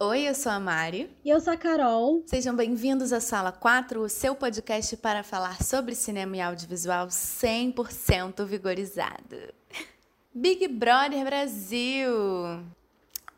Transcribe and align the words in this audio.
Oi, 0.00 0.28
eu 0.28 0.34
sou 0.36 0.52
a 0.52 0.60
Mari. 0.60 1.10
E 1.24 1.28
eu 1.28 1.40
sou 1.40 1.52
a 1.52 1.56
Carol. 1.56 2.22
Sejam 2.24 2.54
bem-vindos 2.54 3.12
à 3.12 3.18
Sala 3.18 3.50
4, 3.50 4.00
o 4.00 4.08
seu 4.08 4.32
podcast 4.32 4.96
para 4.96 5.24
falar 5.24 5.60
sobre 5.60 5.92
cinema 5.96 6.36
e 6.36 6.40
audiovisual 6.40 7.08
100% 7.08 8.46
vigorizado. 8.46 9.36
Big 10.32 10.68
Brother 10.68 11.24
Brasil! 11.24 12.06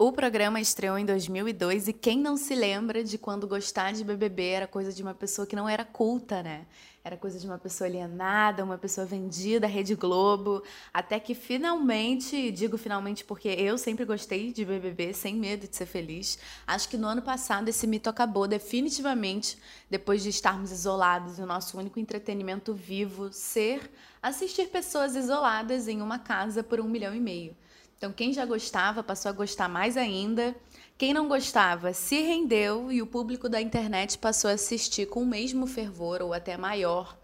O 0.02 0.10
programa 0.10 0.58
estreou 0.58 0.96
em 0.96 1.04
2002 1.04 1.88
e 1.88 1.92
quem 1.92 2.18
não 2.18 2.34
se 2.34 2.54
lembra 2.54 3.04
de 3.04 3.18
quando 3.18 3.46
gostar 3.46 3.92
de 3.92 4.02
BBB 4.02 4.42
era 4.44 4.66
coisa 4.66 4.90
de 4.90 5.02
uma 5.02 5.12
pessoa 5.12 5.46
que 5.46 5.54
não 5.54 5.68
era 5.68 5.84
culta, 5.84 6.42
né? 6.42 6.64
Era 7.04 7.18
coisa 7.18 7.38
de 7.38 7.46
uma 7.46 7.58
pessoa 7.58 7.86
alienada, 7.86 8.64
uma 8.64 8.78
pessoa 8.78 9.06
vendida 9.06 9.66
Rede 9.66 9.94
Globo, 9.94 10.62
até 10.90 11.20
que 11.20 11.34
finalmente, 11.34 12.50
digo 12.50 12.78
finalmente 12.78 13.26
porque 13.26 13.48
eu 13.48 13.76
sempre 13.76 14.06
gostei 14.06 14.54
de 14.54 14.64
BBB, 14.64 15.12
sem 15.12 15.34
medo 15.34 15.68
de 15.68 15.76
ser 15.76 15.84
feliz. 15.84 16.38
Acho 16.66 16.88
que 16.88 16.96
no 16.96 17.06
ano 17.06 17.20
passado 17.20 17.68
esse 17.68 17.86
mito 17.86 18.08
acabou 18.08 18.48
definitivamente, 18.48 19.58
depois 19.90 20.22
de 20.22 20.30
estarmos 20.30 20.72
isolados 20.72 21.38
e 21.38 21.42
o 21.42 21.46
nosso 21.46 21.76
único 21.76 22.00
entretenimento 22.00 22.72
vivo 22.72 23.30
ser 23.34 23.90
assistir 24.22 24.68
pessoas 24.68 25.14
isoladas 25.14 25.88
em 25.88 26.00
uma 26.00 26.18
casa 26.18 26.62
por 26.62 26.80
um 26.80 26.88
milhão 26.88 27.14
e 27.14 27.20
meio. 27.20 27.54
Então, 28.00 28.14
quem 28.14 28.32
já 28.32 28.46
gostava 28.46 29.02
passou 29.02 29.28
a 29.28 29.32
gostar 29.32 29.68
mais 29.68 29.94
ainda. 29.94 30.56
Quem 30.96 31.12
não 31.12 31.28
gostava 31.28 31.92
se 31.92 32.18
rendeu 32.22 32.90
e 32.90 33.02
o 33.02 33.06
público 33.06 33.46
da 33.46 33.60
internet 33.60 34.16
passou 34.16 34.50
a 34.50 34.54
assistir 34.54 35.06
com 35.06 35.22
o 35.22 35.26
mesmo 35.26 35.66
fervor 35.66 36.22
ou 36.22 36.32
até 36.32 36.56
maior 36.56 37.14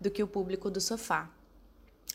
do 0.00 0.10
que 0.10 0.24
o 0.24 0.26
público 0.26 0.68
do 0.68 0.80
sofá. 0.80 1.30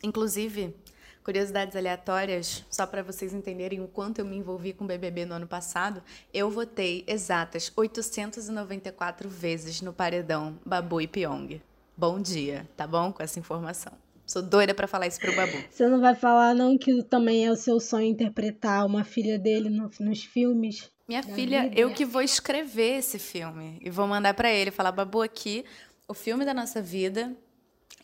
Inclusive, 0.03 0.75
curiosidades 1.23 1.77
aleatórias, 1.77 2.65
só 2.69 2.85
para 2.85 3.01
vocês 3.01 3.33
entenderem 3.33 3.79
o 3.79 3.87
quanto 3.87 4.19
eu 4.19 4.25
me 4.25 4.35
envolvi 4.35 4.73
com 4.73 4.83
o 4.83 4.87
BBB 4.87 5.25
no 5.25 5.35
ano 5.35 5.47
passado, 5.47 6.03
eu 6.33 6.51
votei 6.51 7.05
exatas 7.07 7.71
894 7.73 9.29
vezes 9.29 9.79
no 9.79 9.93
paredão 9.93 10.59
Babu 10.65 10.99
e 10.99 11.07
Pyong. 11.07 11.61
Bom 11.95 12.21
dia, 12.21 12.67
tá 12.75 12.85
bom 12.85 13.13
com 13.13 13.23
essa 13.23 13.39
informação? 13.39 14.08
Sou 14.29 14.43
doida 14.43 14.75
para 14.75 14.85
falar 14.85 15.07
isso 15.07 15.19
pro 15.19 15.35
Babu. 15.35 15.57
Você 15.71 15.87
não 15.87 15.99
vai 15.99 16.13
falar, 16.13 16.53
não, 16.53 16.77
que 16.77 17.01
também 17.01 17.47
é 17.47 17.51
o 17.51 17.55
seu 17.55 17.79
sonho 17.79 18.05
interpretar 18.05 18.85
uma 18.85 19.03
filha 19.03 19.39
dele 19.39 19.71
no, 19.71 19.89
nos 19.99 20.23
filmes? 20.23 20.87
Minha 21.07 21.23
filha, 21.23 21.63
vida. 21.63 21.81
eu 21.81 21.91
que 21.91 22.05
vou 22.05 22.21
escrever 22.21 22.99
esse 22.99 23.17
filme. 23.17 23.79
E 23.81 23.89
vou 23.89 24.05
mandar 24.05 24.35
para 24.35 24.51
ele, 24.51 24.69
falar, 24.69 24.91
Babu, 24.91 25.23
aqui, 25.23 25.65
o 26.07 26.13
filme 26.13 26.45
da 26.45 26.53
nossa 26.53 26.79
vida. 26.79 27.35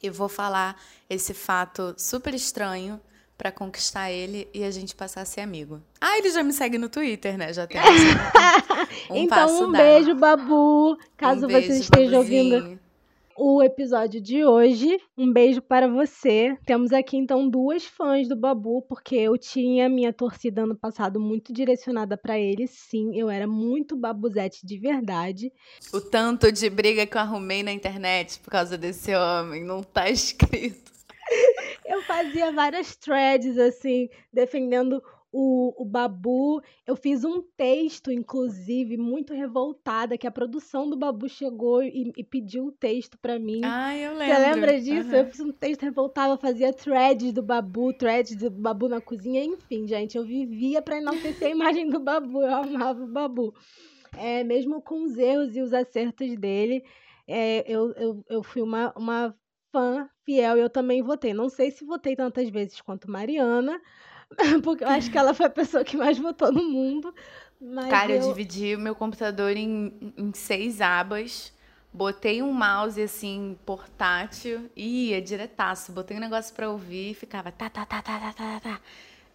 E 0.02 0.10
vou 0.10 0.28
falar 0.28 0.82
esse 1.08 1.32
fato 1.32 1.94
super 1.96 2.34
estranho 2.34 3.00
para 3.38 3.52
conquistar 3.52 4.10
ele 4.10 4.48
e 4.52 4.64
a 4.64 4.72
gente 4.72 4.96
passar 4.96 5.22
a 5.22 5.26
ser 5.26 5.42
amigo. 5.42 5.80
Ah, 6.02 6.18
ele 6.18 6.32
já 6.32 6.42
me 6.42 6.54
segue 6.54 6.80
no 6.80 6.90
Twitter, 6.90 7.38
né? 7.38 7.54
Já 7.54 7.68
tem 7.68 7.80
um 9.12 9.16
Então, 9.16 9.66
um 9.66 9.72
beijo, 9.72 10.16
Babu. 10.16 10.98
Caso 11.16 11.46
um 11.46 11.48
beijo, 11.48 11.68
você 11.68 11.80
esteja 11.82 12.12
babuzinho. 12.14 12.56
ouvindo 12.56 12.85
o 13.36 13.62
episódio 13.62 14.22
de 14.22 14.46
hoje. 14.46 14.98
Um 15.18 15.32
beijo 15.32 15.62
para 15.62 15.88
você. 15.88 16.58
Temos 16.66 16.94
aqui 16.94 17.18
então 17.18 17.50
duas 17.50 17.86
fãs 17.86 18.28
do 18.28 18.36
Babu, 18.36 18.82
porque 18.84 19.16
eu 19.16 19.38
tinha 19.38 19.90
minha 19.90 20.14
torcida 20.14 20.64
ano 20.64 20.76
passado 20.76 21.20
muito 21.20 21.52
direcionada 21.52 22.16
para 22.16 22.40
ele. 22.40 22.66
Sim, 22.68 23.18
eu 23.18 23.30
era 23.30 23.46
muito 23.46 23.96
babuzete 23.98 24.66
de 24.66 24.78
verdade. 24.78 25.52
O 25.94 26.00
tanto 26.00 26.52
de 26.52 26.70
briga 26.70 27.06
que 27.06 27.18
eu 27.18 27.22
arrumei 27.22 27.62
na 27.62 27.72
internet 27.72 28.40
por 28.40 28.50
causa 28.50 28.78
desse 28.78 29.14
homem 29.14 29.64
não 29.64 29.84
tá 29.84 30.08
escrito. 30.10 30.92
eu 31.86 32.02
fazia 32.04 32.52
várias 32.52 32.96
threads 32.96 33.58
assim, 33.58 34.08
defendendo 34.32 35.02
o, 35.38 35.74
o 35.82 35.84
Babu. 35.84 36.62
Eu 36.88 36.96
fiz 36.96 37.26
um 37.26 37.42
texto, 37.58 38.10
inclusive, 38.10 38.96
muito 38.96 39.34
revoltada, 39.34 40.18
que 40.18 40.26
a 40.26 40.32
produção 40.32 40.90
do 40.90 40.96
Babu 40.96 41.28
chegou 41.28 41.84
e, 41.84 42.14
e 42.16 42.24
pediu 42.24 42.68
o 42.68 42.72
texto 42.72 43.18
para 43.18 43.38
mim. 43.38 43.60
Ah, 43.66 43.94
eu 43.98 44.14
lembro. 44.14 44.34
Você 44.34 44.40
lembra 44.40 44.80
disso? 44.80 45.10
Uhum. 45.10 45.16
Eu 45.16 45.26
fiz 45.26 45.40
um 45.42 45.52
texto 45.52 45.82
revoltada, 45.82 46.38
fazia 46.38 46.72
threads 46.72 47.34
do 47.34 47.44
Babu, 47.44 47.92
threads 47.92 48.38
do 48.38 48.50
Babu 48.50 48.88
na 48.88 49.02
cozinha, 49.02 49.44
enfim, 49.44 49.86
gente, 49.86 50.18
eu 50.18 50.24
vivia 50.24 50.82
para 50.82 51.00
enaltecer 51.00 51.50
a 51.50 51.52
imagem 51.52 51.90
do 51.90 52.00
Babu, 52.00 52.42
eu 52.42 52.56
amava 52.56 53.04
o 53.04 53.12
Babu. 53.12 53.54
É, 54.18 54.42
mesmo 54.46 54.82
com 54.82 55.04
os 55.04 55.18
erros 55.18 55.54
e 55.58 55.62
os 55.62 55.74
acertos 55.74 56.34
dele, 56.38 56.82
é, 57.28 57.70
eu, 57.70 57.92
eu, 57.98 58.24
eu 58.30 58.42
fui 58.42 58.62
uma, 58.62 58.94
uma 58.96 59.36
fã 59.74 60.10
fiel 60.24 60.56
e 60.58 60.62
eu 60.62 60.70
também 60.70 61.02
votei. 61.02 61.34
Não 61.34 61.50
sei 61.50 61.72
se 61.72 61.84
votei 61.84 62.16
tantas 62.16 62.50
vezes 62.50 62.80
quanto 62.80 63.12
Mariana, 63.12 63.82
Porque 64.64 64.84
eu 64.84 64.90
acho 64.90 65.10
que 65.12 65.18
ela 65.18 65.34
foi 65.34 65.46
a 65.46 65.50
pessoa 65.50 65.84
que 65.84 65.98
mais 65.98 66.18
votou 66.18 66.52
no 66.52 66.64
mundo. 66.64 67.14
Cara, 67.90 68.12
eu... 68.12 68.22
eu 68.22 68.28
dividi 68.30 68.76
o 68.76 68.80
meu 68.80 68.96
computador 68.96 69.56
em, 69.56 70.14
em 70.18 70.34
seis 70.34 70.82
abas. 70.82 71.54
Botei 71.94 72.44
um 72.44 72.52
mouse 72.52 73.02
assim, 73.02 73.58
portátil, 73.66 74.70
e 74.76 75.12
ia 75.12 75.22
diretaço. 75.22 75.94
Botei 75.94 76.18
um 76.18 76.20
negócio 76.20 76.54
pra 76.54 76.70
ouvir 76.70 77.12
e 77.12 77.14
ficava 77.14 77.54
tá, 77.54 77.70
tá, 77.70 77.86
tá, 77.86 78.02
tá, 78.02 78.20
tá, 78.20 78.34
tá, 78.34 78.60
tá. 78.60 78.82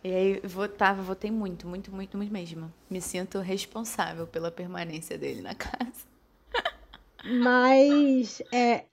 E 0.04 0.14
aí 0.14 0.40
votava, 0.44 1.02
votei 1.02 1.30
muito, 1.30 1.66
muito, 1.66 1.90
muito, 1.90 2.16
muito 2.16 2.32
mesmo. 2.32 2.72
Me 2.88 3.00
sinto 3.00 3.38
responsável 3.38 4.26
pela 4.26 4.50
permanência 4.50 5.16
dele 5.16 5.40
na 5.40 5.54
casa. 5.54 6.04
Mas, 7.22 8.40
é, 8.52 8.86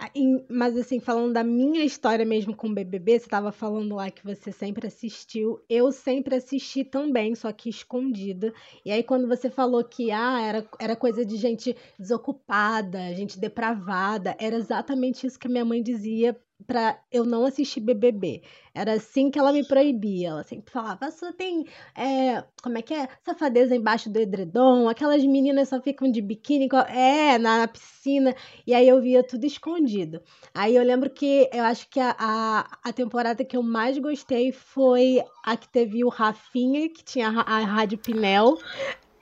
mas 0.50 0.78
assim, 0.78 1.00
falando 1.00 1.34
da 1.34 1.44
minha 1.44 1.84
história 1.84 2.26
mesmo 2.26 2.56
com 2.56 2.68
o 2.68 2.74
BBB, 2.74 3.20
você 3.20 3.26
estava 3.26 3.52
falando 3.52 3.96
lá 3.96 4.12
que 4.12 4.24
você 4.24 4.52
sempre 4.52 4.88
assistiu. 4.88 5.64
Eu 5.70 5.92
sempre 5.92 6.36
assisti 6.36 6.84
também, 6.84 7.36
só 7.36 7.52
que 7.54 7.70
escondida. 7.70 8.54
E 8.84 8.92
aí, 8.92 9.02
quando 9.02 9.28
você 9.28 9.50
falou 9.50 9.84
que 9.84 10.12
ah, 10.12 10.42
era, 10.42 10.70
era 10.80 10.96
coisa 10.96 11.26
de 11.26 11.38
gente 11.38 11.76
desocupada, 11.98 13.14
gente 13.16 13.40
depravada, 13.40 14.36
era 14.40 14.58
exatamente 14.58 15.26
isso 15.26 15.40
que 15.40 15.48
minha 15.48 15.66
mãe 15.66 15.82
dizia 15.82 16.38
para 16.66 17.00
eu 17.12 17.24
não 17.24 17.46
assistir 17.46 17.80
BBB. 17.80 18.42
Era 18.74 18.94
assim 18.94 19.30
que 19.30 19.38
ela 19.38 19.52
me 19.52 19.64
proibia. 19.64 20.30
Ela 20.30 20.44
sempre 20.44 20.72
falava: 20.72 21.12
só 21.12 21.32
tem. 21.32 21.66
É, 21.96 22.44
como 22.62 22.78
é 22.78 22.82
que 22.82 22.94
é? 22.94 23.08
Safadeza 23.24 23.76
embaixo 23.76 24.10
do 24.10 24.20
edredom. 24.20 24.90
Aquelas 24.90 25.24
meninas 25.24 25.70
só 25.70 25.82
ficam 25.82 26.12
de 26.12 26.22
biquíni. 26.22 26.68
É, 26.90 27.38
na, 27.38 27.60
na, 27.60 27.68
piscina. 27.68 28.36
E 28.66 28.74
aí 28.74 28.88
eu 28.88 29.02
via 29.02 29.24
tudo 29.24 29.46
escondido. 29.46 30.22
Aí 30.54 30.76
eu 30.76 30.84
lembro 30.84 31.10
que 31.10 31.50
eu 31.54 31.64
acho 31.64 31.88
que 31.90 32.00
a, 32.00 32.16
a, 32.18 32.78
a 32.84 32.94
temporada 32.94 33.46
que 33.46 33.56
eu 33.56 33.64
mais 33.64 33.98
gostei 33.98 34.52
foi 34.52 35.24
a 35.46 35.56
que 35.56 35.70
teve 35.70 36.04
o 36.04 36.10
Rafinha, 36.10 36.90
que 36.90 37.04
tinha 37.04 37.30
a, 37.30 37.42
a 37.42 37.60
Rádio 37.60 37.98
Pinel. 37.98 38.58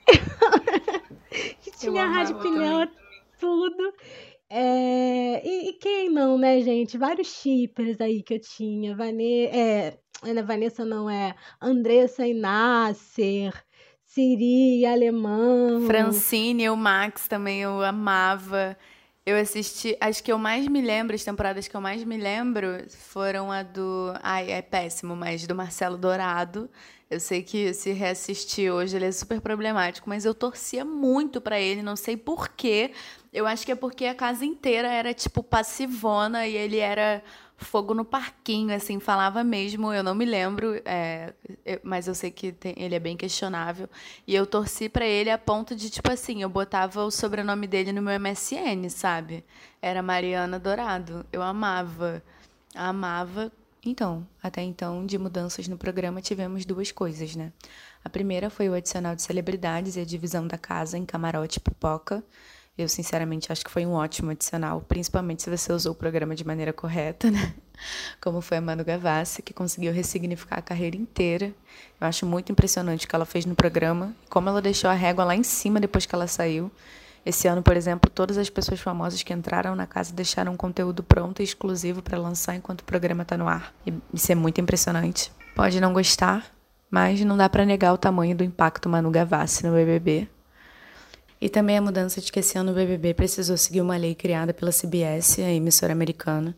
que 1.62 1.72
tinha 1.72 2.04
a 2.04 2.08
Rádio 2.08 2.40
Pinel, 2.40 2.88
tudo. 3.40 3.94
É, 4.50 5.42
e, 5.44 5.70
e, 5.70 5.74
quem 5.74 6.10
não, 6.10 6.38
né, 6.38 6.62
gente? 6.62 6.98
Vários 6.98 7.28
shippers 7.28 8.00
aí 8.00 8.22
que 8.22 8.36
eu 8.36 8.40
tinha. 8.40 8.96
Vane, 8.96 9.46
é, 9.46 9.98
é 10.24 10.44
Vanessa 10.44 10.86
não, 10.86 11.10
é 11.10 11.36
Andressa 11.60 12.28
e 12.28 12.34
Nasser, 12.34 13.54
Siri 14.04 14.86
Alemão. 14.86 15.86
Francine 15.88 16.70
o 16.70 16.78
Max 16.78 17.28
também 17.28 17.62
eu 17.62 17.82
amava. 17.82 18.78
Eu 19.26 19.38
assisti, 19.38 19.98
acho 20.00 20.24
que 20.24 20.32
eu 20.32 20.38
mais 20.38 20.68
me 20.68 20.82
lembro, 20.82 21.16
as 21.16 21.24
temporadas 21.24 21.68
que 21.68 21.76
eu 21.76 21.82
mais 21.82 22.04
me 22.04 22.16
lembro 22.16 22.86
foram 22.90 23.52
a 23.52 23.64
do. 23.64 24.14
Ai, 24.22 24.52
é 24.52 24.62
péssimo, 24.62 25.16
mas 25.16 25.48
do 25.48 25.56
Marcelo 25.56 25.98
Dourado. 25.98 26.70
Eu 27.10 27.20
sei 27.20 27.44
que 27.44 27.74
se 27.74 27.92
reassistir 27.92 28.72
hoje 28.72 28.96
ele 28.96 29.06
é 29.06 29.12
super 29.12 29.40
problemático, 29.42 30.10
mas 30.10 30.26
eu 30.26 30.34
torcia 30.34 30.84
muito 30.84 31.40
para 31.40 31.60
ele, 31.60 31.82
não 31.82 31.96
sei 31.96 32.16
porquê. 32.18 32.92
Eu 33.36 33.46
acho 33.46 33.66
que 33.66 33.72
é 33.74 33.76
porque 33.76 34.06
a 34.06 34.16
casa 34.16 34.46
inteira 34.46 34.88
era, 34.88 35.14
tipo, 35.14 35.44
passivona 35.44 36.48
e 36.48 36.56
ele 36.56 36.78
era 36.78 37.22
fogo 37.58 37.94
no 37.94 38.06
parquinho, 38.06 38.74
assim, 38.74 38.98
falava 38.98 39.44
mesmo. 39.44 39.92
Eu 39.92 40.02
não 40.02 40.16
me 40.16 40.24
lembro, 40.24 40.82
é, 40.86 41.34
mas 41.84 42.08
eu 42.08 42.16
sei 42.16 42.32
que 42.32 42.54
tem, 42.54 42.74
ele 42.78 42.96
é 42.96 43.00
bem 43.00 43.18
questionável. 43.18 43.90
E 44.26 44.34
eu 44.34 44.46
torci 44.46 44.88
para 44.88 45.06
ele 45.06 45.30
a 45.30 45.38
ponto 45.38 45.76
de, 45.76 45.90
tipo 45.90 46.10
assim, 46.10 46.44
eu 46.44 46.50
botava 46.50 47.04
o 47.04 47.12
sobrenome 47.12 47.68
dele 47.68 47.92
no 47.92 48.02
meu 48.02 48.18
MSN, 48.18 48.90
sabe? 48.90 49.44
Era 49.82 50.02
Mariana 50.02 50.58
Dourado. 50.58 51.26
Eu 51.30 51.42
amava, 51.42 52.24
amava. 52.74 53.52
Então, 53.86 54.26
até 54.42 54.62
então, 54.62 55.06
de 55.06 55.18
mudanças 55.18 55.68
no 55.68 55.78
programa, 55.78 56.22
tivemos 56.22 56.66
duas 56.66 56.90
coisas, 56.90 57.36
né? 57.36 57.52
A 58.02 58.10
primeira 58.10 58.50
foi 58.50 58.70
o 58.70 58.74
adicional 58.74 59.14
de 59.14 59.22
celebridades 59.22 59.98
e 59.98 60.00
a 60.00 60.06
divisão 60.06 60.48
da 60.48 60.58
casa 60.58 60.98
em 60.98 61.06
camarote 61.06 61.60
e 61.60 61.62
pipoca. 61.62 62.24
Eu, 62.78 62.90
sinceramente, 62.90 63.52
acho 63.54 63.64
que 63.64 63.72
foi 63.72 63.86
um 63.86 63.94
ótimo 63.94 64.32
adicional, 64.32 64.82
principalmente 64.82 65.42
se 65.42 65.50
você 65.50 65.72
usou 65.72 65.94
o 65.94 65.96
programa 65.96 66.36
de 66.36 66.46
maneira 66.46 66.74
correta, 66.74 67.32
né? 67.32 67.54
Como 68.20 68.42
foi 68.42 68.58
a 68.58 68.62
Manu 68.62 68.84
Gavassi, 68.84 69.42
que 69.42 69.54
conseguiu 69.54 69.94
ressignificar 69.94 70.58
a 70.58 70.62
carreira 70.62 70.98
inteira. 70.98 71.54
Eu 72.02 72.08
acho 72.08 72.26
muito 72.26 72.52
impressionante 72.52 73.06
o 73.06 73.10
que 73.10 73.16
ela 73.16 73.26
fez 73.26 73.46
no 73.46 73.56
programa, 73.56 74.14
como 74.30 74.50
ela 74.50 74.62
deixou 74.62 74.90
a 74.90 74.94
régua 74.94 75.24
lá 75.24 75.36
em 75.36 75.44
cima 75.44 75.80
depois 75.80 76.06
que 76.06 76.16
ela 76.16 76.28
saiu. 76.28 76.70
Esse 77.26 77.48
ano, 77.48 77.64
por 77.64 77.76
exemplo, 77.76 78.10
todas 78.10 78.38
as 78.38 78.50
pessoas 78.50 78.80
famosas 78.80 79.24
que 79.24 79.34
entraram 79.34 79.76
na 79.76 79.88
casa 79.88 80.14
deixaram 80.14 80.54
um 80.54 80.58
conteúdo 80.58 81.02
pronto 81.02 81.42
e 81.42 81.44
exclusivo 81.44 82.02
para 82.02 82.18
lançar 82.18 82.56
enquanto 82.56 82.82
o 82.82 82.86
programa 82.86 83.24
está 83.24 83.36
no 83.38 83.48
ar. 83.48 83.74
E 83.86 83.94
isso 84.14 84.32
é 84.32 84.36
muito 84.36 84.62
impressionante. 84.62 85.32
Pode 85.56 85.80
não 85.82 85.92
gostar, 85.92 86.46
mas 86.90 87.20
não 87.22 87.36
dá 87.36 87.50
para 87.50 87.66
negar 87.66 87.94
o 87.94 87.98
tamanho 87.98 88.36
do 88.36 88.44
impacto 88.44 88.88
Manu 88.88 89.10
Gavassi 89.10 89.66
no 89.66 89.74
BBB. 89.74 90.30
E 91.40 91.50
também 91.50 91.78
a 91.78 91.82
mudança 91.82 92.22
de 92.22 92.32
que 92.32 92.40
esse 92.40 92.58
ano 92.58 92.72
o 92.72 92.76
BBB 92.76 93.14
precisou 93.14 93.58
seguir 93.58 93.82
uma 93.82 93.98
lei 93.98 94.16
criada 94.16 94.54
pela 94.54 94.72
CBS, 94.72 95.40
a 95.40 95.52
emissora 95.52 95.94
americana, 95.94 96.56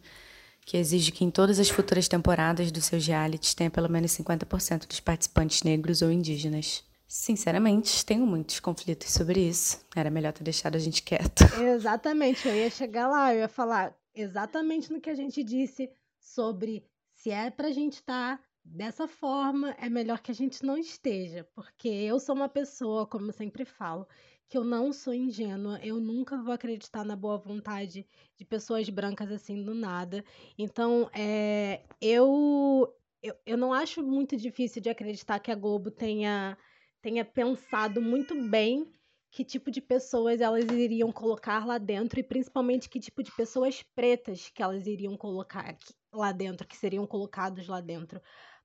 que 0.66 0.78
exige 0.78 1.12
que 1.12 1.24
em 1.24 1.32
todas 1.32 1.60
as 1.60 1.70
futuras 1.70 2.08
temporadas 2.08 2.72
dos 2.72 2.86
seus 2.86 3.06
realities 3.06 3.54
tenha 3.54 3.70
pelo 3.70 3.90
menos 3.90 4.12
50% 4.12 4.88
dos 4.88 5.00
participantes 5.00 5.64
negros 5.64 6.02
ou 6.02 6.12
indígenas. 6.12 6.84
Sinceramente, 7.08 8.06
tenho 8.06 8.26
muitos 8.26 8.60
conflitos 8.60 9.12
sobre 9.12 9.40
isso. 9.40 9.80
Era 9.96 10.12
melhor 10.12 10.34
ter 10.34 10.44
deixado 10.44 10.76
a 10.76 10.80
gente 10.80 11.02
quieto. 11.02 11.44
Exatamente, 11.64 12.48
eu 12.48 12.56
ia 12.56 12.70
chegar 12.70 13.08
lá, 13.08 13.34
eu 13.34 13.40
ia 13.40 13.48
falar 13.48 13.96
exatamente 14.14 14.92
no 14.92 15.00
que 15.00 15.10
a 15.10 15.16
gente 15.16 15.44
disse 15.44 15.90
sobre 16.20 16.84
se 17.14 17.30
é 17.30 17.50
pra 17.50 17.72
gente 17.72 17.94
estar 17.94 18.38
tá 18.38 18.44
dessa 18.64 19.08
forma, 19.08 19.76
é 19.80 19.90
melhor 19.90 20.20
que 20.20 20.32
a 20.32 20.36
gente 20.36 20.66
não 20.66 20.78
esteja, 20.78 21.48
porque 21.56 21.88
eu 21.88 22.20
sou 22.20 22.36
uma 22.36 22.50
pessoa, 22.50 23.08
como 23.08 23.30
eu 23.30 23.34
sempre 23.34 23.64
falo, 23.64 24.06
que 24.50 24.58
eu 24.58 24.64
não 24.64 24.94
sou 24.94 25.14
ingênua, 25.14 25.80
eu 25.84 26.00
nunca 26.00 26.42
vou 26.42 26.54
acreditar 26.54 27.04
na 27.04 27.16
boa 27.16 27.38
vontade 27.38 28.08
de 28.36 28.46
pessoas 28.46 28.90
brancas 28.90 29.32
assim 29.32 29.64
do 29.64 29.74
nada. 29.74 30.24
Então, 30.58 31.10
é, 31.14 31.84
eu, 32.02 32.94
eu, 33.22 33.36
eu 33.46 33.58
não 33.58 33.74
acho 33.74 34.02
muito 34.04 34.38
difícil 34.38 34.82
de 34.82 34.90
acreditar 34.90 35.40
que 35.40 35.52
a 35.52 35.56
Globo 35.56 35.92
tenha 35.92 36.58
tenha 37.02 37.24
pensado 37.24 38.02
muito 38.02 38.36
bem 38.50 38.92
que 39.32 39.44
tipo 39.44 39.70
de 39.70 39.82
pessoas 39.82 40.42
elas 40.42 40.66
iriam 40.66 41.12
colocar 41.12 41.66
lá 41.66 41.78
dentro 41.78 42.20
e 42.20 42.24
principalmente 42.24 42.90
que 42.90 43.00
tipo 43.00 43.22
de 43.22 43.32
pessoas 43.32 43.84
pretas 43.96 44.50
que 44.50 44.64
elas 44.64 44.88
iriam 44.88 45.16
colocar 45.16 45.62
aqui, 45.62 45.94
lá 46.12 46.32
dentro, 46.32 46.68
que 46.68 46.76
seriam 46.76 47.06
colocados 47.06 47.68
lá 47.68 47.80
dentro, 47.80 48.22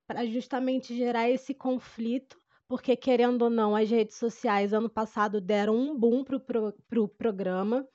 para 0.06 0.24
justamente 0.26 0.96
gerar 0.96 1.28
esse 1.28 1.52
conflito, 1.54 2.40
porque 2.72 2.96
querendo 2.96 3.42
ou 3.42 3.50
não, 3.50 3.76
as 3.76 3.90
redes 3.90 4.16
sociais 4.16 4.72
ano 4.72 4.88
passado 4.88 5.42
deram 5.42 5.76
um 5.76 5.94
boom 5.94 6.24
pro, 6.24 6.40
pro, 6.40 6.72
pro 6.88 7.06
programa. 7.06 7.86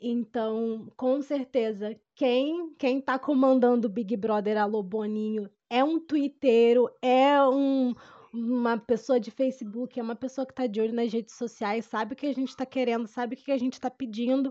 Então, 0.00 0.90
com 0.96 1.20
certeza, 1.20 1.94
quem 2.14 2.74
quem 2.78 2.98
tá 2.98 3.18
comandando 3.18 3.86
o 3.86 3.90
Big 3.90 4.16
Brother 4.16 4.56
Alô 4.56 4.82
Boninho 4.82 5.50
é 5.68 5.84
um 5.84 6.00
twitteiro, 6.00 6.88
é 7.02 7.46
um, 7.46 7.94
uma 8.32 8.78
pessoa 8.78 9.20
de 9.20 9.30
Facebook, 9.30 10.00
é 10.00 10.02
uma 10.02 10.16
pessoa 10.16 10.46
que 10.46 10.52
está 10.52 10.66
de 10.66 10.80
olho 10.80 10.94
nas 10.94 11.12
redes 11.12 11.34
sociais, 11.34 11.84
sabe 11.84 12.14
o 12.14 12.16
que 12.16 12.26
a 12.26 12.32
gente 12.32 12.48
está 12.48 12.64
querendo, 12.64 13.06
sabe 13.06 13.34
o 13.34 13.38
que 13.38 13.52
a 13.52 13.58
gente 13.58 13.74
está 13.74 13.90
pedindo, 13.90 14.50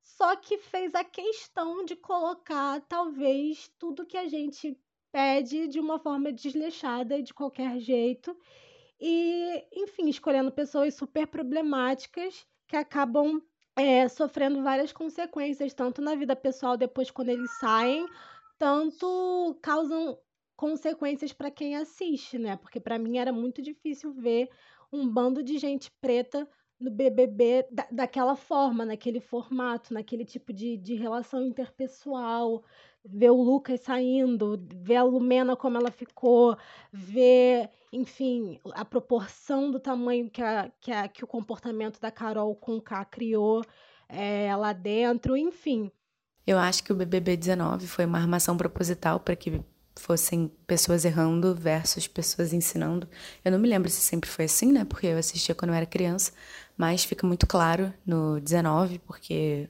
só 0.00 0.34
que 0.36 0.56
fez 0.56 0.94
a 0.94 1.04
questão 1.04 1.84
de 1.84 1.96
colocar, 1.96 2.80
talvez, 2.88 3.70
tudo 3.78 4.06
que 4.06 4.16
a 4.16 4.26
gente 4.26 4.74
pede 5.12 5.68
de 5.68 5.78
uma 5.78 5.98
forma 5.98 6.32
desleixada, 6.32 7.22
de 7.22 7.34
qualquer 7.34 7.78
jeito, 7.78 8.34
e, 9.00 9.66
enfim, 9.72 10.08
escolhendo 10.08 10.50
pessoas 10.50 10.94
super 10.94 11.26
problemáticas 11.26 12.46
que 12.66 12.76
acabam 12.76 13.40
é, 13.76 14.08
sofrendo 14.08 14.62
várias 14.62 14.92
consequências, 14.92 15.74
tanto 15.74 16.00
na 16.00 16.14
vida 16.14 16.34
pessoal 16.34 16.76
depois 16.76 17.10
quando 17.10 17.28
eles 17.28 17.50
saem, 17.58 18.06
tanto 18.58 19.58
causam 19.62 20.18
consequências 20.56 21.32
para 21.32 21.50
quem 21.50 21.76
assiste, 21.76 22.38
né? 22.38 22.56
Porque 22.56 22.80
para 22.80 22.98
mim 22.98 23.18
era 23.18 23.32
muito 23.32 23.60
difícil 23.60 24.12
ver 24.12 24.48
um 24.90 25.06
bando 25.06 25.42
de 25.42 25.58
gente 25.58 25.90
preta 26.00 26.48
no 26.80 26.90
BBB 26.90 27.66
da, 27.70 27.86
daquela 27.90 28.36
forma, 28.36 28.84
naquele 28.84 29.20
formato, 29.20 29.92
naquele 29.92 30.24
tipo 30.24 30.52
de, 30.52 30.76
de 30.78 30.94
relação 30.94 31.42
interpessoal. 31.42 32.64
Ver 33.08 33.30
o 33.30 33.42
Lucas 33.42 33.80
saindo, 33.80 34.60
ver 34.74 34.96
a 34.96 35.02
Lumena 35.02 35.56
como 35.56 35.76
ela 35.76 35.90
ficou, 35.90 36.56
ver, 36.92 37.70
enfim, 37.92 38.60
a 38.72 38.84
proporção 38.84 39.70
do 39.70 39.78
tamanho 39.78 40.28
que, 40.28 40.42
a, 40.42 40.70
que, 40.80 40.90
a, 40.90 41.06
que 41.08 41.22
o 41.22 41.26
comportamento 41.26 42.00
da 42.00 42.10
Carol 42.10 42.54
com 42.56 42.80
K 42.80 43.04
criou 43.04 43.64
é, 44.08 44.54
lá 44.56 44.72
dentro, 44.72 45.36
enfim. 45.36 45.90
Eu 46.46 46.58
acho 46.58 46.84
que 46.84 46.92
o 46.92 46.96
BBB 46.96 47.36
19 47.36 47.86
foi 47.86 48.04
uma 48.04 48.18
armação 48.18 48.56
proposital 48.56 49.18
para 49.18 49.34
que 49.34 49.60
fossem 49.98 50.48
pessoas 50.66 51.04
errando 51.04 51.54
versus 51.54 52.06
pessoas 52.06 52.52
ensinando. 52.52 53.08
Eu 53.44 53.50
não 53.50 53.58
me 53.58 53.68
lembro 53.68 53.90
se 53.90 54.00
sempre 54.00 54.28
foi 54.28 54.44
assim, 54.44 54.70
né? 54.70 54.84
Porque 54.84 55.06
eu 55.06 55.18
assistia 55.18 55.54
quando 55.54 55.70
eu 55.70 55.74
era 55.74 55.86
criança, 55.86 56.32
mas 56.76 57.04
fica 57.04 57.26
muito 57.26 57.46
claro 57.46 57.92
no 58.04 58.40
19, 58.40 58.98
porque 59.00 59.68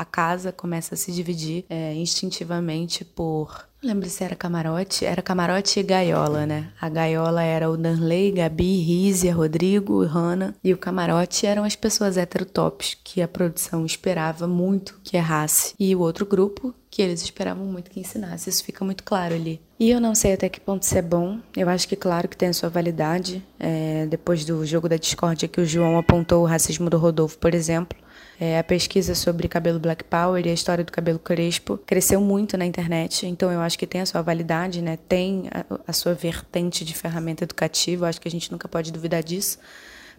a 0.00 0.04
casa 0.06 0.50
começa 0.50 0.94
a 0.94 0.96
se 0.96 1.12
dividir 1.12 1.66
é, 1.68 1.92
instintivamente 1.92 3.04
por. 3.04 3.68
Não 3.82 3.90
lembro 3.90 4.08
se 4.08 4.24
era 4.24 4.34
camarote. 4.34 5.04
Era 5.04 5.20
camarote 5.20 5.78
e 5.78 5.82
gaiola, 5.82 6.46
né? 6.46 6.72
A 6.80 6.88
gaiola 6.88 7.42
era 7.42 7.68
o 7.70 7.76
Danley, 7.76 8.32
Gabi, 8.32 8.80
Rízia, 8.80 9.34
Rodrigo, 9.34 10.02
Hanna. 10.04 10.54
E 10.64 10.72
o 10.72 10.78
camarote 10.78 11.46
eram 11.46 11.64
as 11.64 11.76
pessoas 11.76 12.16
heterotops 12.16 12.96
que 13.04 13.20
a 13.20 13.28
produção 13.28 13.84
esperava 13.84 14.46
muito 14.46 14.98
que 15.04 15.18
errasse. 15.18 15.74
E 15.78 15.94
o 15.94 16.00
outro 16.00 16.24
grupo 16.24 16.74
que 16.90 17.02
eles 17.02 17.22
esperavam 17.22 17.66
muito 17.66 17.90
que 17.90 18.00
ensinasse. 18.00 18.48
Isso 18.48 18.64
fica 18.64 18.82
muito 18.82 19.04
claro 19.04 19.34
ali. 19.34 19.60
E 19.78 19.90
eu 19.90 20.00
não 20.00 20.14
sei 20.14 20.32
até 20.32 20.48
que 20.48 20.60
ponto 20.60 20.82
isso 20.82 20.96
é 20.96 21.02
bom. 21.02 21.38
Eu 21.54 21.68
acho 21.68 21.86
que, 21.86 21.94
claro, 21.94 22.26
que 22.26 22.36
tem 22.36 22.48
a 22.48 22.54
sua 22.54 22.70
validade. 22.70 23.42
É, 23.58 24.06
depois 24.06 24.44
do 24.44 24.64
jogo 24.64 24.88
da 24.88 24.96
discórdia 24.96 25.46
que 25.46 25.60
o 25.60 25.66
João 25.66 25.98
apontou 25.98 26.42
o 26.42 26.46
racismo 26.46 26.88
do 26.88 26.98
Rodolfo, 26.98 27.38
por 27.38 27.54
exemplo. 27.54 27.98
É, 28.42 28.58
a 28.58 28.64
pesquisa 28.64 29.14
sobre 29.14 29.46
cabelo 29.48 29.78
Black 29.78 30.02
Power 30.02 30.46
e 30.46 30.48
a 30.48 30.52
história 30.54 30.82
do 30.82 30.90
cabelo 30.90 31.18
crespo 31.18 31.76
cresceu 31.84 32.22
muito 32.22 32.56
na 32.56 32.64
internet, 32.64 33.26
então 33.26 33.52
eu 33.52 33.60
acho 33.60 33.78
que 33.78 33.86
tem 33.86 34.00
a 34.00 34.06
sua 34.06 34.22
validade, 34.22 34.80
né? 34.80 34.98
tem 35.06 35.50
a, 35.50 35.62
a 35.86 35.92
sua 35.92 36.14
vertente 36.14 36.82
de 36.82 36.94
ferramenta 36.94 37.44
educativa, 37.44 38.06
eu 38.06 38.08
acho 38.08 38.18
que 38.18 38.26
a 38.26 38.30
gente 38.30 38.50
nunca 38.50 38.66
pode 38.66 38.90
duvidar 38.90 39.22
disso. 39.22 39.58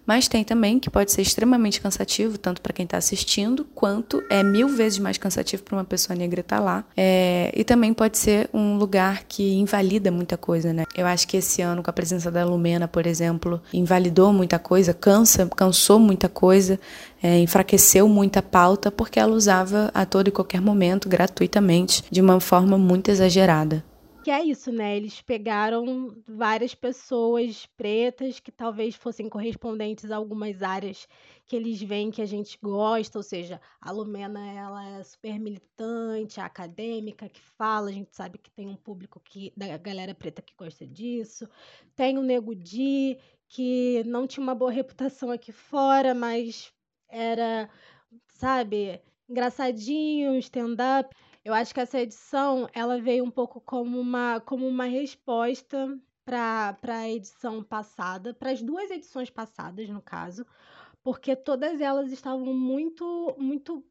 Mas 0.05 0.27
tem 0.27 0.43
também 0.43 0.79
que 0.79 0.89
pode 0.89 1.11
ser 1.11 1.21
extremamente 1.21 1.79
cansativo, 1.79 2.37
tanto 2.37 2.61
para 2.61 2.73
quem 2.73 2.85
está 2.85 2.97
assistindo, 2.97 3.65
quanto 3.75 4.21
é 4.29 4.43
mil 4.43 4.67
vezes 4.67 4.99
mais 4.99 5.17
cansativo 5.17 5.63
para 5.63 5.75
uma 5.75 5.83
pessoa 5.83 6.17
negra 6.17 6.41
estar 6.41 6.57
tá 6.57 6.61
lá. 6.61 6.83
É, 6.97 7.51
e 7.55 7.63
também 7.63 7.93
pode 7.93 8.17
ser 8.17 8.49
um 8.53 8.77
lugar 8.77 9.23
que 9.27 9.53
invalida 9.53 10.11
muita 10.11 10.37
coisa, 10.37 10.73
né? 10.73 10.83
Eu 10.95 11.05
acho 11.05 11.27
que 11.27 11.37
esse 11.37 11.61
ano, 11.61 11.83
com 11.83 11.89
a 11.89 11.93
presença 11.93 12.31
da 12.31 12.43
Lumena, 12.43 12.87
por 12.87 13.05
exemplo, 13.05 13.61
invalidou 13.73 14.33
muita 14.33 14.57
coisa, 14.59 14.93
cansa, 14.93 15.47
cansou 15.55 15.99
muita 15.99 16.27
coisa, 16.27 16.79
é, 17.21 17.39
enfraqueceu 17.39 18.07
muita 18.07 18.41
pauta, 18.41 18.91
porque 18.91 19.19
ela 19.19 19.33
usava 19.33 19.91
a 19.93 20.05
todo 20.05 20.27
e 20.27 20.31
qualquer 20.31 20.61
momento, 20.61 21.07
gratuitamente, 21.07 22.03
de 22.09 22.21
uma 22.21 22.39
forma 22.39 22.77
muito 22.77 23.09
exagerada. 23.09 23.83
Que 24.23 24.29
é 24.29 24.43
isso, 24.43 24.71
né? 24.71 24.95
Eles 24.95 25.19
pegaram 25.19 26.15
várias 26.27 26.75
pessoas 26.75 27.65
pretas 27.75 28.39
que 28.39 28.51
talvez 28.51 28.93
fossem 28.93 29.27
correspondentes 29.27 30.11
a 30.11 30.15
algumas 30.15 30.61
áreas 30.61 31.07
que 31.47 31.55
eles 31.55 31.81
veem 31.81 32.11
que 32.11 32.21
a 32.21 32.25
gente 32.25 32.57
gosta, 32.61 33.17
ou 33.17 33.23
seja, 33.23 33.59
a 33.81 33.91
Lumena 33.91 34.45
ela 34.53 34.99
é 34.99 35.03
super 35.03 35.39
militante, 35.39 36.39
acadêmica, 36.39 37.27
que 37.27 37.41
fala, 37.41 37.89
a 37.89 37.91
gente 37.91 38.15
sabe 38.15 38.37
que 38.37 38.51
tem 38.51 38.67
um 38.67 38.75
público 38.75 39.19
que 39.19 39.51
da 39.57 39.75
galera 39.77 40.13
preta 40.13 40.41
que 40.41 40.53
gosta 40.55 40.85
disso. 40.85 41.49
Tem 41.95 42.17
o 42.17 42.21
Nego 42.21 42.53
Di, 42.53 43.17
que 43.47 44.03
não 44.05 44.27
tinha 44.27 44.43
uma 44.43 44.53
boa 44.53 44.71
reputação 44.71 45.31
aqui 45.31 45.51
fora, 45.51 46.13
mas 46.13 46.71
era, 47.09 47.67
sabe, 48.29 49.01
engraçadinho, 49.27 50.37
stand-up. 50.37 51.15
Eu 51.43 51.53
acho 51.53 51.73
que 51.73 51.79
essa 51.79 51.99
edição 51.99 52.69
ela 52.73 53.01
veio 53.01 53.23
um 53.23 53.31
pouco 53.31 53.59
como 53.59 53.99
uma, 53.99 54.39
como 54.39 54.67
uma 54.67 54.85
resposta 54.85 55.99
para 56.23 56.77
a 56.83 57.09
edição 57.09 57.63
passada, 57.63 58.33
para 58.33 58.51
as 58.51 58.61
duas 58.61 58.91
edições 58.91 59.29
passadas, 59.29 59.89
no 59.89 60.01
caso, 60.01 60.45
porque 61.03 61.35
todas 61.35 61.81
elas 61.81 62.11
estavam 62.11 62.53
muito, 62.53 63.35
muito 63.39 63.83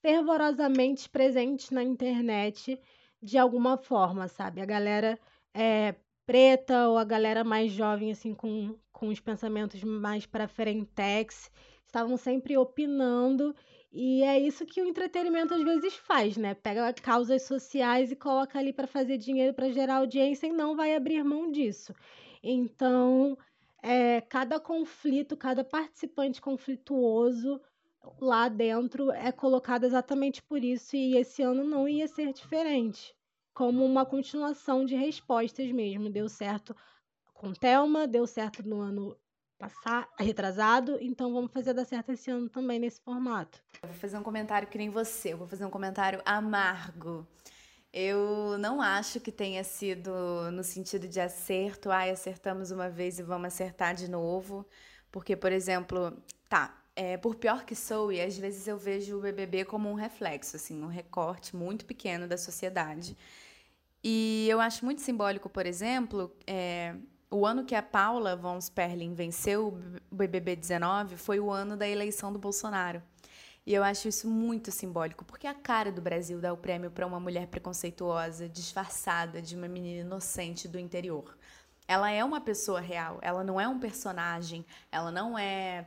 fervorosamente 0.00 1.08
presentes 1.08 1.70
na 1.70 1.82
internet 1.82 2.80
de 3.22 3.38
alguma 3.38 3.76
forma, 3.76 4.28
sabe? 4.28 4.60
A 4.60 4.66
galera 4.66 5.18
é, 5.52 5.94
preta 6.26 6.88
ou 6.88 6.96
a 6.98 7.04
galera 7.04 7.44
mais 7.44 7.70
jovem, 7.70 8.12
assim, 8.12 8.34
com, 8.34 8.78
com 8.92 9.08
os 9.08 9.20
pensamentos 9.20 9.82
mais 9.84 10.26
para 10.26 10.48
frentex, 10.48 11.50
estavam 11.86 12.16
sempre 12.16 12.56
opinando 12.56 13.54
e 13.96 14.24
é 14.24 14.40
isso 14.40 14.66
que 14.66 14.82
o 14.82 14.86
entretenimento 14.88 15.54
às 15.54 15.62
vezes 15.62 15.94
faz, 15.94 16.36
né? 16.36 16.52
Pega 16.52 16.92
causas 16.94 17.42
sociais 17.44 18.10
e 18.10 18.16
coloca 18.16 18.58
ali 18.58 18.72
para 18.72 18.88
fazer 18.88 19.16
dinheiro, 19.18 19.54
para 19.54 19.70
gerar 19.70 19.98
audiência 19.98 20.48
e 20.48 20.52
não 20.52 20.74
vai 20.74 20.96
abrir 20.96 21.22
mão 21.22 21.48
disso. 21.48 21.94
Então, 22.42 23.38
é, 23.80 24.20
cada 24.22 24.58
conflito, 24.58 25.36
cada 25.36 25.62
participante 25.62 26.40
conflituoso 26.40 27.60
lá 28.20 28.48
dentro 28.48 29.12
é 29.12 29.30
colocado 29.30 29.84
exatamente 29.84 30.42
por 30.42 30.64
isso, 30.64 30.96
e 30.96 31.16
esse 31.16 31.42
ano 31.42 31.62
não 31.62 31.88
ia 31.88 32.08
ser 32.08 32.32
diferente. 32.32 33.14
Como 33.54 33.84
uma 33.84 34.04
continuação 34.04 34.84
de 34.84 34.96
respostas 34.96 35.70
mesmo. 35.70 36.10
Deu 36.10 36.28
certo 36.28 36.74
com 37.32 37.52
Thelma, 37.52 38.08
deu 38.08 38.26
certo 38.26 38.68
no 38.68 38.80
ano 38.80 39.16
passar 39.64 40.08
retrasado, 40.18 40.98
então 41.00 41.32
vamos 41.32 41.50
fazer 41.50 41.72
dar 41.72 41.86
certo 41.86 42.12
esse 42.12 42.30
ano 42.30 42.50
também 42.50 42.78
nesse 42.78 43.00
formato. 43.00 43.62
Eu 43.82 43.88
vou 43.88 43.98
fazer 43.98 44.18
um 44.18 44.22
comentário 44.22 44.68
que 44.68 44.76
nem 44.76 44.90
você, 44.90 45.32
eu 45.32 45.38
vou 45.38 45.46
fazer 45.46 45.64
um 45.64 45.70
comentário 45.70 46.20
amargo. 46.24 47.26
Eu 47.90 48.58
não 48.58 48.82
acho 48.82 49.20
que 49.20 49.32
tenha 49.32 49.64
sido 49.64 50.10
no 50.52 50.62
sentido 50.62 51.08
de 51.08 51.18
acerto, 51.18 51.90
ai, 51.90 52.10
acertamos 52.10 52.70
uma 52.70 52.90
vez 52.90 53.18
e 53.18 53.22
vamos 53.22 53.46
acertar 53.46 53.94
de 53.94 54.10
novo, 54.10 54.66
porque, 55.10 55.34
por 55.34 55.50
exemplo, 55.50 56.12
tá, 56.46 56.82
é, 56.94 57.16
por 57.16 57.36
pior 57.36 57.64
que 57.64 57.74
sou, 57.74 58.12
e 58.12 58.20
às 58.20 58.36
vezes 58.36 58.68
eu 58.68 58.76
vejo 58.76 59.16
o 59.16 59.20
BBB 59.22 59.64
como 59.64 59.88
um 59.88 59.94
reflexo, 59.94 60.56
assim, 60.56 60.82
um 60.82 60.88
recorte 60.88 61.56
muito 61.56 61.86
pequeno 61.86 62.28
da 62.28 62.36
sociedade. 62.36 63.16
E 64.02 64.46
eu 64.50 64.60
acho 64.60 64.84
muito 64.84 65.00
simbólico, 65.00 65.48
por 65.48 65.64
exemplo, 65.64 66.36
é, 66.46 66.94
o 67.34 67.44
ano 67.44 67.64
que 67.64 67.74
a 67.74 67.82
Paula 67.82 68.36
von 68.36 68.60
Sperling 68.60 69.12
venceu 69.12 69.76
o 70.08 70.14
BBB 70.14 70.54
19 70.54 71.16
foi 71.16 71.40
o 71.40 71.50
ano 71.50 71.76
da 71.76 71.88
eleição 71.88 72.32
do 72.32 72.38
Bolsonaro. 72.38 73.02
E 73.66 73.74
eu 73.74 73.82
acho 73.82 74.06
isso 74.06 74.28
muito 74.28 74.70
simbólico, 74.70 75.24
porque 75.24 75.48
a 75.48 75.54
cara 75.54 75.90
do 75.90 76.00
Brasil 76.00 76.40
dá 76.40 76.52
o 76.52 76.56
prêmio 76.56 76.92
para 76.92 77.04
uma 77.04 77.18
mulher 77.18 77.48
preconceituosa, 77.48 78.48
disfarçada 78.48 79.42
de 79.42 79.56
uma 79.56 79.66
menina 79.66 80.02
inocente 80.02 80.68
do 80.68 80.78
interior. 80.78 81.36
Ela 81.88 82.08
é 82.08 82.22
uma 82.22 82.40
pessoa 82.40 82.80
real, 82.80 83.18
ela 83.20 83.42
não 83.42 83.60
é 83.60 83.66
um 83.66 83.80
personagem, 83.80 84.64
ela 84.92 85.10
não 85.10 85.36
é 85.36 85.86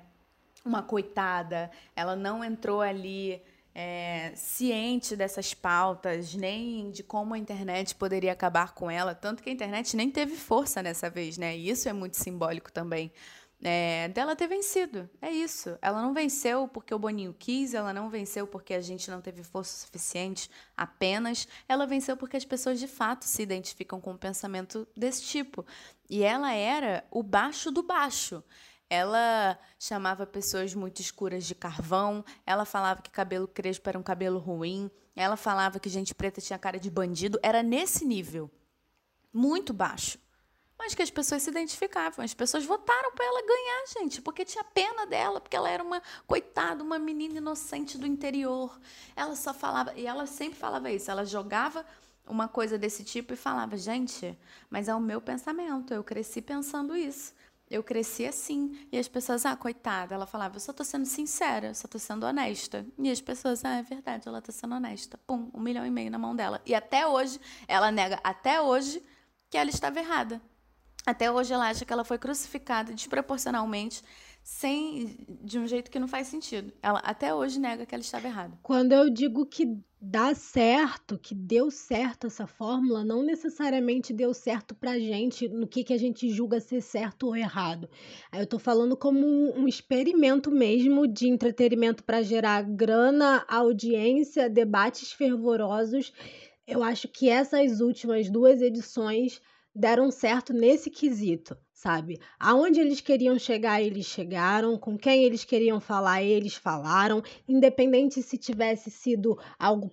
uma 0.65 0.83
coitada, 0.83 1.71
ela 1.95 2.15
não 2.15 2.43
entrou 2.43 2.81
ali 2.81 3.41
é, 3.79 4.31
ciente 4.35 5.15
dessas 5.15 5.53
pautas, 5.53 6.33
nem 6.33 6.89
de 6.89 7.03
como 7.03 7.35
a 7.35 7.37
internet 7.37 7.93
poderia 7.93 8.31
acabar 8.31 8.73
com 8.73 8.89
ela, 8.89 9.13
tanto 9.13 9.43
que 9.43 9.51
a 9.51 9.53
internet 9.53 9.95
nem 9.95 10.09
teve 10.09 10.35
força 10.35 10.81
nessa 10.81 11.11
vez, 11.11 11.37
né? 11.37 11.55
E 11.55 11.69
isso 11.69 11.87
é 11.87 11.93
muito 11.93 12.17
simbólico 12.17 12.71
também. 12.71 13.11
É, 13.61 14.07
dela 14.09 14.35
ter 14.35 14.47
vencido. 14.47 15.07
É 15.21 15.29
isso. 15.29 15.77
Ela 15.79 16.01
não 16.01 16.11
venceu 16.11 16.67
porque 16.67 16.93
o 16.93 16.97
Boninho 16.97 17.35
quis, 17.37 17.75
ela 17.75 17.93
não 17.93 18.09
venceu 18.09 18.47
porque 18.47 18.73
a 18.73 18.81
gente 18.81 19.11
não 19.11 19.21
teve 19.21 19.43
força 19.43 19.85
suficiente 19.85 20.49
apenas. 20.75 21.47
Ela 21.69 21.85
venceu 21.85 22.17
porque 22.17 22.37
as 22.37 22.45
pessoas 22.45 22.79
de 22.79 22.87
fato 22.87 23.25
se 23.25 23.43
identificam 23.43 24.01
com 24.01 24.11
um 24.11 24.17
pensamento 24.17 24.87
desse 24.97 25.21
tipo. 25.21 25.63
E 26.09 26.23
ela 26.23 26.51
era 26.51 27.03
o 27.11 27.21
baixo 27.21 27.69
do 27.69 27.83
baixo. 27.83 28.43
Ela 28.89 29.59
chamava 29.77 30.25
pessoas 30.25 30.73
muito 30.73 31.01
escuras 31.01 31.45
de 31.45 31.53
carvão, 31.53 32.23
ela 32.45 32.65
falava 32.65 33.01
que 33.01 33.09
cabelo 33.09 33.47
crespo 33.47 33.89
era 33.89 33.99
um 33.99 34.03
cabelo 34.03 34.39
ruim, 34.39 34.89
ela 35.15 35.35
falava 35.35 35.79
que 35.79 35.89
gente 35.89 36.15
preta 36.15 36.39
tinha 36.39 36.57
cara 36.59 36.79
de 36.79 36.89
bandido. 36.89 37.39
Era 37.43 37.61
nesse 37.61 38.05
nível. 38.05 38.49
Muito 39.33 39.73
baixo 39.73 40.19
mas 40.77 40.93
que 40.93 41.01
as 41.01 41.09
pessoas 41.09 41.41
se 41.41 41.49
identificavam. 41.49 42.23
As 42.23 42.33
pessoas 42.33 42.63
votaram 42.63 43.11
para 43.11 43.25
ela 43.25 43.41
ganhar, 43.41 43.85
gente, 43.99 44.21
porque 44.21 44.45
tinha 44.45 44.63
pena 44.63 45.05
dela, 45.05 45.41
porque 45.41 45.55
ela 45.55 45.69
era 45.69 45.83
uma 45.83 46.01
coitada, 46.25 46.83
uma 46.83 46.99
menina 46.99 47.37
inocente 47.37 47.97
do 47.97 48.05
interior. 48.05 48.79
Ela 49.15 49.35
só 49.35 49.53
falava, 49.53 49.93
e 49.95 50.05
ela 50.05 50.25
sempre 50.25 50.59
falava 50.59 50.91
isso, 50.91 51.09
ela 51.09 51.25
jogava 51.25 51.85
uma 52.27 52.47
coisa 52.47 52.77
desse 52.77 53.03
tipo 53.03 53.33
e 53.33 53.37
falava: 53.37 53.75
"Gente, 53.75 54.37
mas 54.69 54.87
é 54.87 54.93
o 54.93 54.99
meu 54.99 55.19
pensamento, 55.19 55.93
eu 55.93 56.03
cresci 56.03 56.41
pensando 56.41 56.95
isso. 56.95 57.33
Eu 57.69 57.83
cresci 57.83 58.25
assim. 58.25 58.77
E 58.91 58.97
as 58.97 59.07
pessoas, 59.07 59.45
ah, 59.45 59.55
coitada, 59.55 60.15
ela 60.15 60.25
falava, 60.25 60.55
eu 60.55 60.59
só 60.59 60.71
tô 60.71 60.83
sendo 60.83 61.05
sincera, 61.05 61.73
só 61.73 61.87
tô 61.87 61.99
sendo 61.99 62.25
honesta. 62.25 62.85
E 62.97 63.11
as 63.11 63.19
pessoas, 63.19 63.65
ah, 63.65 63.75
é 63.75 63.83
verdade, 63.83 64.27
ela 64.27 64.41
tá 64.41 64.51
sendo 64.51 64.75
honesta. 64.75 65.19
Pum, 65.27 65.49
um 65.53 65.59
milhão 65.59 65.85
e 65.85 65.91
meio 65.91 66.09
na 66.09 66.17
mão 66.17 66.35
dela. 66.35 66.61
E 66.65 66.73
até 66.73 67.05
hoje, 67.05 67.39
ela 67.67 67.91
nega 67.91 68.19
até 68.23 68.61
hoje 68.61 69.03
que 69.49 69.57
ela 69.57 69.69
estava 69.69 69.99
errada. 69.99 70.41
Até 71.05 71.31
hoje 71.31 71.53
ela 71.53 71.69
acha 71.69 71.85
que 71.85 71.93
ela 71.93 72.03
foi 72.03 72.17
crucificada 72.17 72.93
desproporcionalmente, 72.93 74.03
sem 74.47 75.17
de 75.43 75.59
um 75.59 75.67
jeito 75.67 75.91
que 75.91 75.99
não 75.99 76.07
faz 76.07 76.27
sentido. 76.27 76.71
Ela 76.81 76.99
até 76.99 77.35
hoje 77.35 77.59
nega 77.59 77.85
que 77.85 77.93
ela 77.93 78.01
estava 78.01 78.27
errada. 78.27 78.57
Quando 78.63 78.93
eu 78.93 79.09
digo 79.09 79.45
que 79.45 79.77
dá 79.99 80.33
certo, 80.33 81.19
que 81.19 81.35
deu 81.35 81.69
certo 81.69 82.27
essa 82.27 82.47
fórmula, 82.47 83.03
não 83.03 83.21
necessariamente 83.21 84.13
deu 84.13 84.33
certo 84.33 84.73
pra 84.73 84.97
gente 84.97 85.49
no 85.49 85.67
que, 85.67 85.83
que 85.83 85.91
a 85.91 85.97
gente 85.97 86.29
julga 86.29 86.61
ser 86.61 86.79
certo 86.79 87.27
ou 87.27 87.35
errado. 87.35 87.89
Eu 88.33 88.47
tô 88.47 88.57
falando 88.57 88.95
como 88.95 89.19
um, 89.19 89.63
um 89.63 89.67
experimento 89.67 90.49
mesmo 90.49 91.05
de 91.05 91.27
entretenimento 91.27 92.01
para 92.01 92.21
gerar 92.21 92.61
grana, 92.61 93.43
audiência, 93.49 94.49
debates 94.49 95.11
fervorosos. 95.11 96.13
Eu 96.65 96.81
acho 96.83 97.09
que 97.09 97.27
essas 97.27 97.81
últimas 97.81 98.29
duas 98.29 98.61
edições 98.61 99.41
deram 99.75 100.09
certo 100.09 100.53
nesse 100.53 100.89
quesito, 100.89 101.57
sabe? 101.77 102.19
Aonde 102.39 102.79
eles 102.79 102.99
queriam 102.99 103.37
chegar, 103.37 103.79
eles 103.79 104.07
chegaram, 104.07 104.79
com 104.79 104.97
quem 104.97 105.23
eles 105.23 105.43
queriam 105.43 105.79
falar, 105.79 106.23
eles 106.23 106.55
falaram, 106.55 107.21
independente 107.47 108.23
se 108.23 108.35
tivesse 108.35 108.89
sido 108.89 109.37
algo 109.59 109.87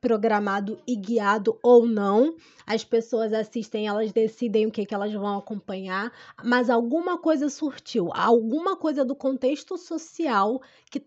programado 0.00 0.78
e 0.86 0.94
guiado 0.94 1.58
ou 1.60 1.86
não. 1.86 2.36
As 2.64 2.84
pessoas 2.84 3.32
assistem, 3.32 3.88
elas 3.88 4.12
decidem 4.12 4.66
o 4.66 4.70
que, 4.70 4.86
que 4.86 4.94
elas 4.94 5.12
vão 5.12 5.36
acompanhar, 5.36 6.12
mas 6.44 6.70
alguma 6.70 7.18
coisa 7.18 7.48
surtiu, 7.48 8.10
alguma 8.14 8.76
coisa 8.76 9.04
do 9.04 9.16
contexto 9.16 9.76
social 9.76 10.62
que 10.88 11.04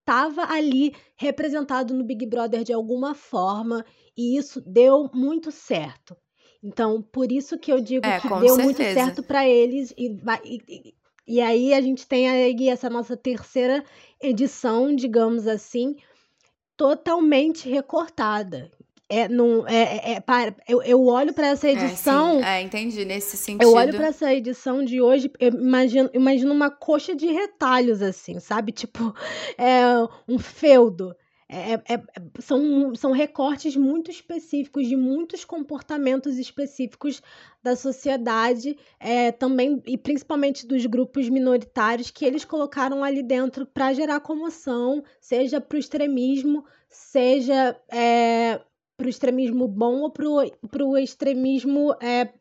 estava 0.00 0.42
ali 0.52 0.94
representado 1.16 1.94
no 1.94 2.04
Big 2.04 2.26
Brother 2.26 2.62
de 2.62 2.74
alguma 2.74 3.14
forma, 3.14 3.82
e 4.14 4.36
isso 4.36 4.60
deu 4.60 5.08
muito 5.14 5.50
certo. 5.50 6.14
Então, 6.62 7.00
por 7.00 7.32
isso 7.32 7.58
que 7.58 7.72
eu 7.72 7.80
digo 7.80 8.06
é, 8.06 8.20
que 8.20 8.28
deu 8.28 8.38
certeza. 8.40 8.62
muito 8.62 8.76
certo 8.76 9.22
para 9.22 9.48
eles 9.48 9.94
e, 9.96 10.14
e, 10.44 10.94
e 11.26 11.40
aí 11.40 11.72
a 11.72 11.80
gente 11.80 12.06
tem 12.06 12.28
aí 12.28 12.68
essa 12.68 12.90
nossa 12.90 13.16
terceira 13.16 13.84
edição, 14.20 14.94
digamos 14.94 15.46
assim, 15.46 15.96
totalmente 16.76 17.68
recortada. 17.68 18.70
É, 19.08 19.28
não, 19.28 19.66
é, 19.66 19.82
é, 19.82 20.12
é 20.12 20.20
para, 20.20 20.54
eu, 20.68 20.80
eu 20.82 21.04
olho 21.04 21.32
para 21.32 21.48
essa 21.48 21.68
edição. 21.68 22.42
É, 22.44 22.60
é, 22.60 22.62
entendi, 22.62 23.04
nesse 23.04 23.36
sentido. 23.36 23.62
Eu 23.62 23.72
olho 23.72 23.92
para 23.92 24.06
essa 24.06 24.32
edição 24.32 24.84
de 24.84 25.00
hoje, 25.00 25.28
eu 25.40 25.50
imagino, 25.50 26.08
imagino 26.14 26.52
uma 26.52 26.70
coxa 26.70 27.14
de 27.14 27.26
retalhos, 27.26 28.02
assim, 28.02 28.38
sabe? 28.38 28.70
Tipo, 28.70 29.12
é, 29.58 29.82
um 30.28 30.38
feudo. 30.38 31.14
É, 31.52 31.72
é, 31.72 31.94
é, 31.94 32.02
são, 32.38 32.94
são 32.94 33.10
recortes 33.10 33.74
muito 33.74 34.08
específicos 34.08 34.86
de 34.86 34.94
muitos 34.94 35.44
comportamentos 35.44 36.38
específicos 36.38 37.20
da 37.60 37.74
sociedade, 37.74 38.78
é, 39.00 39.32
também 39.32 39.82
e 39.84 39.98
principalmente 39.98 40.64
dos 40.64 40.86
grupos 40.86 41.28
minoritários 41.28 42.08
que 42.08 42.24
eles 42.24 42.44
colocaram 42.44 43.02
ali 43.02 43.20
dentro 43.20 43.66
para 43.66 43.92
gerar 43.92 44.20
comoção, 44.20 45.02
seja 45.20 45.60
para 45.60 45.74
o 45.74 45.80
extremismo, 45.80 46.64
seja 46.88 47.76
é, 47.92 48.60
para 48.96 49.06
o 49.06 49.10
extremismo 49.10 49.66
bom 49.66 50.02
ou 50.02 50.10
para 50.10 50.84
o 50.84 50.96
extremismo 50.96 51.96
é, 52.00 52.32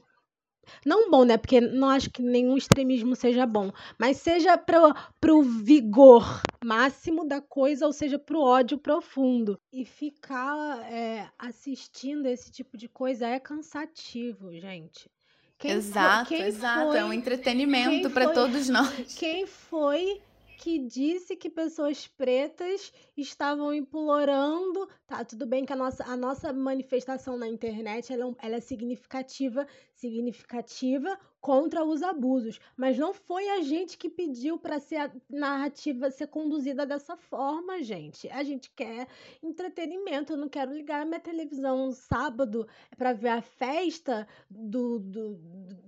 não 0.86 1.10
bom, 1.10 1.24
né? 1.24 1.38
Porque 1.38 1.60
não 1.62 1.90
acho 1.90 2.10
que 2.10 2.22
nenhum 2.22 2.58
extremismo 2.58 3.16
seja 3.16 3.46
bom. 3.46 3.72
Mas 3.98 4.18
seja 4.18 4.58
pro, 4.58 4.94
pro 5.20 5.42
vigor 5.42 6.42
máximo 6.64 7.28
da 7.28 7.42
coisa, 7.42 7.86
ou 7.86 7.94
seja, 7.94 8.18
pro 8.20 8.42
ódio 8.42 8.78
profundo. 8.78 9.60
E 9.72 9.86
ficar 9.86 10.80
é, 10.92 11.30
assistindo 11.38 12.26
esse 12.28 12.52
tipo 12.52 12.78
de 12.78 12.88
coisa 12.88 13.28
é 13.28 13.40
cansativo, 13.40 14.54
gente. 14.54 15.10
Quem 15.58 15.72
exato, 15.72 16.30
foi, 16.30 16.42
exato. 16.42 16.88
Foi, 16.88 16.98
é 17.00 17.06
um 17.06 17.12
entretenimento 17.12 18.10
para 18.10 18.30
todos 18.30 18.70
nós. 18.70 19.14
Quem 19.16 19.46
foi 19.46 20.22
que 20.60 20.78
disse 20.78 21.38
que 21.38 21.50
pessoas 21.50 22.06
pretas 22.06 22.92
estavam 23.16 23.74
implorando. 23.74 24.88
Tá, 25.08 25.24
tudo 25.24 25.46
bem 25.46 25.66
que 25.66 25.72
a 25.72 25.76
nossa, 25.76 26.04
a 26.04 26.18
nossa 26.18 26.52
manifestação 26.52 27.38
na 27.38 27.48
internet 27.48 28.12
ela, 28.12 28.26
é 28.26 28.46
ela 28.46 28.56
é 28.58 28.60
significativa, 28.60 29.66
significativa 30.00 31.20
contra 31.42 31.84
os 31.84 32.02
abusos, 32.02 32.60
mas 32.76 32.98
não 32.98 33.14
foi 33.14 33.48
a 33.50 33.62
gente 33.62 33.98
que 33.98 34.10
pediu 34.10 34.58
para 34.58 34.80
ser 34.80 34.98
a 34.98 35.12
narrativa 35.30 36.12
ser 36.12 36.28
conduzida 36.28 36.86
dessa 36.86 37.16
forma, 37.16 37.82
gente. 37.82 38.30
A 38.30 38.44
gente 38.44 38.70
quer 38.72 39.08
entretenimento. 39.42 40.34
Eu 40.34 40.38
não 40.38 40.50
quero 40.50 40.74
ligar 40.74 41.06
minha 41.06 41.20
televisão 41.20 41.92
sábado 41.92 42.68
para 42.98 43.14
ver 43.14 43.30
a 43.30 43.42
festa 43.42 44.28
do, 44.50 45.00
do, 45.00 45.36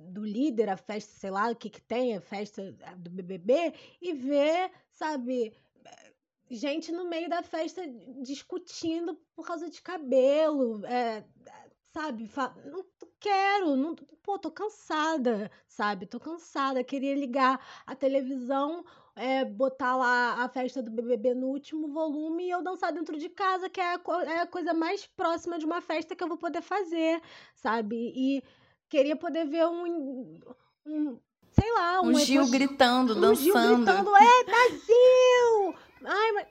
do 0.09 0.23
líder, 0.23 0.69
a 0.69 0.77
festa, 0.77 1.19
sei 1.19 1.31
lá, 1.31 1.49
o 1.49 1.55
que 1.55 1.69
que 1.69 1.81
tem, 1.81 2.15
a 2.15 2.21
festa 2.21 2.75
do 2.97 3.09
BBB 3.09 3.73
e 4.01 4.13
ver, 4.13 4.71
sabe, 4.89 5.53
gente 6.49 6.91
no 6.91 7.09
meio 7.09 7.29
da 7.29 7.41
festa 7.41 7.81
discutindo 8.21 9.17
por 9.35 9.45
causa 9.45 9.69
de 9.69 9.81
cabelo, 9.81 10.85
é, 10.85 11.23
sabe? 11.93 12.29
Não 12.65 12.85
quero, 13.19 13.75
não, 13.75 13.95
pô, 14.23 14.39
tô 14.39 14.49
cansada, 14.49 15.51
sabe? 15.67 16.05
Tô 16.05 16.19
cansada, 16.19 16.83
queria 16.83 17.15
ligar 17.15 17.59
a 17.85 17.95
televisão, 17.95 18.83
é, 19.15 19.45
botar 19.45 19.95
lá 19.95 20.43
a 20.43 20.49
festa 20.49 20.81
do 20.81 20.89
BBB 20.89 21.33
no 21.35 21.47
último 21.47 21.87
volume 21.89 22.45
e 22.45 22.49
eu 22.49 22.63
dançar 22.63 22.91
dentro 22.91 23.17
de 23.17 23.29
casa, 23.29 23.69
que 23.69 23.79
é 23.79 23.93
a, 23.95 24.01
é 24.25 24.39
a 24.39 24.47
coisa 24.47 24.73
mais 24.73 25.05
próxima 25.05 25.59
de 25.59 25.65
uma 25.65 25.81
festa 25.81 26.15
que 26.15 26.23
eu 26.23 26.27
vou 26.27 26.37
poder 26.37 26.61
fazer, 26.61 27.21
sabe? 27.53 28.11
E 28.15 28.43
queria 28.89 29.15
poder 29.15 29.45
ver 29.45 29.67
um, 29.67 30.39
um 30.85 31.19
sei 31.51 31.71
lá, 31.73 32.01
um, 32.01 32.07
um 32.07 32.15
Gil 32.15 32.49
gritando, 32.49 33.15
um 33.15 33.21
dançando. 33.21 33.43
Gil 33.43 33.53
gritando, 33.53 34.15
é 34.15 34.43
Brasil! 34.45 35.75
Ai, 36.03 36.31
mas 36.31 36.47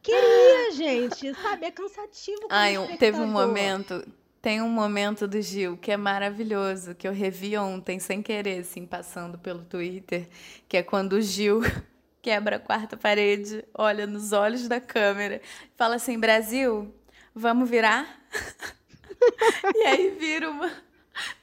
queria, 0.00 0.70
gente, 0.72 1.34
sabe? 1.42 1.66
É 1.66 1.70
cansativo. 1.72 2.46
Ai, 2.48 2.96
teve 2.96 3.18
um 3.18 3.26
momento 3.26 4.04
tem 4.44 4.60
um 4.60 4.68
momento 4.68 5.26
do 5.26 5.40
Gil 5.40 5.74
que 5.78 5.90
é 5.90 5.96
maravilhoso, 5.96 6.94
que 6.94 7.08
eu 7.08 7.14
revi 7.14 7.56
ontem 7.56 7.98
sem 7.98 8.20
querer, 8.20 8.60
assim, 8.60 8.84
passando 8.84 9.38
pelo 9.38 9.64
Twitter, 9.64 10.28
que 10.68 10.76
é 10.76 10.82
quando 10.82 11.14
o 11.14 11.22
Gil 11.22 11.62
quebra 12.20 12.56
a 12.56 12.58
quarta 12.58 12.94
parede, 12.94 13.64
olha 13.72 14.06
nos 14.06 14.32
olhos 14.32 14.68
da 14.68 14.78
câmera, 14.82 15.40
fala 15.78 15.94
assim: 15.94 16.18
Brasil, 16.18 16.94
vamos 17.34 17.70
virar? 17.70 18.20
e 19.76 19.82
aí 19.86 20.10
vira 20.10 20.50
uma. 20.50 20.70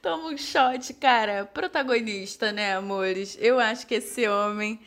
Toma 0.00 0.28
um 0.28 0.38
shot, 0.38 0.94
cara. 0.94 1.44
Protagonista, 1.44 2.52
né, 2.52 2.76
amores? 2.76 3.36
Eu 3.40 3.58
acho 3.58 3.84
que 3.84 3.96
esse 3.96 4.28
homem 4.28 4.78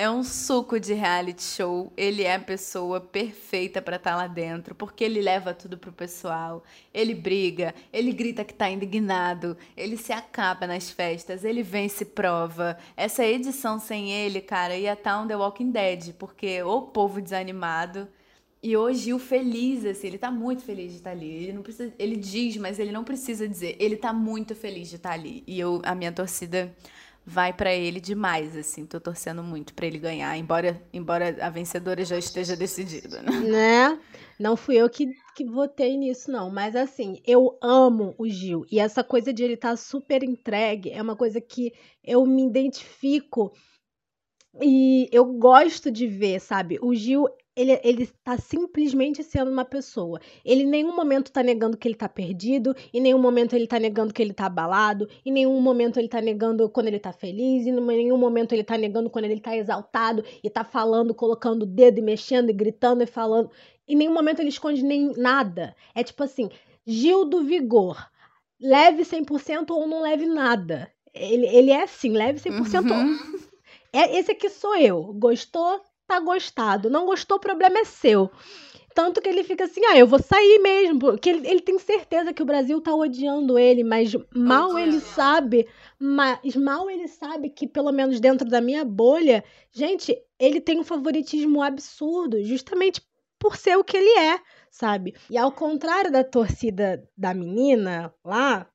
é 0.00 0.08
um 0.08 0.24
suco 0.24 0.80
de 0.80 0.94
reality 0.94 1.42
show. 1.42 1.92
Ele 1.94 2.22
é 2.22 2.34
a 2.34 2.40
pessoa 2.40 3.02
perfeita 3.02 3.82
para 3.82 3.96
estar 3.96 4.12
tá 4.12 4.16
lá 4.16 4.26
dentro, 4.26 4.74
porque 4.74 5.04
ele 5.04 5.20
leva 5.20 5.52
tudo 5.52 5.76
pro 5.76 5.92
pessoal. 5.92 6.64
Ele 6.94 7.14
briga, 7.14 7.74
ele 7.92 8.10
grita 8.10 8.42
que 8.42 8.54
tá 8.54 8.70
indignado, 8.70 9.58
ele 9.76 9.98
se 9.98 10.10
acaba 10.10 10.66
nas 10.66 10.88
festas, 10.88 11.44
ele 11.44 11.62
vence 11.62 12.06
prova. 12.06 12.78
Essa 12.96 13.26
edição 13.26 13.78
sem 13.78 14.10
ele, 14.10 14.40
cara, 14.40 14.74
ia 14.74 14.94
estar 14.94 15.16
tá 15.16 15.20
um 15.20 15.28
The 15.28 15.36
Walking 15.36 15.70
Dead, 15.70 16.14
porque 16.14 16.62
o 16.62 16.80
povo 16.80 17.20
desanimado 17.20 18.08
e 18.62 18.78
hoje 18.78 19.12
o 19.12 19.18
feliz, 19.18 19.84
assim, 19.84 20.06
ele 20.06 20.18
tá 20.18 20.30
muito 20.30 20.62
feliz 20.62 20.92
de 20.92 20.98
estar 20.98 21.10
tá 21.10 21.16
ali. 21.16 21.30
Ele 21.30 21.52
não 21.52 21.62
precisa, 21.62 21.92
ele 21.98 22.16
diz, 22.16 22.56
mas 22.56 22.78
ele 22.78 22.90
não 22.90 23.04
precisa 23.04 23.46
dizer. 23.46 23.76
Ele 23.78 23.96
tá 23.96 24.14
muito 24.14 24.54
feliz 24.54 24.88
de 24.88 24.96
estar 24.96 25.10
tá 25.10 25.14
ali. 25.14 25.44
E 25.46 25.60
eu, 25.60 25.82
a 25.84 25.94
minha 25.94 26.10
torcida 26.10 26.74
vai 27.30 27.52
para 27.52 27.72
ele 27.72 28.00
demais, 28.00 28.56
assim. 28.56 28.84
Tô 28.84 29.00
torcendo 29.00 29.40
muito 29.40 29.72
para 29.72 29.86
ele 29.86 29.98
ganhar, 29.98 30.36
embora, 30.36 30.82
embora 30.92 31.36
a 31.40 31.48
vencedora 31.48 32.04
já 32.04 32.18
esteja 32.18 32.56
decidida, 32.56 33.22
né? 33.22 33.38
né? 33.40 34.00
Não 34.36 34.56
fui 34.56 34.76
eu 34.76 34.90
que, 34.90 35.06
que 35.36 35.44
votei 35.44 35.96
nisso, 35.96 36.28
não. 36.28 36.50
Mas 36.50 36.74
assim, 36.74 37.20
eu 37.24 37.56
amo 37.62 38.16
o 38.18 38.28
Gil. 38.28 38.66
E 38.70 38.80
essa 38.80 39.04
coisa 39.04 39.32
de 39.32 39.44
ele 39.44 39.54
estar 39.54 39.70
tá 39.70 39.76
super 39.76 40.24
entregue 40.24 40.90
é 40.90 41.00
uma 41.00 41.14
coisa 41.14 41.40
que 41.40 41.72
eu 42.02 42.26
me 42.26 42.44
identifico. 42.44 43.52
E 44.60 45.08
eu 45.12 45.24
gosto 45.24 45.88
de 45.88 46.08
ver, 46.08 46.40
sabe? 46.40 46.80
O 46.82 46.92
Gil 46.92 47.28
ele, 47.54 47.80
ele 47.82 48.06
tá 48.24 48.38
simplesmente 48.38 49.22
sendo 49.22 49.50
uma 49.50 49.64
pessoa. 49.64 50.20
Ele 50.44 50.62
em 50.62 50.66
nenhum 50.66 50.94
momento 50.94 51.32
tá 51.32 51.42
negando 51.42 51.76
que 51.76 51.86
ele 51.88 51.94
tá 51.94 52.08
perdido, 52.08 52.74
em 52.92 53.00
nenhum 53.00 53.18
momento 53.18 53.54
ele 53.54 53.66
tá 53.66 53.78
negando 53.78 54.14
que 54.14 54.22
ele 54.22 54.32
tá 54.32 54.46
abalado, 54.46 55.08
em 55.24 55.32
nenhum 55.32 55.60
momento 55.60 55.98
ele 55.98 56.08
tá 56.08 56.20
negando 56.20 56.68
quando 56.68 56.86
ele 56.86 56.98
tá 56.98 57.12
feliz, 57.12 57.66
em 57.66 57.72
nenhum 57.80 58.16
momento 58.16 58.52
ele 58.52 58.64
tá 58.64 58.78
negando 58.78 59.10
quando 59.10 59.24
ele 59.24 59.40
tá 59.40 59.56
exaltado 59.56 60.24
e 60.42 60.48
tá 60.48 60.64
falando, 60.64 61.14
colocando 61.14 61.64
o 61.64 61.66
dedo 61.66 61.98
e 61.98 62.02
mexendo 62.02 62.50
e 62.50 62.52
gritando 62.52 63.02
e 63.02 63.06
falando. 63.06 63.50
Em 63.86 63.96
nenhum 63.96 64.14
momento 64.14 64.40
ele 64.40 64.50
esconde 64.50 64.82
nem 64.82 65.12
nada. 65.16 65.74
É 65.94 66.04
tipo 66.04 66.22
assim, 66.22 66.48
Gil 66.86 67.24
do 67.24 67.42
Vigor. 67.42 68.08
Leve 68.60 69.02
100% 69.02 69.70
ou 69.70 69.86
não 69.86 70.02
leve 70.02 70.26
nada. 70.26 70.90
Ele, 71.12 71.46
ele 71.46 71.70
é 71.70 71.82
assim, 71.82 72.12
leve 72.12 72.38
100% 72.38 72.90
uhum. 72.90 73.12
ou... 73.34 73.40
É, 73.92 74.16
esse 74.18 74.30
aqui 74.30 74.48
sou 74.48 74.76
eu. 74.76 75.12
Gostou? 75.14 75.80
Tá 76.10 76.18
gostado. 76.18 76.90
Não 76.90 77.06
gostou, 77.06 77.36
o 77.36 77.40
problema 77.40 77.78
é 77.78 77.84
seu. 77.84 78.30
Tanto 78.92 79.20
que 79.20 79.28
ele 79.28 79.44
fica 79.44 79.64
assim, 79.64 79.80
ah, 79.86 79.96
eu 79.96 80.06
vou 80.06 80.18
sair 80.18 80.58
mesmo. 80.58 80.98
Porque 80.98 81.30
ele, 81.30 81.46
ele 81.46 81.60
tem 81.60 81.78
certeza 81.78 82.34
que 82.34 82.42
o 82.42 82.46
Brasil 82.46 82.80
tá 82.80 82.92
odiando 82.92 83.56
ele, 83.56 83.84
mas 83.84 84.12
mal 84.34 84.76
ele 84.76 84.98
sabe, 84.98 85.68
mas 85.98 86.56
mal 86.56 86.90
ele 86.90 87.06
sabe 87.06 87.48
que, 87.48 87.68
pelo 87.68 87.92
menos 87.92 88.18
dentro 88.18 88.48
da 88.48 88.60
minha 88.60 88.84
bolha, 88.84 89.44
gente, 89.70 90.20
ele 90.38 90.60
tem 90.60 90.80
um 90.80 90.84
favoritismo 90.84 91.62
absurdo, 91.62 92.42
justamente 92.42 93.00
por 93.38 93.56
ser 93.56 93.78
o 93.78 93.84
que 93.84 93.96
ele 93.96 94.18
é, 94.18 94.40
sabe? 94.70 95.14
E 95.30 95.38
ao 95.38 95.52
contrário 95.52 96.10
da 96.10 96.24
torcida 96.24 97.08
da 97.16 97.32
menina 97.32 98.12
lá, 98.24 98.68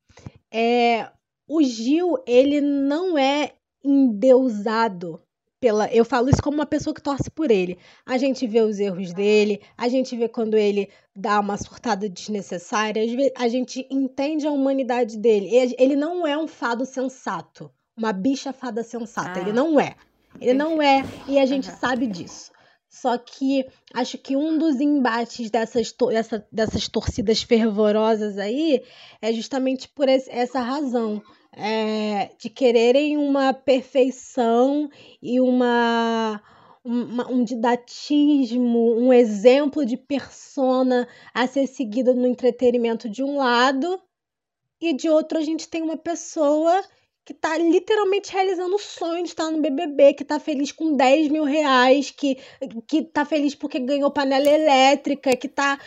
é, 0.50 1.12
o 1.48 1.62
Gil, 1.62 2.18
ele 2.26 2.62
não 2.62 3.18
é 3.18 3.52
endeusado 3.84 5.22
pela. 5.66 5.92
Eu 5.92 6.06
falo 6.06 6.30
isso 6.30 6.44
como 6.44 6.58
uma 6.58 6.66
pessoa 6.68 6.94
que 6.94 7.02
torce 7.02 7.32
por 7.32 7.50
ele. 7.50 7.80
A 8.06 8.20
gente 8.20 8.46
vê 8.46 8.62
os 8.62 8.80
erros 8.80 9.12
dele, 9.14 9.60
a 9.76 9.90
gente 9.90 10.16
vê 10.16 10.30
quando 10.30 10.56
ele 10.56 10.90
dá 11.16 11.40
uma 11.40 11.58
surtada 11.58 12.08
desnecessária, 12.08 13.02
a 13.36 13.48
gente 13.48 13.88
entende 13.90 14.46
a 14.46 14.52
humanidade 14.52 15.18
dele. 15.18 15.50
Ele 15.80 15.96
não 15.96 16.28
é 16.28 16.38
um 16.38 16.48
fado 16.48 16.86
sensato, 16.86 17.72
uma 17.98 18.14
bicha 18.14 18.54
fada 18.54 18.84
sensata. 18.84 19.40
Ah. 19.40 19.42
Ele 19.42 19.52
não 19.52 19.80
é. 19.80 19.96
Ele 20.40 20.54
não 20.54 20.80
é, 20.80 21.04
e 21.28 21.40
a 21.40 21.48
gente 21.48 21.68
uhum. 21.68 21.78
sabe 21.78 22.06
disso. 22.06 22.52
Só 22.88 23.18
que 23.18 23.66
acho 23.94 24.20
que 24.20 24.36
um 24.36 24.60
dos 24.60 24.80
embates 24.80 25.50
dessas, 25.50 25.92
dessa, 26.10 26.48
dessas 26.52 26.88
torcidas 26.88 27.42
fervorosas 27.42 28.38
aí 28.38 28.84
é 29.20 29.34
justamente 29.34 29.90
por 29.90 30.08
essa 30.08 30.60
razão 30.60 31.24
é, 31.56 32.32
de 32.38 32.50
quererem 32.50 33.18
uma 33.18 33.54
perfeição 33.54 34.90
e 35.22 35.40
uma, 35.40 36.42
uma, 36.84 37.32
um 37.32 37.44
didatismo, 37.44 38.94
um 38.98 39.14
exemplo 39.14 39.86
de 39.86 39.96
persona 39.96 41.08
a 41.34 41.48
ser 41.48 41.68
seguido 41.68 42.14
no 42.14 42.28
entretenimento 42.28 43.10
de 43.10 43.24
um 43.24 43.38
lado, 43.38 44.00
e 44.82 44.94
de 44.94 45.10
outro 45.10 45.38
a 45.38 45.42
gente 45.42 45.68
tem 45.68 45.82
uma 45.82 45.98
pessoa 45.98 46.84
que 47.24 47.34
está 47.34 47.58
literalmente 47.58 48.32
realizando 48.32 48.76
o 48.76 48.80
sonho 48.80 49.24
de 49.24 49.30
estar 49.30 49.50
no 49.50 49.60
BBB, 49.60 50.14
que 50.14 50.22
está 50.22 50.40
feliz 50.40 50.72
com 50.72 50.96
10 50.96 51.30
mil 51.30 51.44
reais, 51.44 52.12
que, 52.12 52.38
que 52.88 53.02
tá 53.02 53.26
feliz 53.26 53.56
porque 53.56 53.80
ganhou 53.80 54.12
panela 54.12 54.48
elétrica, 54.48 55.36
que 55.36 55.48
está 55.48 55.80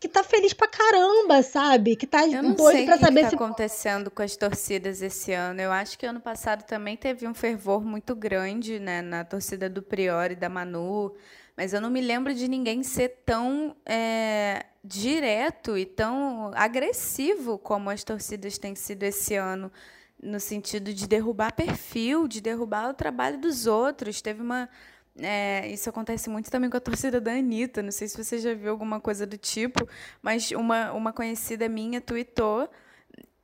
que 0.00 0.08
tá 0.08 0.22
feliz 0.22 0.52
pra 0.52 0.68
caramba, 0.68 1.42
sabe? 1.42 1.96
Que 1.96 2.06
tá 2.06 2.26
eu 2.26 2.42
não 2.42 2.54
doido 2.54 2.76
sei 2.76 2.86
pra 2.86 2.98
que 2.98 3.04
saber 3.04 3.16
que 3.16 3.22
tá 3.22 3.30
se. 3.30 3.34
acontecendo 3.34 4.10
com 4.10 4.22
as 4.22 4.36
torcidas 4.36 5.02
esse 5.02 5.32
ano. 5.32 5.60
Eu 5.60 5.72
acho 5.72 5.98
que 5.98 6.06
ano 6.06 6.20
passado 6.20 6.64
também 6.64 6.96
teve 6.96 7.26
um 7.26 7.34
fervor 7.34 7.84
muito 7.84 8.14
grande, 8.14 8.78
né, 8.78 9.02
na 9.02 9.24
torcida 9.24 9.68
do 9.68 9.82
Priori, 9.82 10.36
da 10.36 10.48
Manu. 10.48 11.14
Mas 11.56 11.72
eu 11.72 11.80
não 11.80 11.90
me 11.90 12.00
lembro 12.00 12.32
de 12.32 12.46
ninguém 12.46 12.84
ser 12.84 13.22
tão 13.26 13.74
é, 13.84 14.66
direto 14.84 15.76
e 15.76 15.84
tão 15.84 16.52
agressivo 16.54 17.58
como 17.58 17.90
as 17.90 18.04
torcidas 18.04 18.56
têm 18.56 18.76
sido 18.76 19.02
esse 19.02 19.34
ano, 19.34 19.72
no 20.22 20.38
sentido 20.38 20.94
de 20.94 21.08
derrubar 21.08 21.52
perfil, 21.52 22.28
de 22.28 22.40
derrubar 22.40 22.90
o 22.90 22.94
trabalho 22.94 23.38
dos 23.38 23.66
outros. 23.66 24.22
Teve 24.22 24.40
uma 24.42 24.68
é, 25.20 25.68
isso 25.68 25.88
acontece 25.88 26.30
muito 26.30 26.50
também 26.50 26.70
com 26.70 26.76
a 26.76 26.80
torcida 26.80 27.20
da 27.20 27.32
Anitta. 27.32 27.82
Não 27.82 27.90
sei 27.90 28.08
se 28.08 28.22
você 28.22 28.38
já 28.38 28.54
viu 28.54 28.70
alguma 28.70 29.00
coisa 29.00 29.26
do 29.26 29.36
tipo, 29.36 29.88
mas 30.22 30.50
uma, 30.52 30.92
uma 30.92 31.12
conhecida 31.12 31.68
minha 31.68 32.00
tweetou, 32.00 32.68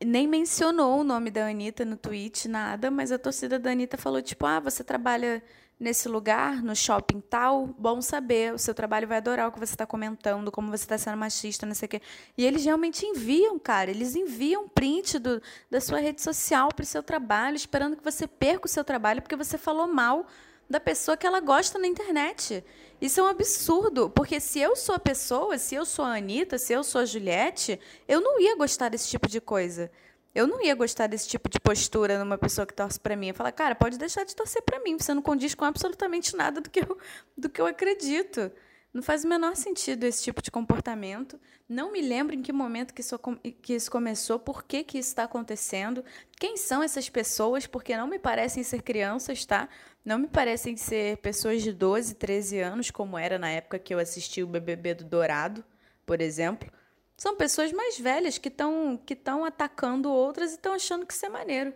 nem 0.05 0.27
mencionou 0.27 1.01
o 1.01 1.05
nome 1.05 1.31
da 1.31 1.47
Anitta 1.47 1.85
no 1.85 1.97
tweet, 1.97 2.49
nada, 2.49 2.91
mas 2.91 3.11
a 3.13 3.19
torcida 3.19 3.59
da 3.59 3.71
Anitta 3.71 3.97
falou: 3.97 4.23
tipo, 4.23 4.47
ah, 4.47 4.61
você 4.61 4.85
trabalha 4.85 5.43
nesse 5.79 6.09
lugar, 6.09 6.63
no 6.63 6.75
shopping 6.75 7.21
tal, 7.21 7.67
bom 7.67 8.01
saber, 8.01 8.55
o 8.55 8.59
seu 8.59 8.73
trabalho 8.73 9.09
vai 9.09 9.19
adorar 9.19 9.49
o 9.49 9.53
que 9.53 9.59
você 9.59 9.75
está 9.75 9.85
comentando, 9.85 10.51
como 10.53 10.71
você 10.71 10.85
está 10.85 10.97
sendo 10.97 11.17
machista, 11.17 11.67
não 11.67 11.75
sei 11.75 11.87
o 11.87 11.89
quê. 11.91 12.03
E 12.39 12.47
eles 12.47 12.65
realmente 12.65 13.05
enviam, 13.05 13.59
cara, 13.59 13.91
eles 13.91 14.15
enviam 14.15 14.69
print 14.69 15.19
do, 15.19 15.43
da 15.71 15.81
sua 15.81 15.99
rede 15.99 16.23
social 16.23 16.69
para 16.69 16.85
o 16.85 16.87
seu 16.87 17.03
trabalho, 17.03 17.57
esperando 17.57 17.97
que 17.97 18.05
você 18.05 18.27
perca 18.27 18.67
o 18.67 18.71
seu 18.71 18.85
trabalho 18.85 19.21
porque 19.21 19.37
você 19.37 19.59
falou 19.59 19.89
mal 19.89 20.27
da 20.69 20.81
pessoa 20.81 21.17
que 21.17 21.27
ela 21.27 21.41
gosta 21.41 21.79
na 21.79 21.87
internet. 21.87 22.65
Isso 23.01 23.21
é 23.21 23.23
um 23.23 23.27
absurdo, 23.27 24.09
porque 24.11 24.41
se 24.41 24.61
eu 24.61 24.75
sou 24.77 24.95
a 24.95 24.99
pessoa, 24.99 25.59
se 25.59 25.75
eu 25.75 25.85
sou 25.85 26.05
a 26.05 26.17
Anitta, 26.17 26.59
se 26.59 26.73
eu 26.73 26.83
sou 26.83 27.01
a 27.01 27.05
Juliette, 27.05 27.79
eu 28.09 28.21
não 28.21 28.41
ia 28.41 28.57
gostar 28.57 28.89
desse 28.89 29.09
tipo 29.09 29.29
de 29.29 29.41
coisa. 29.41 29.91
Eu 30.35 30.47
não 30.49 30.61
ia 30.63 30.75
gostar 30.75 31.07
desse 31.07 31.29
tipo 31.29 31.49
de 31.49 31.61
postura 31.61 32.19
numa 32.19 32.37
pessoa 32.37 32.67
que 32.67 32.75
torce 32.75 32.99
para 32.99 33.15
mim. 33.15 33.29
Eu 33.29 33.35
falar, 33.35 33.53
cara, 33.53 33.75
pode 33.75 33.97
deixar 33.97 34.25
de 34.25 34.35
torcer 34.35 34.63
para 34.63 34.81
mim, 34.81 34.99
você 34.99 35.15
não 35.15 35.23
condiz 35.23 35.55
com 35.55 35.65
absolutamente 35.65 36.35
nada 36.35 36.61
do 36.61 36.69
que 36.69 36.81
eu, 36.81 36.99
do 37.37 37.49
que 37.49 37.61
eu 37.61 37.67
acredito. 37.67 38.51
Não 38.95 39.03
faz 39.03 39.25
o 39.25 39.29
menor 39.29 39.57
sentido 39.57 40.05
esse 40.05 40.23
tipo 40.23 40.41
de 40.41 40.53
comportamento. 40.53 41.41
Não 41.69 41.91
me 41.91 42.01
lembro 42.01 42.33
em 42.33 42.41
que 42.41 42.53
momento 42.53 42.95
que 42.95 43.01
isso, 43.01 43.19
que 43.61 43.75
isso 43.75 43.91
começou, 43.91 44.39
por 44.39 44.63
que, 44.63 44.85
que 44.85 44.99
isso 44.99 45.09
está 45.09 45.25
acontecendo, 45.25 46.05
quem 46.39 46.57
são 46.57 46.81
essas 46.81 47.09
pessoas, 47.09 47.67
porque 47.67 47.97
não 47.97 48.07
me 48.07 48.21
parecem 48.21 48.63
ser 48.63 48.83
crianças, 48.83 49.45
tá? 49.45 49.69
Não 50.05 50.17
me 50.17 50.29
parecem 50.29 50.77
ser 50.77 51.17
pessoas 51.17 51.61
de 51.61 51.73
12, 51.73 52.15
13 52.15 52.61
anos, 52.61 52.91
como 52.93 53.19
era 53.19 53.37
na 53.37 53.51
época 53.51 53.81
que 53.81 53.93
eu 53.93 53.99
assisti 53.99 54.45
o 54.45 54.47
BBB 54.47 54.95
do 54.95 55.05
Dourado, 55.05 55.65
por 56.07 56.21
exemplo. 56.21 56.71
São 57.17 57.37
pessoas 57.37 57.73
mais 57.73 57.99
velhas 57.99 58.39
que 58.39 58.49
estão 58.49 58.97
que 59.05 59.19
atacando 59.45 60.09
outras 60.13 60.53
e 60.53 60.55
estão 60.55 60.73
achando 60.73 61.05
que 61.05 61.13
isso 61.13 61.27
é 61.27 61.29
maneiro. 61.29 61.75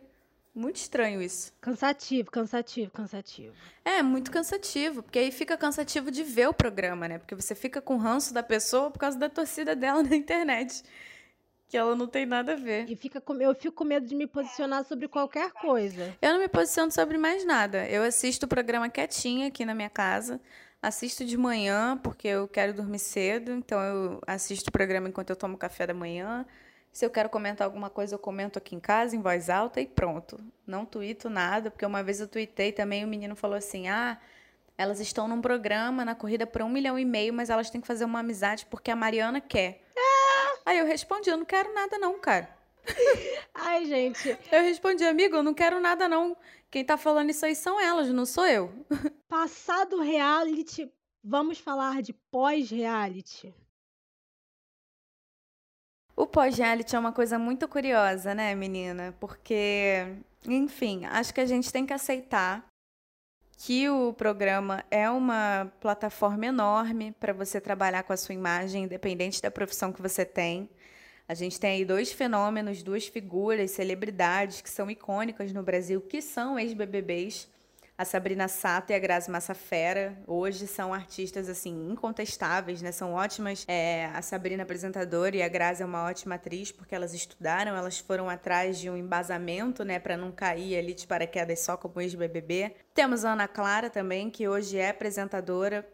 Muito 0.59 0.75
estranho 0.75 1.23
isso. 1.23 1.53
Cansativo, 1.61 2.33
cansativo, 2.33 2.91
cansativo. 2.91 3.55
É, 3.85 4.03
muito 4.03 4.29
cansativo, 4.29 5.05
porque 5.05 5.21
aí 5.21 5.31
fica 5.31 5.57
cansativo 5.57 6.11
de 6.11 6.25
ver 6.25 6.49
o 6.49 6.53
programa, 6.53 7.07
né? 7.07 7.17
Porque 7.17 7.37
você 7.37 7.55
fica 7.55 7.81
com 7.81 7.97
ranço 7.97 8.35
da 8.35 8.43
pessoa 8.43 8.91
por 8.91 8.99
causa 8.99 9.17
da 9.17 9.29
torcida 9.29 9.77
dela 9.77 10.03
na 10.05 10.17
internet 10.17 10.83
que 11.69 11.77
ela 11.77 11.95
não 11.95 12.09
tem 12.09 12.27
nada 12.27 12.55
a 12.55 12.57
ver. 12.57 12.91
E 12.91 12.97
fica 12.97 13.21
com, 13.21 13.35
eu 13.35 13.55
fico 13.55 13.77
com 13.77 13.85
medo 13.85 14.05
de 14.05 14.17
me 14.17 14.27
posicionar 14.27 14.85
sobre 14.85 15.07
qualquer 15.07 15.53
coisa. 15.53 16.17
Eu 16.21 16.33
não 16.33 16.41
me 16.41 16.49
posiciono 16.49 16.91
sobre 16.91 17.17
mais 17.19 17.45
nada. 17.45 17.87
Eu 17.87 18.03
assisto 18.03 18.47
o 18.47 18.49
programa 18.49 18.89
quietinha 18.89 19.47
aqui 19.47 19.65
na 19.65 19.75
minha 19.77 19.91
casa. 19.91 20.41
Assisto 20.83 21.25
de 21.25 21.37
manhã, 21.37 21.97
porque 22.03 22.27
eu 22.27 22.49
quero 22.49 22.75
dormir 22.75 22.99
cedo. 22.99 23.53
Então 23.53 23.81
eu 23.81 24.21
assisto 24.27 24.71
o 24.71 24.73
programa 24.73 25.09
enquanto 25.09 25.31
eu 25.31 25.37
tomo 25.37 25.57
café 25.57 25.87
da 25.87 25.95
manhã. 25.95 26.45
Se 26.99 27.07
eu 27.07 27.11
quero 27.11 27.29
comentar 27.29 27.65
alguma 27.65 27.89
coisa, 27.89 28.17
eu 28.17 28.19
comento 28.19 28.59
aqui 28.59 28.75
em 28.75 28.81
casa, 28.81 29.15
em 29.15 29.21
voz 29.21 29.49
alta, 29.49 29.81
e 29.81 29.87
pronto. 29.87 30.37
Não 30.67 30.85
tuito 30.85 31.31
nada, 31.31 31.71
porque 31.71 31.87
uma 31.87 32.03
vez 32.03 32.19
eu 32.19 32.27
tuitei 32.27 32.73
também, 32.73 33.05
o 33.05 33.07
menino 33.07 33.37
falou 33.37 33.57
assim: 33.57 33.87
ah 33.87 34.19
Elas 34.77 34.99
estão 34.99 35.29
num 35.29 35.41
programa 35.41 36.05
na 36.05 36.17
corrida 36.17 36.45
por 36.45 36.61
um 36.61 36.69
milhão 36.69 36.99
e 36.99 37.05
meio, 37.05 37.33
mas 37.33 37.51
elas 37.51 37.71
têm 37.71 37.81
que 37.81 37.87
fazer 37.87 38.05
uma 38.05 38.19
amizade 38.19 38.67
porque 38.67 38.91
a 38.91 38.97
Mariana 38.97 39.41
quer. 39.41 39.81
Ah! 39.97 40.55
Aí 40.67 40.79
eu 40.79 40.87
respondi, 40.87 41.31
eu 41.31 41.37
não 41.37 41.45
quero 41.45 41.73
nada 41.73 41.97
não, 41.99 42.19
cara. 42.19 42.49
Ai, 43.55 43.85
gente. 43.85 44.37
Eu 44.51 44.63
respondi, 44.63 45.05
amigo, 45.05 45.37
eu 45.37 45.43
não 45.45 45.55
quero 45.55 45.79
nada 45.79 46.09
não. 46.09 46.37
Quem 46.69 46.85
tá 46.85 46.97
falando 46.97 47.31
isso 47.31 47.47
aí 47.47 47.55
são 47.55 47.81
elas, 47.81 48.09
não 48.09 48.27
sou 48.27 48.45
eu. 48.45 48.73
Passado 49.29 50.01
reality, 50.01 50.93
vamos 51.23 51.61
falar 51.61 52.03
de 52.03 52.13
pós-reality. 52.13 53.55
O 56.19 56.27
pós-reality 56.27 56.97
é 56.97 56.99
uma 56.99 57.13
coisa 57.13 57.39
muito 57.39 57.69
curiosa, 57.69 58.35
né, 58.35 58.53
menina? 58.53 59.15
Porque, 59.21 60.05
enfim, 60.45 61.05
acho 61.05 61.33
que 61.33 61.41
a 61.41 61.47
gente 61.47 61.73
tem 61.73 61.87
que 61.87 61.93
aceitar 61.93 62.67
que 63.57 63.89
o 63.89 64.13
programa 64.13 64.85
é 64.91 65.09
uma 65.09 65.71
plataforma 65.81 66.45
enorme 66.45 67.13
para 67.21 67.33
você 67.33 67.61
trabalhar 67.61 68.03
com 68.03 68.13
a 68.13 68.17
sua 68.17 68.35
imagem, 68.35 68.83
independente 68.83 69.41
da 69.41 69.49
profissão 69.49 69.93
que 69.93 70.03
você 70.03 70.25
tem. 70.25 70.69
A 71.29 71.35
gente 71.35 71.61
tem 71.61 71.77
aí 71.77 71.85
dois 71.85 72.11
fenômenos, 72.11 72.83
duas 72.83 73.07
figuras, 73.07 73.71
celebridades 73.71 74.61
que 74.61 74.71
são 74.71 74.91
icônicas 74.91 75.53
no 75.53 75.63
Brasil, 75.63 76.01
que 76.01 76.21
são 76.21 76.59
ex-BBBs. 76.59 77.49
A 77.99 78.05
Sabrina 78.05 78.47
Sato 78.47 78.93
e 78.93 78.95
a 78.95 78.99
Grazi 79.01 79.29
Massafera 79.29 80.17
hoje 80.25 80.69
são 80.69 80.95
artistas 80.95 81.49
assim 81.49 81.91
incontestáveis, 81.91 82.81
né? 82.81 82.93
São 82.93 83.13
ótimas. 83.13 83.65
É, 83.67 84.07
a 84.15 84.23
Sabrina 84.23 84.63
apresentadora 84.63 85.35
e 85.35 85.43
a 85.43 85.49
Grazi 85.49 85.83
é 85.83 85.85
uma 85.85 86.05
ótima 86.05 86.37
atriz 86.37 86.71
porque 86.71 86.95
elas 86.95 87.13
estudaram, 87.13 87.75
elas 87.75 87.99
foram 87.99 88.31
atrás 88.31 88.79
de 88.79 88.89
um 88.89 88.97
embasamento, 88.97 89.83
né, 89.85 89.99
para 89.99 90.17
não 90.17 90.31
cair 90.31 90.79
ali 90.79 90.95
de 90.95 91.09
paraquedas 91.09 91.59
só 91.59 91.77
como 91.77 92.01
ex-BBB. 92.01 92.73
Temos 92.95 93.25
a 93.25 93.33
Ana 93.33 93.49
Clara 93.49 93.91
também, 93.91 94.31
que 94.31 94.47
hoje 94.47 94.79
é 94.79 94.91
apresentadora. 94.91 95.85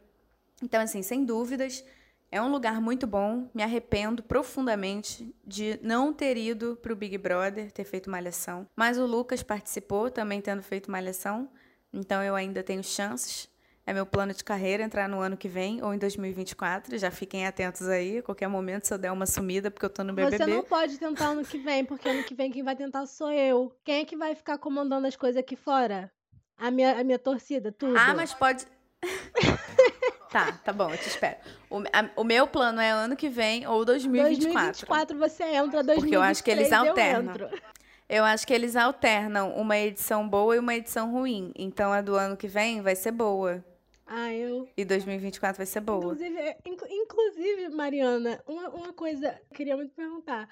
Então 0.62 0.82
assim, 0.82 1.02
sem 1.02 1.24
dúvidas, 1.24 1.82
é 2.30 2.42
um 2.42 2.50
lugar 2.50 2.82
muito 2.82 3.06
bom. 3.06 3.48
Me 3.54 3.62
arrependo 3.62 4.22
profundamente 4.22 5.34
de 5.42 5.80
não 5.82 6.12
ter 6.12 6.36
ido 6.36 6.76
para 6.82 6.92
o 6.92 6.96
Big 6.96 7.16
Brother, 7.16 7.72
ter 7.72 7.84
feito 7.84 8.10
malhação. 8.10 8.66
Mas 8.76 8.98
o 8.98 9.06
Lucas 9.06 9.42
participou, 9.42 10.10
também 10.10 10.42
tendo 10.42 10.62
feito 10.62 10.90
malhação. 10.90 11.48
Então 11.94 12.22
eu 12.22 12.34
ainda 12.34 12.62
tenho 12.62 12.82
chances. 12.82 13.48
É 13.86 13.92
meu 13.92 14.06
plano 14.06 14.32
de 14.32 14.42
carreira 14.42 14.82
entrar 14.82 15.06
no 15.08 15.20
ano 15.20 15.36
que 15.36 15.46
vem 15.46 15.82
ou 15.82 15.92
em 15.92 15.98
2024. 15.98 16.96
Já 16.96 17.10
fiquem 17.10 17.46
atentos 17.46 17.86
aí. 17.86 18.22
Qualquer 18.22 18.48
momento, 18.48 18.86
se 18.86 18.94
eu 18.94 18.98
der 18.98 19.12
uma 19.12 19.26
sumida, 19.26 19.70
porque 19.70 19.84
eu 19.84 19.90
tô 19.90 20.02
no 20.02 20.14
BBB. 20.14 20.38
Você 20.38 20.46
não 20.46 20.64
pode 20.64 20.98
tentar 20.98 21.28
ano 21.28 21.44
que 21.44 21.58
vem, 21.58 21.84
porque 21.84 22.08
ano 22.08 22.24
que 22.24 22.34
vem 22.34 22.50
quem 22.50 22.62
vai 22.62 22.74
tentar 22.74 23.04
sou 23.06 23.30
eu. 23.30 23.76
Quem 23.84 24.00
é 24.00 24.04
que 24.06 24.16
vai 24.16 24.34
ficar 24.34 24.56
comandando 24.56 25.06
as 25.06 25.16
coisas 25.16 25.38
aqui 25.38 25.54
fora? 25.54 26.10
A 26.56 26.70
minha, 26.70 26.98
a 26.98 27.04
minha 27.04 27.18
torcida, 27.18 27.70
tudo. 27.70 27.96
Ah, 27.98 28.14
mas 28.14 28.32
pode. 28.32 28.64
tá, 30.32 30.52
tá 30.64 30.72
bom, 30.72 30.90
eu 30.90 30.96
te 30.96 31.08
espero. 31.08 31.36
O, 31.68 31.80
a, 31.80 32.10
o, 32.16 32.24
meu 32.24 32.46
plano 32.46 32.80
é 32.80 32.90
ano 32.90 33.14
que 33.16 33.28
vem 33.28 33.66
ou 33.66 33.84
2024. 33.84 34.86
2024 34.86 35.18
você 35.18 35.42
entra, 35.44 35.82
2023 35.82 36.00
Porque 36.00 36.16
eu 36.16 36.22
acho 36.22 36.42
que 36.42 36.50
eles 36.50 36.72
alternam. 36.72 37.34
Eu 37.34 37.48
entro. 37.48 37.74
Eu 38.08 38.24
acho 38.24 38.46
que 38.46 38.52
eles 38.52 38.76
alternam 38.76 39.54
uma 39.56 39.76
edição 39.78 40.28
boa 40.28 40.56
e 40.56 40.58
uma 40.58 40.74
edição 40.74 41.10
ruim. 41.10 41.52
Então 41.56 41.92
a 41.92 42.00
do 42.00 42.14
ano 42.14 42.36
que 42.36 42.46
vem 42.46 42.82
vai 42.82 42.94
ser 42.94 43.12
boa. 43.12 43.64
Ah, 44.06 44.32
eu. 44.32 44.68
E 44.76 44.84
2024 44.84 45.56
vai 45.56 45.66
ser 45.66 45.80
boa. 45.80 46.12
Inclusive, 46.12 46.38
é, 46.38 46.56
inclusive 46.64 47.68
Mariana, 47.70 48.42
uma, 48.46 48.68
uma 48.68 48.92
coisa 48.92 49.30
que 49.48 49.52
eu 49.52 49.56
queria 49.56 49.76
muito 49.76 49.94
perguntar. 49.94 50.48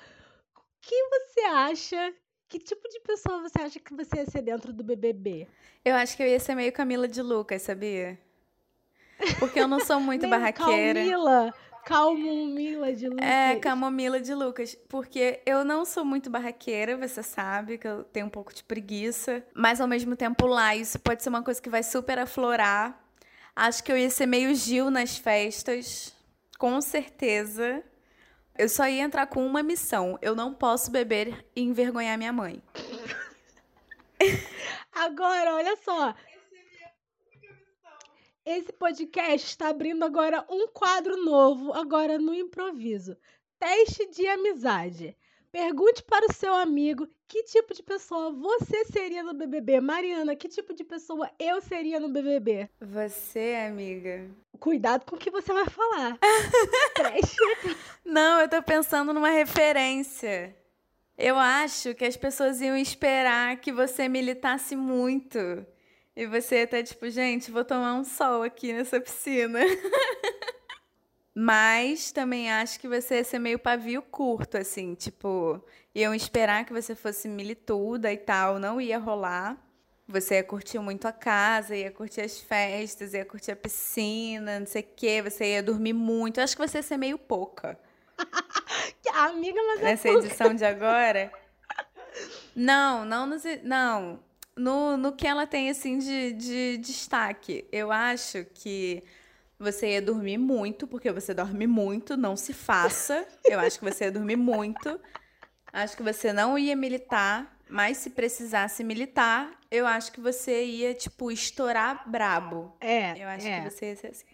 O 0.56 0.60
que 0.80 0.96
você 1.10 1.40
acha? 1.40 2.14
Que 2.48 2.58
tipo 2.58 2.88
de 2.88 3.00
pessoa 3.00 3.40
você 3.40 3.60
acha 3.60 3.80
que 3.80 3.94
você 3.94 4.16
ia 4.16 4.26
ser 4.26 4.42
dentro 4.42 4.72
do 4.72 4.82
BBB? 4.82 5.46
Eu 5.84 5.94
acho 5.94 6.16
que 6.16 6.22
eu 6.22 6.26
ia 6.26 6.40
ser 6.40 6.54
meio 6.54 6.72
Camila 6.72 7.06
de 7.06 7.22
Lucas, 7.22 7.62
sabia? 7.62 8.18
Porque 9.38 9.60
eu 9.60 9.68
não 9.68 9.80
sou 9.80 10.00
muito 10.00 10.28
barraqueira. 10.28 11.00
Camila, 11.00 11.54
Calmomila 11.84 12.92
de 12.92 13.08
Lucas. 13.08 13.26
É, 13.26 13.56
camomila 13.56 14.20
de 14.20 14.34
Lucas. 14.34 14.76
Porque 14.88 15.40
eu 15.44 15.64
não 15.64 15.84
sou 15.84 16.04
muito 16.04 16.30
barraqueira, 16.30 16.96
você 16.96 17.22
sabe, 17.22 17.78
que 17.78 17.86
eu 17.86 18.04
tenho 18.04 18.26
um 18.26 18.30
pouco 18.30 18.54
de 18.54 18.62
preguiça. 18.62 19.44
Mas 19.54 19.80
ao 19.80 19.88
mesmo 19.88 20.14
tempo 20.14 20.46
lá, 20.46 20.76
isso 20.76 20.98
pode 20.98 21.22
ser 21.22 21.28
uma 21.28 21.42
coisa 21.42 21.60
que 21.60 21.70
vai 21.70 21.82
super 21.82 22.18
aflorar. 22.18 23.00
Acho 23.54 23.82
que 23.84 23.92
eu 23.92 23.98
ia 23.98 24.10
ser 24.10 24.26
meio 24.26 24.54
Gil 24.54 24.90
nas 24.90 25.16
festas. 25.16 26.14
Com 26.58 26.80
certeza. 26.80 27.82
Eu 28.56 28.68
só 28.68 28.86
ia 28.86 29.02
entrar 29.02 29.26
com 29.26 29.44
uma 29.44 29.62
missão. 29.62 30.18
Eu 30.22 30.34
não 30.34 30.54
posso 30.54 30.90
beber 30.90 31.44
e 31.54 31.62
envergonhar 31.62 32.16
minha 32.16 32.32
mãe. 32.32 32.62
Agora, 34.94 35.54
olha 35.54 35.76
só. 35.84 36.14
Esse 38.44 38.72
podcast 38.72 39.46
está 39.46 39.68
abrindo 39.68 40.04
agora 40.04 40.44
um 40.50 40.66
quadro 40.66 41.16
novo, 41.16 41.72
agora 41.72 42.18
no 42.18 42.34
improviso. 42.34 43.16
Teste 43.56 44.10
de 44.10 44.26
amizade. 44.26 45.16
Pergunte 45.52 46.02
para 46.02 46.26
o 46.26 46.32
seu 46.32 46.52
amigo 46.52 47.06
que 47.28 47.44
tipo 47.44 47.72
de 47.72 47.84
pessoa 47.84 48.32
você 48.32 48.84
seria 48.86 49.22
no 49.22 49.32
BBB. 49.32 49.80
Mariana, 49.80 50.34
que 50.34 50.48
tipo 50.48 50.74
de 50.74 50.82
pessoa 50.82 51.30
eu 51.38 51.60
seria 51.60 52.00
no 52.00 52.08
BBB? 52.08 52.68
Você, 52.80 53.54
amiga. 53.68 54.28
Cuidado 54.58 55.04
com 55.04 55.14
o 55.14 55.18
que 55.18 55.30
você 55.30 55.52
vai 55.52 55.66
falar. 55.66 56.18
Não, 58.04 58.40
eu 58.40 58.48
tô 58.48 58.60
pensando 58.60 59.12
numa 59.12 59.30
referência. 59.30 60.56
Eu 61.16 61.38
acho 61.38 61.94
que 61.94 62.04
as 62.04 62.16
pessoas 62.16 62.60
iam 62.60 62.76
esperar 62.76 63.56
que 63.58 63.70
você 63.70 64.08
militasse 64.08 64.74
muito. 64.74 65.64
E 66.14 66.26
você 66.26 66.66
tá 66.66 66.82
tipo, 66.82 67.08
gente, 67.08 67.50
vou 67.50 67.64
tomar 67.64 67.94
um 67.94 68.04
sol 68.04 68.42
aqui 68.42 68.72
nessa 68.72 69.00
piscina. 69.00 69.60
Mas 71.34 72.12
também 72.12 72.52
acho 72.52 72.78
que 72.78 72.86
você 72.86 73.16
ia 73.16 73.24
ser 73.24 73.38
meio 73.38 73.58
pavio 73.58 74.02
curto, 74.02 74.58
assim, 74.58 74.94
tipo, 74.94 75.64
iam 75.94 76.14
esperar 76.14 76.66
que 76.66 76.72
você 76.74 76.94
fosse 76.94 77.26
milituda 77.26 78.12
e 78.12 78.18
tal, 78.18 78.58
não 78.58 78.78
ia 78.78 78.98
rolar. 78.98 79.56
Você 80.06 80.34
ia 80.34 80.44
curtir 80.44 80.78
muito 80.78 81.08
a 81.08 81.12
casa, 81.12 81.74
ia 81.74 81.90
curtir 81.90 82.20
as 82.20 82.38
festas, 82.38 83.14
ia 83.14 83.24
curtir 83.24 83.52
a 83.52 83.56
piscina, 83.56 84.60
não 84.60 84.66
sei 84.66 84.82
o 84.82 84.86
quê, 84.94 85.22
você 85.22 85.54
ia 85.54 85.62
dormir 85.62 85.94
muito. 85.94 86.38
Eu 86.38 86.44
acho 86.44 86.54
que 86.54 86.66
você 86.66 86.78
ia 86.78 86.82
ser 86.82 86.98
meio 86.98 87.16
pouca. 87.16 87.78
Amiga, 89.14 89.60
mas 89.68 89.80
é 89.80 89.84
Nessa 89.84 90.08
é 90.08 90.12
edição 90.12 90.54
de 90.54 90.64
agora. 90.66 91.32
Não, 92.54 93.06
não, 93.06 93.26
não 93.62 94.18
no, 94.56 94.96
no 94.96 95.12
que 95.12 95.26
ela 95.26 95.46
tem 95.46 95.70
assim 95.70 95.98
de, 95.98 96.32
de 96.32 96.76
destaque. 96.78 97.66
Eu 97.72 97.90
acho 97.90 98.44
que 98.54 99.02
você 99.58 99.92
ia 99.92 100.02
dormir 100.02 100.38
muito, 100.38 100.86
porque 100.86 101.10
você 101.12 101.32
dorme 101.32 101.66
muito, 101.66 102.16
não 102.16 102.36
se 102.36 102.52
faça. 102.52 103.26
Eu 103.44 103.60
acho 103.60 103.78
que 103.78 103.84
você 103.84 104.04
ia 104.04 104.12
dormir 104.12 104.36
muito. 104.36 105.00
Acho 105.72 105.96
que 105.96 106.02
você 106.02 106.32
não 106.32 106.58
ia 106.58 106.76
militar, 106.76 107.58
mas 107.68 107.96
se 107.96 108.10
precisasse 108.10 108.84
militar, 108.84 109.58
eu 109.70 109.86
acho 109.86 110.12
que 110.12 110.20
você 110.20 110.64
ia, 110.64 110.92
tipo, 110.92 111.30
estourar 111.30 112.10
brabo. 112.10 112.76
É. 112.80 113.22
Eu 113.22 113.28
acho 113.28 113.46
é. 113.46 113.60
que 113.60 113.70
você 113.70 113.86
ia 113.86 113.96
ser 113.96 114.06
assim. 114.08 114.26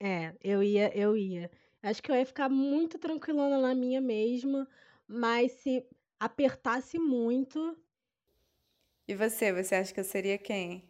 É, 0.00 0.32
eu 0.42 0.62
ia, 0.62 0.96
eu 0.96 1.16
ia. 1.16 1.50
Acho 1.82 2.02
que 2.02 2.10
eu 2.10 2.16
ia 2.16 2.24
ficar 2.24 2.48
muito 2.48 2.98
tranquilona 2.98 3.58
na 3.60 3.74
minha 3.74 4.00
mesma, 4.00 4.66
mas 5.06 5.52
se 5.52 5.84
apertasse 6.18 6.98
muito, 6.98 7.76
e 9.08 9.14
você, 9.14 9.50
você 9.50 9.74
acha 9.74 9.92
que 9.92 9.98
eu 9.98 10.04
seria 10.04 10.36
quem? 10.36 10.84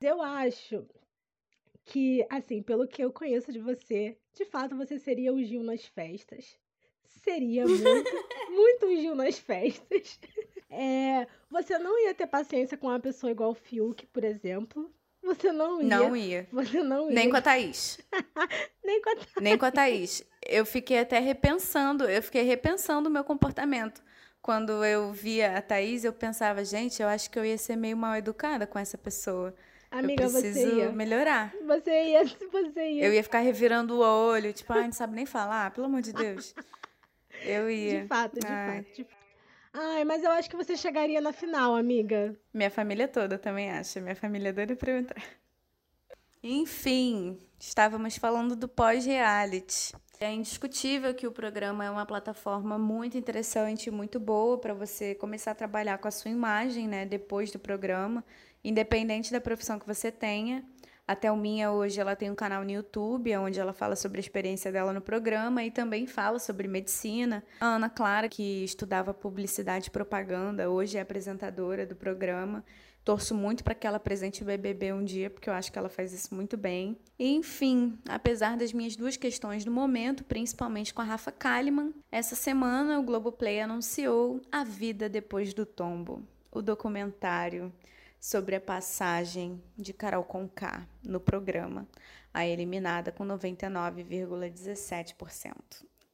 Eu 0.00 0.20
acho 0.20 0.84
que, 1.84 2.26
assim, 2.28 2.60
pelo 2.60 2.88
que 2.88 3.04
eu 3.04 3.12
conheço 3.12 3.52
de 3.52 3.60
você, 3.60 4.18
de 4.34 4.44
fato 4.44 4.76
você 4.76 4.98
seria 4.98 5.32
o 5.32 5.40
Gil 5.40 5.62
nas 5.62 5.86
festas. 5.86 6.58
Seria 7.22 7.64
muito, 7.64 8.10
muito 8.50 8.86
o 8.86 8.96
Gil 8.96 9.14
nas 9.14 9.38
festas. 9.38 10.18
É, 10.74 11.26
você 11.50 11.76
não 11.76 12.02
ia 12.02 12.14
ter 12.14 12.26
paciência 12.26 12.78
com 12.78 12.86
uma 12.86 12.98
pessoa 12.98 13.30
igual 13.30 13.50
o 13.50 13.54
Fiuk, 13.54 14.06
por 14.06 14.24
exemplo. 14.24 14.90
Você 15.22 15.52
não 15.52 15.82
ia. 15.82 15.86
Não 15.86 16.16
ia. 16.16 16.48
Você 16.50 16.82
não 16.82 17.10
ia. 17.10 17.12
Nem 17.14 17.28
com 17.28 17.36
a 17.36 17.42
Thaís. 17.42 18.00
Nem 18.82 19.02
com 19.02 19.10
a 19.10 19.16
Thaís. 19.16 19.34
Nem 19.38 19.58
com 19.58 19.66
a 19.66 19.70
Thaís. 19.70 20.24
Eu 20.42 20.64
fiquei 20.64 20.98
até 20.98 21.18
repensando, 21.18 22.04
eu 22.04 22.22
fiquei 22.22 22.40
repensando 22.44 23.10
o 23.10 23.12
meu 23.12 23.22
comportamento 23.22 24.02
quando 24.42 24.84
eu 24.84 25.12
via 25.12 25.56
a 25.56 25.62
Thaís, 25.62 26.04
eu 26.04 26.12
pensava, 26.12 26.64
gente, 26.64 27.00
eu 27.00 27.08
acho 27.08 27.30
que 27.30 27.38
eu 27.38 27.44
ia 27.44 27.56
ser 27.56 27.76
meio 27.76 27.96
mal 27.96 28.16
educada 28.16 28.66
com 28.66 28.78
essa 28.78 28.98
pessoa. 28.98 29.54
Amiga, 29.88 30.24
eu 30.24 30.30
preciso 30.30 30.58
você 30.58 30.74
ia. 30.78 30.90
melhorar. 30.90 31.54
Você 31.64 32.04
ia, 32.10 32.24
você 32.50 32.90
ia. 32.90 33.04
Eu 33.04 33.14
ia 33.14 33.22
ficar 33.22 33.38
revirando 33.38 33.94
o 33.94 34.00
olho, 34.00 34.52
tipo, 34.52 34.72
ai, 34.72 34.84
não 34.84 34.92
sabe 34.92 35.14
nem 35.14 35.26
falar, 35.26 35.70
pelo 35.70 35.86
amor 35.86 36.02
de 36.02 36.12
Deus. 36.12 36.54
Eu 37.44 37.68
ia. 37.68 38.02
De 38.02 38.06
fato, 38.06 38.38
de 38.38 38.46
ai. 38.46 38.82
fato. 38.82 38.94
De... 38.94 39.06
Ai, 39.72 40.04
mas 40.04 40.22
eu 40.22 40.30
acho 40.30 40.50
que 40.50 40.56
você 40.56 40.76
chegaria 40.76 41.20
na 41.20 41.32
final, 41.32 41.74
amiga. 41.74 42.36
Minha 42.52 42.70
família 42.70 43.08
toda 43.08 43.38
também 43.38 43.70
acha. 43.70 44.00
Minha 44.00 44.14
família 44.14 44.50
é 44.50 44.52
doida 44.52 44.76
pra 44.76 44.92
eu 44.92 44.98
entrar. 44.98 45.24
Enfim, 46.42 47.40
estávamos 47.58 48.16
falando 48.16 48.54
do 48.54 48.68
pós-reality. 48.68 49.92
É 50.22 50.32
indiscutível 50.32 51.12
que 51.12 51.26
o 51.26 51.32
programa 51.32 51.84
é 51.84 51.90
uma 51.90 52.06
plataforma 52.06 52.78
muito 52.78 53.18
interessante, 53.18 53.90
muito 53.90 54.20
boa 54.20 54.56
para 54.56 54.72
você 54.72 55.16
começar 55.16 55.50
a 55.50 55.54
trabalhar 55.54 55.98
com 55.98 56.06
a 56.06 56.12
sua 56.12 56.30
imagem, 56.30 56.86
né, 56.86 57.04
depois 57.04 57.50
do 57.50 57.58
programa, 57.58 58.24
independente 58.62 59.32
da 59.32 59.40
profissão 59.40 59.80
que 59.80 59.86
você 59.86 60.12
tenha. 60.12 60.64
A 61.08 61.16
Thelminha 61.16 61.72
hoje 61.72 62.00
ela 62.00 62.14
tem 62.14 62.30
um 62.30 62.36
canal 62.36 62.62
no 62.62 62.70
YouTube 62.70 63.36
onde 63.36 63.58
ela 63.58 63.72
fala 63.72 63.96
sobre 63.96 64.18
a 64.18 64.20
experiência 64.20 64.70
dela 64.70 64.92
no 64.92 65.00
programa 65.00 65.64
e 65.64 65.72
também 65.72 66.06
fala 66.06 66.38
sobre 66.38 66.68
medicina. 66.68 67.42
A 67.60 67.74
Ana 67.74 67.90
Clara, 67.90 68.28
que 68.28 68.62
estudava 68.62 69.12
publicidade 69.12 69.88
e 69.88 69.90
propaganda, 69.90 70.70
hoje 70.70 70.98
é 70.98 71.00
apresentadora 71.00 71.84
do 71.84 71.96
programa. 71.96 72.64
Torço 73.04 73.34
muito 73.34 73.64
para 73.64 73.74
que 73.74 73.84
ela 73.84 73.96
apresente 73.96 74.42
o 74.42 74.46
BBB 74.46 74.92
um 74.92 75.04
dia, 75.04 75.28
porque 75.28 75.50
eu 75.50 75.54
acho 75.54 75.72
que 75.72 75.78
ela 75.78 75.88
faz 75.88 76.12
isso 76.12 76.32
muito 76.34 76.56
bem. 76.56 76.96
E, 77.18 77.34
enfim, 77.34 77.98
apesar 78.08 78.56
das 78.56 78.72
minhas 78.72 78.94
duas 78.94 79.16
questões 79.16 79.64
no 79.64 79.72
momento, 79.72 80.22
principalmente 80.22 80.94
com 80.94 81.02
a 81.02 81.04
Rafa 81.04 81.32
Kalimann, 81.32 81.92
essa 82.12 82.36
semana 82.36 83.00
o 83.00 83.02
Globoplay 83.02 83.60
anunciou 83.60 84.40
A 84.52 84.62
Vida 84.62 85.08
Depois 85.08 85.52
do 85.52 85.66
Tombo, 85.66 86.22
o 86.50 86.62
documentário 86.62 87.72
sobre 88.20 88.54
a 88.54 88.60
passagem 88.60 89.60
de 89.76 89.92
Carol 89.92 90.22
Conká 90.22 90.86
no 91.02 91.18
programa, 91.18 91.88
a 92.32 92.46
eliminada 92.46 93.10
com 93.10 93.26
99,17%. 93.26 95.52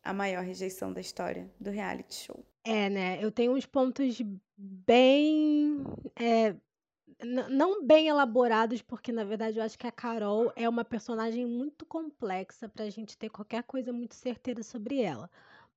A 0.03 0.14
maior 0.14 0.42
rejeição 0.42 0.90
da 0.90 1.03
história 1.03 1.51
do 1.61 1.70
reality 1.70 2.14
show. 2.14 2.42
É, 2.64 2.88
né? 2.88 3.22
Eu 3.22 3.31
tenho 3.31 3.53
uns 3.53 3.66
pontos 3.66 4.22
bem 4.57 5.85
é, 6.16 6.57
não 7.20 7.85
bem 7.85 8.09
elaborados, 8.09 8.81
porque 8.83 9.11
na 9.11 9.24
verdade 9.24 9.59
eu 9.59 9.64
acho 9.64 9.78
que 9.78 9.87
a 9.87 9.92
Carol 9.92 10.52
é 10.54 10.68
uma 10.68 10.85
personagem 10.85 11.46
muito 11.46 11.85
complexa 11.85 12.68
para 12.68 12.85
a 12.85 12.90
gente 12.90 13.16
ter 13.16 13.28
qualquer 13.28 13.62
coisa 13.64 13.92
muito 13.92 14.14
certeira 14.14 14.62
sobre 14.62 15.00
ela. 15.00 15.28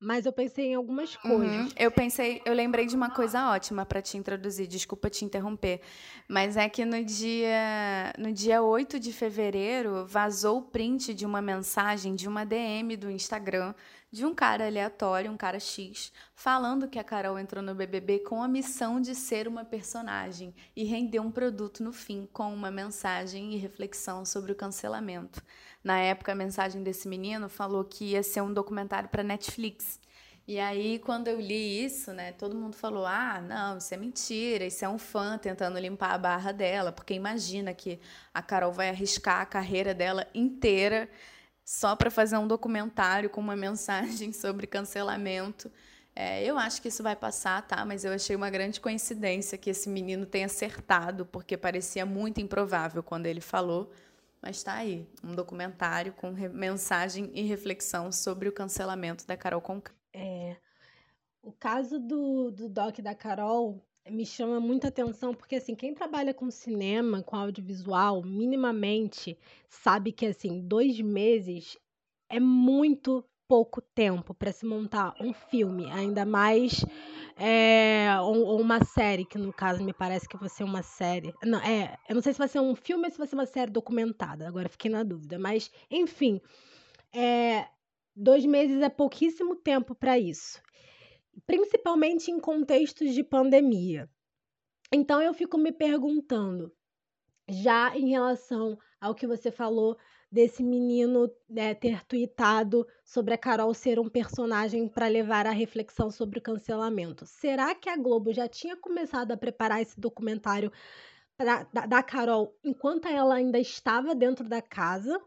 Mas 0.03 0.25
eu 0.25 0.33
pensei 0.33 0.71
em 0.71 0.73
algumas 0.73 1.13
uhum. 1.17 1.21
coisas. 1.21 1.55
Uhum. 1.57 1.69
Eu 1.77 1.91
pensei, 1.91 2.41
eu 2.43 2.55
lembrei 2.55 2.87
de 2.87 2.95
uma 2.95 3.11
coisa 3.11 3.51
ótima 3.51 3.85
para 3.85 4.01
te 4.01 4.17
introduzir, 4.17 4.65
desculpa 4.65 5.11
te 5.11 5.23
interromper. 5.23 5.79
Mas 6.27 6.57
é 6.57 6.67
que 6.67 6.83
no 6.83 7.03
dia, 7.03 8.11
no 8.17 8.33
dia 8.33 8.63
8 8.63 8.99
de 8.99 9.13
fevereiro 9.13 10.03
vazou 10.07 10.57
o 10.57 10.61
print 10.63 11.13
de 11.13 11.23
uma 11.23 11.39
mensagem 11.39 12.15
de 12.15 12.27
uma 12.27 12.43
DM 12.43 12.97
do 12.97 13.11
Instagram 13.11 13.75
de 14.11 14.25
um 14.25 14.35
cara 14.35 14.67
aleatório, 14.67 15.31
um 15.31 15.37
cara 15.37 15.59
X, 15.59 16.11
falando 16.35 16.89
que 16.89 16.99
a 16.99 17.03
Carol 17.03 17.39
entrou 17.39 17.63
no 17.63 17.73
BBB 17.73 18.19
com 18.19 18.43
a 18.43 18.47
missão 18.47 18.99
de 18.99 19.15
ser 19.15 19.47
uma 19.47 19.63
personagem 19.63 20.53
e 20.75 20.83
render 20.83 21.21
um 21.21 21.31
produto 21.31 21.81
no 21.81 21.93
fim 21.93 22.27
com 22.33 22.53
uma 22.53 22.69
mensagem 22.69 23.53
e 23.53 23.57
reflexão 23.57 24.25
sobre 24.25 24.51
o 24.51 24.55
cancelamento. 24.55 25.41
Na 25.81 25.97
época, 25.97 26.33
a 26.33 26.35
mensagem 26.35 26.83
desse 26.83 27.07
menino 27.07 27.47
falou 27.47 27.85
que 27.85 28.11
ia 28.11 28.21
ser 28.21 28.41
um 28.41 28.53
documentário 28.53 29.07
para 29.07 29.23
Netflix. 29.23 29.97
E 30.45 30.59
aí, 30.59 30.99
quando 30.99 31.29
eu 31.29 31.39
li 31.39 31.85
isso, 31.85 32.11
né, 32.11 32.33
todo 32.33 32.55
mundo 32.55 32.75
falou: 32.75 33.05
ah, 33.05 33.39
não, 33.39 33.77
isso 33.77 33.93
é 33.93 33.97
mentira, 33.97 34.65
isso 34.65 34.83
é 34.83 34.89
um 34.89 34.97
fã 34.97 35.37
tentando 35.37 35.79
limpar 35.79 36.13
a 36.13 36.17
barra 36.17 36.51
dela, 36.51 36.91
porque 36.91 37.13
imagina 37.13 37.73
que 37.73 37.99
a 38.33 38.41
Carol 38.41 38.73
vai 38.73 38.89
arriscar 38.89 39.39
a 39.39 39.45
carreira 39.45 39.93
dela 39.93 40.27
inteira 40.33 41.07
só 41.63 41.95
para 41.95 42.11
fazer 42.11 42.37
um 42.37 42.47
documentário 42.47 43.29
com 43.29 43.41
uma 43.41 43.55
mensagem 43.57 44.31
sobre 44.33 44.67
cancelamento. 44.67 45.71
É, 46.15 46.43
eu 46.43 46.57
acho 46.57 46.81
que 46.81 46.89
isso 46.89 47.01
vai 47.01 47.15
passar, 47.15 47.65
tá? 47.65 47.85
Mas 47.85 48.03
eu 48.03 48.11
achei 48.11 48.35
uma 48.35 48.49
grande 48.49 48.81
coincidência 48.81 49.57
que 49.57 49.69
esse 49.69 49.87
menino 49.89 50.25
tenha 50.25 50.45
acertado, 50.45 51.25
porque 51.25 51.55
parecia 51.55 52.05
muito 52.05 52.41
improvável 52.41 53.01
quando 53.01 53.27
ele 53.27 53.41
falou. 53.41 53.91
Mas 54.41 54.57
está 54.57 54.73
aí, 54.73 55.07
um 55.23 55.35
documentário 55.35 56.13
com 56.13 56.31
mensagem 56.31 57.29
e 57.33 57.43
reflexão 57.43 58.11
sobre 58.11 58.49
o 58.49 58.51
cancelamento 58.51 59.25
da 59.25 59.37
Carol 59.37 59.61
Conká. 59.61 59.93
É, 60.13 60.57
o 61.41 61.51
caso 61.51 61.99
do, 61.99 62.51
do 62.51 62.67
doc 62.67 62.99
da 62.99 63.15
Carol 63.15 63.81
me 64.11 64.25
chama 64.25 64.59
muita 64.59 64.89
atenção, 64.89 65.33
porque 65.33 65.55
assim, 65.55 65.73
quem 65.73 65.93
trabalha 65.93 66.33
com 66.33 66.51
cinema, 66.51 67.23
com 67.23 67.35
audiovisual, 67.35 68.21
minimamente, 68.23 69.37
sabe 69.69 70.11
que 70.11 70.25
assim, 70.25 70.61
dois 70.61 70.99
meses 70.99 71.77
é 72.29 72.39
muito 72.39 73.25
pouco 73.47 73.81
tempo 73.81 74.33
para 74.33 74.51
se 74.51 74.65
montar 74.65 75.13
um 75.19 75.33
filme, 75.33 75.91
ainda 75.91 76.25
mais 76.25 76.85
é, 77.37 78.07
ou, 78.21 78.45
ou, 78.45 78.61
uma 78.61 78.83
série, 78.83 79.25
que 79.25 79.37
no 79.37 79.51
caso 79.51 79.83
me 79.83 79.91
parece 79.91 80.27
que 80.27 80.37
vai 80.37 80.47
ser 80.47 80.63
uma 80.63 80.81
série. 80.81 81.33
Não, 81.43 81.59
é, 81.59 81.97
eu 82.07 82.15
não 82.15 82.21
sei 82.21 82.31
se 82.31 82.39
vai 82.39 82.47
ser 82.47 82.61
um 82.61 82.75
filme 82.75 83.05
ou 83.05 83.11
se 83.11 83.17
vai 83.17 83.27
ser 83.27 83.35
uma 83.35 83.45
série 83.45 83.71
documentada, 83.71 84.47
agora 84.47 84.69
fiquei 84.69 84.89
na 84.89 85.03
dúvida, 85.03 85.37
mas 85.37 85.69
enfim, 85.89 86.39
é, 87.13 87.67
dois 88.15 88.45
meses 88.45 88.81
é 88.81 88.89
pouquíssimo 88.89 89.55
tempo 89.55 89.93
para 89.95 90.17
isso 90.17 90.61
principalmente 91.45 92.31
em 92.31 92.39
contextos 92.39 93.13
de 93.13 93.23
pandemia. 93.23 94.09
Então 94.91 95.21
eu 95.21 95.33
fico 95.33 95.57
me 95.57 95.71
perguntando, 95.71 96.71
já 97.49 97.95
em 97.95 98.09
relação 98.09 98.77
ao 98.99 99.15
que 99.15 99.25
você 99.25 99.51
falou 99.51 99.97
desse 100.31 100.63
menino 100.63 101.29
né, 101.49 101.73
ter 101.73 102.05
tweetado 102.05 102.87
sobre 103.03 103.33
a 103.33 103.37
Carol 103.37 103.73
ser 103.73 103.99
um 103.99 104.07
personagem 104.07 104.87
para 104.87 105.07
levar 105.07 105.45
a 105.45 105.51
reflexão 105.51 106.09
sobre 106.09 106.39
o 106.39 106.41
cancelamento. 106.41 107.25
Será 107.25 107.75
que 107.75 107.89
a 107.89 107.97
Globo 107.97 108.31
já 108.31 108.47
tinha 108.47 108.77
começado 108.77 109.33
a 109.33 109.37
preparar 109.37 109.81
esse 109.81 109.99
documentário 109.99 110.71
pra, 111.35 111.63
da, 111.73 111.85
da, 111.85 112.03
Carol 112.03 112.55
enquanto 112.63 113.07
ela 113.07 113.35
ainda 113.35 113.59
estava 113.59 114.15
dentro 114.15 114.47
da 114.47 114.61
casa? 114.61 115.21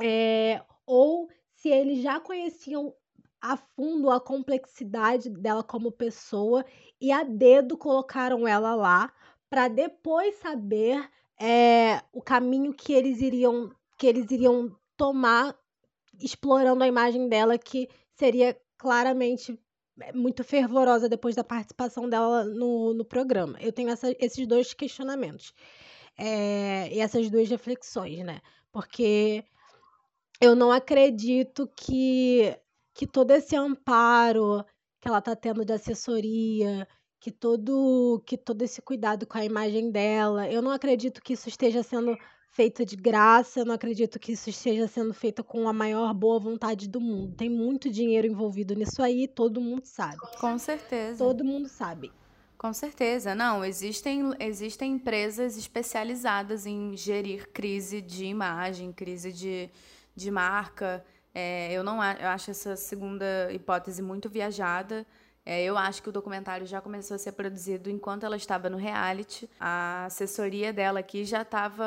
É, 0.00 0.64
ou 0.86 1.28
se 1.52 1.68
eles 1.68 2.00
já 2.00 2.18
conheciam 2.18 2.94
a 3.40 3.56
fundo 3.56 4.10
a 4.10 4.20
complexidade 4.20 5.30
dela 5.30 5.62
como 5.62 5.92
pessoa 5.92 6.64
e 7.00 7.12
a 7.12 7.22
dedo 7.22 7.76
colocaram 7.76 8.46
ela 8.46 8.74
lá 8.74 9.12
para 9.48 9.68
depois 9.68 10.36
saber 10.36 11.08
é, 11.40 12.02
o 12.12 12.20
caminho 12.20 12.74
que 12.74 12.92
eles 12.92 13.20
iriam 13.20 13.70
que 13.96 14.06
eles 14.06 14.30
iriam 14.30 14.76
tomar 14.96 15.56
explorando 16.20 16.82
a 16.82 16.88
imagem 16.88 17.28
dela 17.28 17.56
que 17.56 17.88
seria 18.12 18.58
claramente 18.76 19.58
é, 20.00 20.12
muito 20.12 20.42
fervorosa 20.42 21.08
depois 21.08 21.36
da 21.36 21.44
participação 21.44 22.08
dela 22.08 22.44
no, 22.44 22.94
no 22.94 23.04
programa. 23.04 23.58
Eu 23.60 23.72
tenho 23.72 23.88
essa, 23.90 24.14
esses 24.18 24.46
dois 24.46 24.74
questionamentos 24.74 25.52
é, 26.16 26.92
e 26.92 27.00
essas 27.00 27.30
duas 27.30 27.48
reflexões, 27.48 28.24
né? 28.24 28.40
Porque 28.72 29.44
eu 30.40 30.54
não 30.54 30.70
acredito 30.70 31.68
que 31.76 32.56
que 32.98 33.06
todo 33.06 33.30
esse 33.30 33.54
amparo 33.54 34.64
que 35.00 35.06
ela 35.06 35.20
está 35.20 35.36
tendo 35.36 35.64
de 35.64 35.72
assessoria, 35.72 36.84
que 37.20 37.30
todo 37.30 38.20
que 38.26 38.36
todo 38.36 38.60
esse 38.62 38.82
cuidado 38.82 39.24
com 39.24 39.38
a 39.38 39.44
imagem 39.44 39.92
dela, 39.92 40.50
eu 40.50 40.60
não 40.60 40.72
acredito 40.72 41.22
que 41.22 41.34
isso 41.34 41.48
esteja 41.48 41.80
sendo 41.84 42.18
feito 42.50 42.84
de 42.84 42.96
graça, 42.96 43.60
eu 43.60 43.64
não 43.64 43.74
acredito 43.74 44.18
que 44.18 44.32
isso 44.32 44.50
esteja 44.50 44.88
sendo 44.88 45.14
feito 45.14 45.44
com 45.44 45.68
a 45.68 45.72
maior 45.72 46.12
boa 46.12 46.40
vontade 46.40 46.88
do 46.88 47.00
mundo. 47.00 47.36
Tem 47.36 47.48
muito 47.48 47.88
dinheiro 47.88 48.26
envolvido 48.26 48.74
nisso 48.74 49.00
aí, 49.00 49.28
todo 49.28 49.60
mundo 49.60 49.84
sabe. 49.84 50.18
Com 50.40 50.58
certeza. 50.58 51.18
Todo 51.18 51.44
mundo 51.44 51.68
sabe. 51.68 52.10
Com 52.56 52.72
certeza. 52.72 53.32
Não, 53.32 53.64
existem, 53.64 54.34
existem 54.40 54.94
empresas 54.94 55.56
especializadas 55.56 56.66
em 56.66 56.96
gerir 56.96 57.48
crise 57.52 58.00
de 58.02 58.24
imagem, 58.24 58.92
crise 58.92 59.32
de, 59.32 59.70
de 60.16 60.32
marca. 60.32 61.04
É, 61.40 61.72
eu 61.72 61.84
não 61.84 62.02
eu 62.02 62.28
acho 62.30 62.50
essa 62.50 62.74
segunda 62.74 63.24
hipótese 63.52 64.02
muito 64.02 64.28
viajada. 64.28 65.06
É, 65.46 65.62
eu 65.62 65.78
acho 65.78 66.02
que 66.02 66.08
o 66.08 66.12
documentário 66.12 66.66
já 66.66 66.80
começou 66.80 67.14
a 67.14 67.18
ser 67.18 67.30
produzido 67.30 67.88
enquanto 67.88 68.26
ela 68.26 68.36
estava 68.36 68.68
no 68.68 68.76
reality. 68.76 69.48
A 69.60 70.06
assessoria 70.06 70.72
dela 70.72 70.98
aqui 70.98 71.24
já 71.24 71.42
estava 71.42 71.84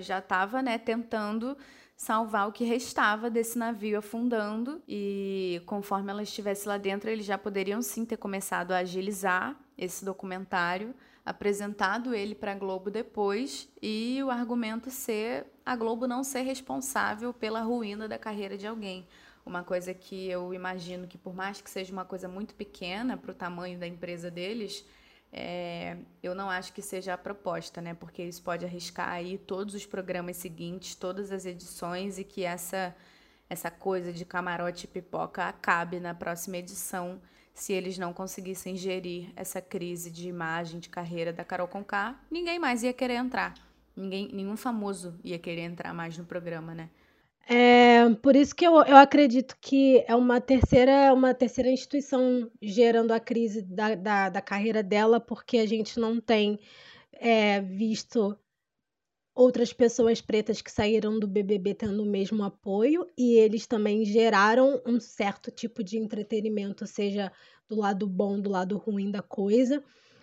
já 0.00 0.22
tava, 0.22 0.62
né, 0.62 0.78
tentando 0.78 1.54
salvar 1.94 2.48
o 2.48 2.52
que 2.52 2.64
restava 2.64 3.28
desse 3.28 3.58
navio 3.58 3.98
afundando 3.98 4.82
e 4.88 5.60
conforme 5.66 6.10
ela 6.10 6.22
estivesse 6.22 6.66
lá 6.66 6.78
dentro, 6.78 7.10
eles 7.10 7.26
já 7.26 7.36
poderiam 7.36 7.82
sim 7.82 8.06
ter 8.06 8.16
começado 8.16 8.72
a 8.72 8.78
agilizar 8.78 9.54
esse 9.76 10.02
documentário 10.02 10.94
apresentado 11.24 12.14
ele 12.14 12.34
para 12.34 12.52
a 12.52 12.54
Globo 12.54 12.90
depois 12.90 13.68
e 13.80 14.20
o 14.22 14.30
argumento 14.30 14.90
ser 14.90 15.46
a 15.64 15.74
Globo 15.74 16.06
não 16.06 16.22
ser 16.22 16.42
responsável 16.42 17.32
pela 17.32 17.60
ruína 17.60 18.06
da 18.06 18.18
carreira 18.18 18.58
de 18.58 18.66
alguém. 18.66 19.06
Uma 19.46 19.62
coisa 19.62 19.94
que 19.94 20.28
eu 20.28 20.52
imagino 20.52 21.06
que, 21.06 21.16
por 21.16 21.34
mais 21.34 21.60
que 21.60 21.70
seja 21.70 21.92
uma 21.92 22.04
coisa 22.04 22.28
muito 22.28 22.54
pequena 22.54 23.16
para 23.16 23.30
o 23.30 23.34
tamanho 23.34 23.78
da 23.78 23.86
empresa 23.86 24.30
deles, 24.30 24.84
é, 25.32 25.96
eu 26.22 26.34
não 26.34 26.48
acho 26.48 26.72
que 26.72 26.80
seja 26.80 27.14
a 27.14 27.18
proposta, 27.18 27.80
né? 27.80 27.92
Porque 27.94 28.22
isso 28.22 28.42
pode 28.42 28.64
arriscar 28.64 29.08
aí 29.08 29.36
todos 29.36 29.74
os 29.74 29.84
programas 29.84 30.36
seguintes, 30.36 30.94
todas 30.94 31.32
as 31.32 31.44
edições 31.44 32.18
e 32.18 32.24
que 32.24 32.44
essa, 32.44 32.94
essa 33.48 33.70
coisa 33.70 34.12
de 34.12 34.24
camarote 34.24 34.84
e 34.84 34.88
pipoca 34.88 35.44
acabe 35.46 35.98
na 36.00 36.14
próxima 36.14 36.58
edição 36.58 37.20
se 37.54 37.72
eles 37.72 37.96
não 37.96 38.12
conseguissem 38.12 38.76
gerir 38.76 39.30
essa 39.36 39.60
crise 39.60 40.10
de 40.10 40.28
imagem, 40.28 40.80
de 40.80 40.88
carreira 40.88 41.32
da 41.32 41.44
Carol 41.44 41.68
Conká, 41.68 42.20
ninguém 42.30 42.58
mais 42.58 42.82
ia 42.82 42.92
querer 42.92 43.14
entrar. 43.14 43.54
Ninguém, 43.96 44.28
nenhum 44.32 44.56
famoso 44.56 45.14
ia 45.22 45.38
querer 45.38 45.62
entrar 45.62 45.94
mais 45.94 46.18
no 46.18 46.24
programa, 46.24 46.74
né? 46.74 46.90
É, 47.46 48.08
por 48.22 48.34
isso 48.34 48.54
que 48.54 48.66
eu, 48.66 48.74
eu 48.82 48.96
acredito 48.96 49.56
que 49.60 50.02
é 50.08 50.16
uma 50.16 50.40
terceira, 50.40 51.12
uma 51.12 51.32
terceira 51.34 51.70
instituição 51.70 52.50
gerando 52.60 53.12
a 53.12 53.20
crise 53.20 53.62
da, 53.62 53.94
da, 53.94 54.28
da 54.30 54.40
carreira 54.40 54.82
dela, 54.82 55.20
porque 55.20 55.58
a 55.58 55.66
gente 55.66 56.00
não 56.00 56.20
tem 56.20 56.58
é, 57.12 57.60
visto 57.60 58.36
outras 59.34 59.72
pessoas 59.72 60.20
pretas 60.20 60.62
que 60.62 60.70
saíram 60.70 61.18
do 61.18 61.26
BBB 61.26 61.74
tendo 61.74 62.02
o 62.02 62.06
mesmo 62.06 62.44
apoio 62.44 63.06
e 63.18 63.34
eles 63.34 63.66
também 63.66 64.04
geraram 64.04 64.80
um 64.86 65.00
certo 65.00 65.50
tipo 65.50 65.82
de 65.82 65.98
entretenimento, 65.98 66.86
seja 66.86 67.32
do 67.68 67.76
lado 67.76 68.06
bom, 68.06 68.40
do 68.40 68.48
lado 68.48 68.78
ruim 68.78 69.10
da 69.10 69.22
coisa. 69.22 69.82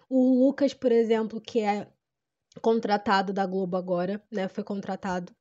O 0.09 0.45
Lucas, 0.45 0.73
por 0.73 0.91
exemplo, 0.91 1.41
que 1.41 1.59
é 1.59 1.87
contratado 2.61 3.33
da 3.33 3.45
Globo 3.45 3.75
agora, 3.75 4.23
né, 4.31 4.47
foi 4.47 4.63
contratado, 4.63 5.33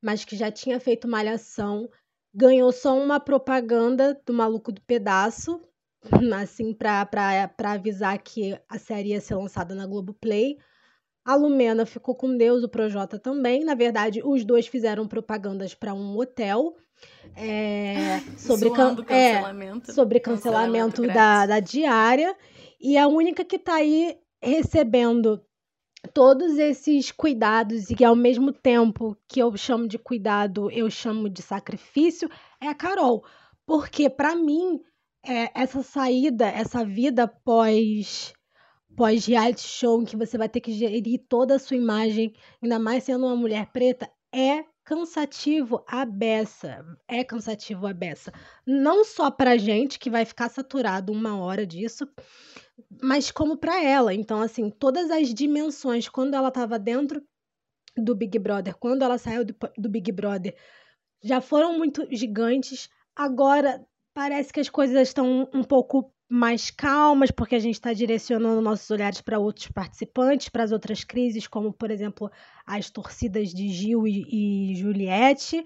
mas 0.00 0.24
que 0.24 0.36
já 0.36 0.50
tinha 0.50 0.78
feito 0.78 1.08
Malhação, 1.08 1.88
ganhou 2.32 2.70
só 2.70 2.96
uma 2.96 3.18
propaganda 3.18 4.20
do 4.24 4.32
Maluco 4.32 4.70
do 4.70 4.80
Pedaço, 4.82 5.60
assim, 6.40 6.72
para 6.72 7.50
avisar 7.64 8.18
que 8.18 8.56
a 8.68 8.78
série 8.78 9.10
ia 9.10 9.20
ser 9.20 9.34
lançada 9.34 9.74
na 9.74 9.86
Globoplay. 9.86 10.54
Play 10.54 10.66
a 11.26 11.34
Lumena 11.34 11.84
ficou 11.84 12.14
com 12.14 12.36
Deus, 12.36 12.62
o 12.62 12.68
Projota 12.68 13.18
também. 13.18 13.64
Na 13.64 13.74
verdade, 13.74 14.22
os 14.24 14.44
dois 14.44 14.68
fizeram 14.68 15.08
propagandas 15.08 15.74
para 15.74 15.92
um 15.92 16.16
hotel. 16.16 16.76
É, 17.34 18.20
sobre, 18.38 18.70
can 18.70 18.92
é, 19.08 19.32
cancelamento. 19.32 19.90
É, 19.90 19.94
sobre 19.94 20.20
cancelamento, 20.20 21.02
cancelamento 21.02 21.06
da, 21.08 21.46
da 21.46 21.58
diária. 21.58 22.32
E 22.80 22.96
a 22.96 23.08
única 23.08 23.44
que 23.44 23.56
está 23.56 23.74
aí 23.74 24.16
recebendo 24.40 25.42
todos 26.14 26.58
esses 26.58 27.10
cuidados 27.10 27.90
e 27.90 27.96
que 27.96 28.04
ao 28.04 28.14
mesmo 28.14 28.52
tempo 28.52 29.16
que 29.26 29.42
eu 29.42 29.56
chamo 29.56 29.88
de 29.88 29.98
cuidado, 29.98 30.70
eu 30.70 30.88
chamo 30.88 31.28
de 31.28 31.42
sacrifício, 31.42 32.30
é 32.60 32.68
a 32.68 32.74
Carol. 32.74 33.24
Porque 33.66 34.08
para 34.08 34.36
mim, 34.36 34.80
é, 35.26 35.50
essa 35.60 35.82
saída, 35.82 36.46
essa 36.46 36.84
vida 36.84 37.26
pós 37.26 38.32
pós-reality 38.96 39.60
show 39.60 40.00
em 40.00 40.04
que 40.04 40.16
você 40.16 40.38
vai 40.38 40.48
ter 40.48 40.60
que 40.60 40.72
gerir 40.72 41.24
toda 41.28 41.56
a 41.56 41.58
sua 41.58 41.76
imagem, 41.76 42.34
ainda 42.62 42.78
mais 42.78 43.04
sendo 43.04 43.26
uma 43.26 43.36
mulher 43.36 43.66
preta, 43.70 44.10
é 44.32 44.64
cansativo 44.84 45.84
a 45.86 46.04
beça. 46.04 46.84
É 47.06 47.22
cansativo 47.22 47.86
a 47.86 47.92
beça. 47.92 48.32
Não 48.66 49.04
só 49.04 49.30
pra 49.30 49.58
gente, 49.58 49.98
que 49.98 50.08
vai 50.08 50.24
ficar 50.24 50.48
saturado 50.48 51.12
uma 51.12 51.36
hora 51.38 51.66
disso, 51.66 52.08
mas 53.02 53.30
como 53.30 53.56
para 53.58 53.82
ela. 53.82 54.14
Então, 54.14 54.40
assim, 54.40 54.70
todas 54.70 55.10
as 55.10 55.34
dimensões, 55.34 56.08
quando 56.08 56.34
ela 56.34 56.48
estava 56.48 56.78
dentro 56.78 57.22
do 57.96 58.14
Big 58.14 58.38
Brother, 58.38 58.76
quando 58.76 59.02
ela 59.02 59.18
saiu 59.18 59.44
do, 59.44 59.54
do 59.76 59.88
Big 59.88 60.10
Brother, 60.12 60.56
já 61.22 61.40
foram 61.40 61.76
muito 61.76 62.06
gigantes. 62.10 62.88
Agora 63.14 63.84
parece 64.14 64.52
que 64.52 64.60
as 64.60 64.70
coisas 64.70 65.08
estão 65.08 65.48
um 65.52 65.64
pouco 65.64 66.14
mais 66.28 66.70
calmas, 66.70 67.30
porque 67.30 67.54
a 67.54 67.58
gente 67.58 67.74
está 67.74 67.92
direcionando 67.92 68.60
nossos 68.60 68.90
olhares 68.90 69.20
para 69.20 69.38
outros 69.38 69.68
participantes, 69.68 70.48
para 70.48 70.64
as 70.64 70.72
outras 70.72 71.04
crises, 71.04 71.46
como, 71.46 71.72
por 71.72 71.90
exemplo, 71.90 72.30
as 72.66 72.90
torcidas 72.90 73.50
de 73.50 73.68
Gil 73.68 74.06
e, 74.06 74.72
e 74.72 74.74
Juliette. 74.74 75.64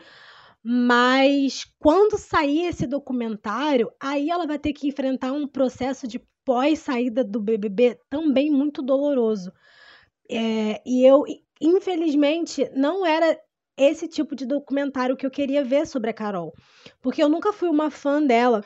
Mas 0.63 1.65
quando 1.79 2.19
sair 2.19 2.67
esse 2.67 2.87
documentário, 2.87 3.91
aí 3.99 4.29
ela 4.29 4.47
vai 4.47 4.59
ter 4.59 4.75
que 4.75 4.89
enfrentar 4.89 5.33
um 5.33 5.49
processo 5.49 6.07
de 6.07 6.21
pós-saída 6.45 7.25
do 7.25 7.41
BBB 7.41 7.99
também 8.11 8.51
muito 8.51 8.83
doloroso. 8.83 9.53
É, 10.31 10.83
e 10.85 11.05
eu, 11.05 11.25
infelizmente, 11.61 12.71
não 12.75 13.07
era 13.07 13.39
esse 13.77 14.07
tipo 14.07 14.37
de 14.37 14.45
documentário 14.45 15.17
que 15.17 15.25
eu 15.25 15.31
queria 15.31 15.65
ver 15.65 15.87
sobre 15.87 16.11
a 16.11 16.15
Carol. 16.15 16.53
Porque 17.01 17.23
eu 17.23 17.29
nunca 17.29 17.53
fui 17.53 17.69
uma 17.69 17.91
fã 17.91 18.23
dela. 18.23 18.63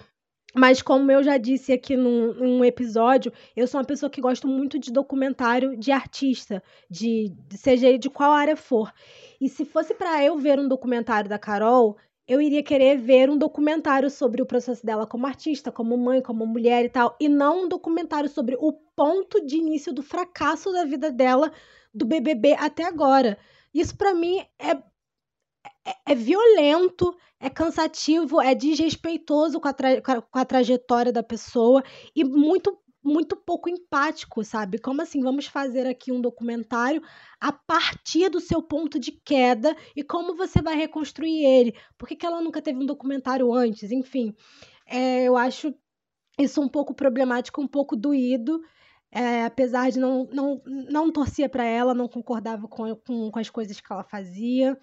Mas 0.55 0.81
como 0.81 1.11
eu 1.11 1.23
já 1.23 1.37
disse 1.37 1.73
aqui 1.73 1.97
num, 1.97 2.33
num, 2.35 2.65
episódio, 2.65 3.33
eu 3.57 3.67
sou 3.67 3.81
uma 3.81 3.87
pessoa 3.87 4.09
que 4.09 4.21
gosto 4.21 4.47
muito 4.47 4.79
de 4.79 4.93
documentário 4.93 5.77
de 5.77 5.91
artista, 5.91 6.63
de 6.89 7.35
seja 7.51 7.99
de 7.99 8.09
qual 8.09 8.33
área 8.33 8.57
for. 8.57 8.93
E 9.41 9.49
se 9.49 9.65
fosse 9.65 9.95
para 9.95 10.23
eu 10.25 10.39
ver 10.39 10.61
um 10.61 10.69
documentário 10.69 11.29
da 11.29 11.39
Carol, 11.39 11.97
eu 12.27 12.41
iria 12.41 12.63
querer 12.63 12.97
ver 12.99 13.29
um 13.29 13.37
documentário 13.37 14.09
sobre 14.09 14.41
o 14.41 14.47
processo 14.47 14.87
dela 14.87 15.07
como 15.07 15.27
artista, 15.27 15.73
como 15.73 15.99
mãe, 15.99 16.23
como 16.23 16.47
mulher 16.47 16.85
e 16.85 16.89
tal, 16.89 17.17
e 17.21 17.29
não 17.29 17.65
um 17.65 17.69
documentário 17.69 18.29
sobre 18.29 18.57
o 18.59 18.73
ponto 18.73 19.45
de 19.45 19.57
início 19.57 19.93
do 19.93 20.03
fracasso 20.03 20.73
da 20.73 20.85
vida 20.85 21.11
dela 21.11 21.53
do 21.93 22.07
BBB 22.07 22.55
até 22.55 22.85
agora. 22.85 23.37
Isso 23.75 23.97
para 23.97 24.15
mim 24.15 24.39
é 24.59 24.81
é, 25.87 26.13
é, 26.13 26.15
violento, 26.15 27.17
é 27.41 27.51
cansativo, 27.51 28.41
é 28.41 28.55
desrespeitoso 28.55 29.61
com 29.61 29.69
a, 29.69 29.75
com 30.23 30.39
a 30.39 30.45
trajetória 30.45 31.13
da 31.13 31.23
pessoa 31.23 31.83
e 32.15 32.25
muito 32.25 32.79
muito 33.05 33.37
pouco 33.37 33.69
empático, 33.69 34.43
sabe? 34.43 34.79
Como 34.79 35.03
assim, 35.03 35.21
vamos 35.21 35.47
fazer 35.47 35.87
aqui 35.87 36.11
um 36.11 36.23
documentário 36.23 37.03
a 37.39 37.53
partir 37.53 38.31
do 38.31 38.41
seu 38.41 38.63
ponto 38.63 38.99
de 38.99 39.13
queda 39.13 39.77
e 39.95 40.03
como 40.03 40.35
você 40.35 40.63
vai 40.63 40.75
reconstruir 40.75 41.45
ele? 41.45 41.77
Por 41.99 42.09
que, 42.09 42.17
que 42.17 42.25
ela 42.25 42.41
nunca 42.41 42.63
teve 42.63 42.79
um 42.79 42.87
documentário 42.87 43.53
antes? 43.53 43.93
Enfim, 43.93 44.35
é, 44.87 45.25
eu 45.25 45.37
acho 45.37 45.75
isso 46.39 46.63
um 46.63 46.69
pouco 46.69 46.95
problemático, 46.95 47.61
um 47.61 47.69
pouco 47.69 47.95
doído. 47.95 48.59
É, 49.13 49.45
apesar 49.45 49.91
de 49.91 50.01
não, 50.01 50.27
não, 50.33 50.63
não 50.65 51.13
torcia 51.13 51.49
para 51.49 51.65
ela, 51.65 51.95
não 51.95 52.09
concordava 52.09 52.67
com, 52.67 52.97
com, 52.97 53.31
com 53.31 53.39
as 53.39 53.51
coisas 53.51 53.79
que 53.79 53.93
ela 53.93 54.03
fazia. 54.03 54.77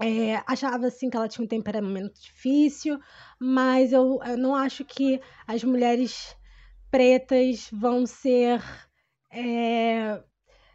É, 0.00 0.42
achava 0.46 0.86
assim 0.86 1.08
que 1.08 1.16
ela 1.16 1.28
tinha 1.28 1.44
um 1.44 1.48
temperamento 1.48 2.20
difícil, 2.20 3.00
mas 3.40 3.92
eu, 3.92 4.18
eu 4.26 4.36
não 4.36 4.54
acho 4.54 4.84
que 4.84 5.20
as 5.46 5.64
mulheres 5.64 6.36
pretas 6.90 7.68
vão 7.72 8.06
ser. 8.06 8.62
É, 9.32 10.22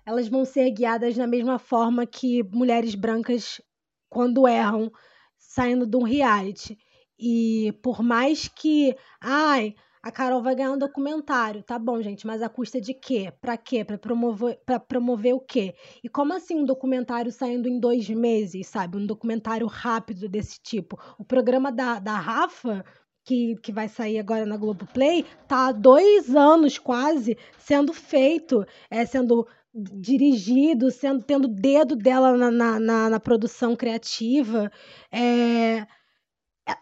elas 0.06 0.28
vão 0.28 0.44
ser 0.44 0.72
guiadas 0.72 1.16
da 1.16 1.28
mesma 1.28 1.60
forma 1.60 2.06
que 2.06 2.44
mulheres 2.44 2.96
brancas, 2.96 3.62
quando 4.10 4.48
erram, 4.48 4.92
saindo 5.38 5.86
de 5.86 5.98
um 5.98 6.04
reality. 6.04 6.78
E 7.20 7.72
por 7.84 8.02
mais 8.02 8.48
que. 8.48 8.96
Ai, 9.22 9.76
a 10.04 10.12
Carol 10.12 10.42
vai 10.42 10.56
ganhar 10.56 10.72
um 10.72 10.78
documentário. 10.78 11.62
Tá 11.64 11.78
bom, 11.78 12.02
gente, 12.02 12.26
mas 12.26 12.42
a 12.42 12.50
custa 12.50 12.82
de 12.82 12.94
quê? 12.94 13.32
Pra 13.40 13.56
quê? 13.56 13.86
Pra 13.86 13.98
promover, 13.98 14.60
pra 14.66 14.80
promover 14.80 15.34
o 15.34 15.40
quê? 15.40 15.76
E 16.04 16.10
como 16.10 16.34
assim 16.34 16.56
um 16.56 16.66
documentário 16.66 17.32
saindo 17.32 17.68
em 17.70 17.80
dois 17.80 18.10
meses, 18.10 18.68
sabe? 18.68 18.98
Um 18.98 19.06
documentário 19.06 19.68
rápido 19.68 20.28
desse 20.28 20.60
tipo. 20.62 21.00
O 21.20 21.24
programa 21.24 21.72
da, 21.72 22.00
da 22.00 22.18
Rafa, 22.18 22.84
que, 23.24 23.56
que 23.62 23.72
vai 23.72 23.88
sair 23.88 24.18
agora 24.18 24.46
na 24.46 24.58
Globoplay, 24.58 25.24
tá 25.48 25.68
há 25.68 25.72
dois 25.72 26.36
anos 26.36 26.80
quase 26.80 27.38
sendo 27.60 27.94
feito, 27.94 28.66
é, 28.90 29.06
sendo 29.06 29.48
dirigido, 29.74 30.92
sendo 30.92 31.24
tendo 31.24 31.48
dedo 31.48 31.96
dela 31.96 32.36
na, 32.36 32.52
na, 32.52 32.80
na, 32.80 33.10
na 33.10 33.20
produção 33.20 33.76
criativa. 33.76 34.72
É 35.12 35.86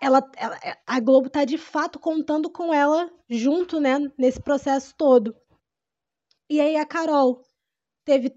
ela, 0.02 0.30
ela, 0.36 0.60
a 0.86 1.00
Globo 1.00 1.28
está 1.28 1.46
de 1.46 1.58
fato 1.58 2.00
contando 2.00 2.50
com 2.50 2.74
ela 2.74 3.12
junto, 3.30 3.80
né, 3.80 3.98
nesse 4.18 4.42
processo 4.42 4.94
todo. 4.96 5.36
E 6.50 6.60
aí 6.60 6.76
a 6.76 6.86
Carol 6.86 7.42
teve 8.04 8.34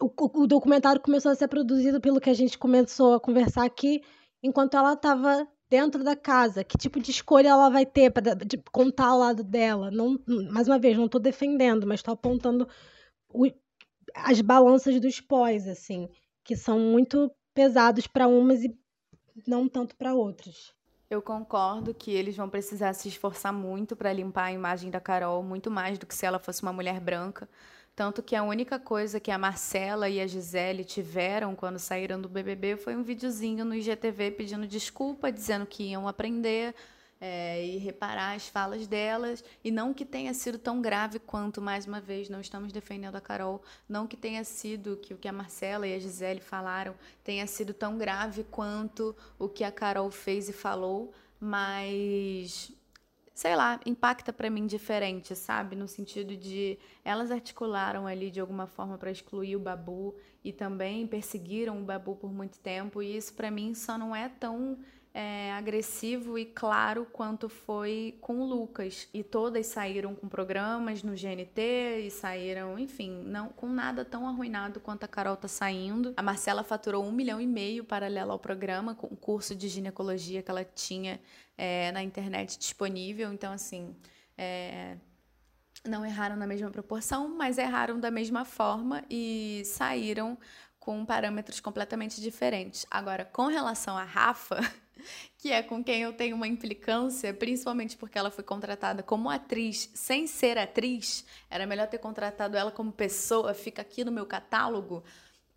o, 0.00 0.42
o, 0.42 0.46
documentário 0.46 1.00
começou 1.00 1.32
a 1.32 1.34
ser 1.34 1.48
produzido 1.48 2.00
pelo 2.00 2.20
que 2.20 2.30
a 2.30 2.34
gente 2.34 2.58
começou 2.58 3.14
a 3.14 3.20
conversar 3.20 3.64
aqui, 3.64 4.02
enquanto 4.42 4.76
ela 4.76 4.92
estava 4.92 5.48
dentro 5.68 6.04
da 6.04 6.14
casa. 6.14 6.62
Que 6.62 6.78
tipo 6.78 7.00
de 7.00 7.10
escolha 7.10 7.48
ela 7.48 7.68
vai 7.68 7.84
ter 7.84 8.10
para 8.10 8.36
contar 8.72 9.06
ao 9.06 9.18
lado 9.18 9.42
dela? 9.42 9.90
Não, 9.90 10.18
mais 10.52 10.68
uma 10.68 10.78
vez, 10.78 10.96
não 10.96 11.06
estou 11.06 11.20
defendendo, 11.20 11.86
mas 11.86 12.00
estou 12.00 12.14
apontando 12.14 12.68
o, 13.28 13.46
as 14.14 14.40
balanças 14.40 15.00
dos 15.00 15.20
pós, 15.20 15.66
assim, 15.66 16.08
que 16.44 16.56
são 16.56 16.78
muito 16.78 17.30
pesados 17.54 18.06
para 18.06 18.28
umas 18.28 18.62
e 18.62 18.76
não 19.46 19.68
tanto 19.68 19.96
para 19.96 20.14
outros. 20.14 20.74
Eu 21.10 21.20
concordo 21.20 21.94
que 21.94 22.10
eles 22.10 22.36
vão 22.36 22.48
precisar 22.48 22.92
se 22.94 23.08
esforçar 23.08 23.52
muito 23.52 23.94
para 23.94 24.12
limpar 24.12 24.44
a 24.44 24.52
imagem 24.52 24.90
da 24.90 25.00
Carol, 25.00 25.42
muito 25.42 25.70
mais 25.70 25.98
do 25.98 26.06
que 26.06 26.14
se 26.14 26.24
ela 26.24 26.38
fosse 26.38 26.62
uma 26.62 26.72
mulher 26.72 26.98
branca. 27.00 27.48
Tanto 27.94 28.22
que 28.22 28.34
a 28.34 28.42
única 28.42 28.78
coisa 28.78 29.20
que 29.20 29.30
a 29.30 29.38
Marcela 29.38 30.08
e 30.08 30.20
a 30.20 30.26
Gisele 30.26 30.84
tiveram 30.84 31.54
quando 31.54 31.78
saíram 31.78 32.20
do 32.20 32.28
BBB 32.28 32.76
foi 32.76 32.96
um 32.96 33.04
videozinho 33.04 33.64
no 33.64 33.74
IGTV 33.74 34.32
pedindo 34.32 34.66
desculpa, 34.66 35.30
dizendo 35.30 35.64
que 35.64 35.84
iam 35.84 36.08
aprender, 36.08 36.74
é, 37.20 37.64
e 37.64 37.78
reparar 37.78 38.34
as 38.34 38.48
falas 38.48 38.86
delas, 38.86 39.42
e 39.62 39.70
não 39.70 39.94
que 39.94 40.04
tenha 40.04 40.34
sido 40.34 40.58
tão 40.58 40.82
grave 40.82 41.18
quanto, 41.18 41.60
mais 41.60 41.86
uma 41.86 42.00
vez, 42.00 42.28
não 42.28 42.40
estamos 42.40 42.72
defendendo 42.72 43.16
a 43.16 43.20
Carol, 43.20 43.62
não 43.88 44.06
que 44.06 44.16
tenha 44.16 44.44
sido 44.44 44.96
que 44.96 45.14
o 45.14 45.18
que 45.18 45.28
a 45.28 45.32
Marcela 45.32 45.86
e 45.86 45.94
a 45.94 45.98
Gisele 45.98 46.40
falaram 46.40 46.94
tenha 47.22 47.46
sido 47.46 47.72
tão 47.72 47.96
grave 47.96 48.44
quanto 48.44 49.16
o 49.38 49.48
que 49.48 49.64
a 49.64 49.72
Carol 49.72 50.10
fez 50.10 50.48
e 50.48 50.52
falou, 50.52 51.12
mas 51.40 52.72
sei 53.34 53.56
lá, 53.56 53.80
impacta 53.84 54.32
para 54.32 54.48
mim 54.48 54.64
diferente, 54.64 55.34
sabe? 55.34 55.74
No 55.74 55.88
sentido 55.88 56.36
de 56.36 56.78
elas 57.04 57.32
articularam 57.32 58.06
ali 58.06 58.30
de 58.30 58.38
alguma 58.38 58.66
forma 58.66 58.96
para 58.96 59.10
excluir 59.10 59.56
o 59.56 59.60
Babu 59.60 60.14
e 60.44 60.52
também 60.52 61.04
perseguiram 61.06 61.80
o 61.80 61.84
Babu 61.84 62.14
por 62.14 62.32
muito 62.32 62.58
tempo, 62.60 63.02
e 63.02 63.16
isso 63.16 63.34
para 63.34 63.50
mim 63.50 63.74
só 63.74 63.98
não 63.98 64.14
é 64.14 64.28
tão 64.28 64.78
é, 65.16 65.52
agressivo 65.52 66.36
e 66.36 66.44
claro 66.44 67.06
quanto 67.12 67.48
foi 67.48 68.18
com 68.20 68.40
o 68.40 68.44
Lucas. 68.44 69.08
E 69.14 69.22
todas 69.22 69.68
saíram 69.68 70.12
com 70.12 70.28
programas 70.28 71.04
no 71.04 71.12
GNT 71.12 72.06
e 72.06 72.10
saíram, 72.10 72.76
enfim, 72.76 73.22
não 73.24 73.48
com 73.48 73.68
nada 73.68 74.04
tão 74.04 74.26
arruinado 74.26 74.80
quanto 74.80 75.04
a 75.04 75.08
Carol 75.08 75.36
tá 75.36 75.46
saindo. 75.46 76.12
A 76.16 76.22
Marcela 76.22 76.64
faturou 76.64 77.04
um 77.04 77.12
milhão 77.12 77.40
e 77.40 77.46
meio 77.46 77.84
paralelo 77.84 78.32
ao 78.32 78.40
programa, 78.40 78.96
com 78.96 79.06
o 79.06 79.16
curso 79.16 79.54
de 79.54 79.68
ginecologia 79.68 80.42
que 80.42 80.50
ela 80.50 80.64
tinha 80.64 81.20
é, 81.56 81.92
na 81.92 82.02
internet 82.02 82.58
disponível. 82.58 83.32
Então, 83.32 83.52
assim, 83.52 83.94
é, 84.36 84.96
não 85.84 86.04
erraram 86.04 86.34
na 86.34 86.46
mesma 86.46 86.70
proporção, 86.70 87.28
mas 87.28 87.56
erraram 87.56 88.00
da 88.00 88.10
mesma 88.10 88.44
forma 88.44 89.04
e 89.08 89.62
saíram 89.64 90.36
com 90.84 91.04
parâmetros 91.04 91.60
completamente 91.60 92.20
diferentes. 92.20 92.86
Agora, 92.90 93.24
com 93.24 93.46
relação 93.46 93.96
a 93.96 94.04
Rafa, 94.04 94.60
que 95.38 95.50
é 95.50 95.62
com 95.62 95.82
quem 95.82 96.02
eu 96.02 96.12
tenho 96.12 96.36
uma 96.36 96.46
implicância, 96.46 97.32
principalmente 97.32 97.96
porque 97.96 98.18
ela 98.18 98.30
foi 98.30 98.44
contratada 98.44 99.02
como 99.02 99.30
atriz 99.30 99.90
sem 99.94 100.26
ser 100.26 100.58
atriz. 100.58 101.24
Era 101.48 101.66
melhor 101.66 101.88
ter 101.88 101.98
contratado 101.98 102.56
ela 102.56 102.70
como 102.70 102.92
pessoa, 102.92 103.54
fica 103.54 103.80
aqui 103.80 104.04
no 104.04 104.12
meu 104.12 104.26
catálogo. 104.26 105.02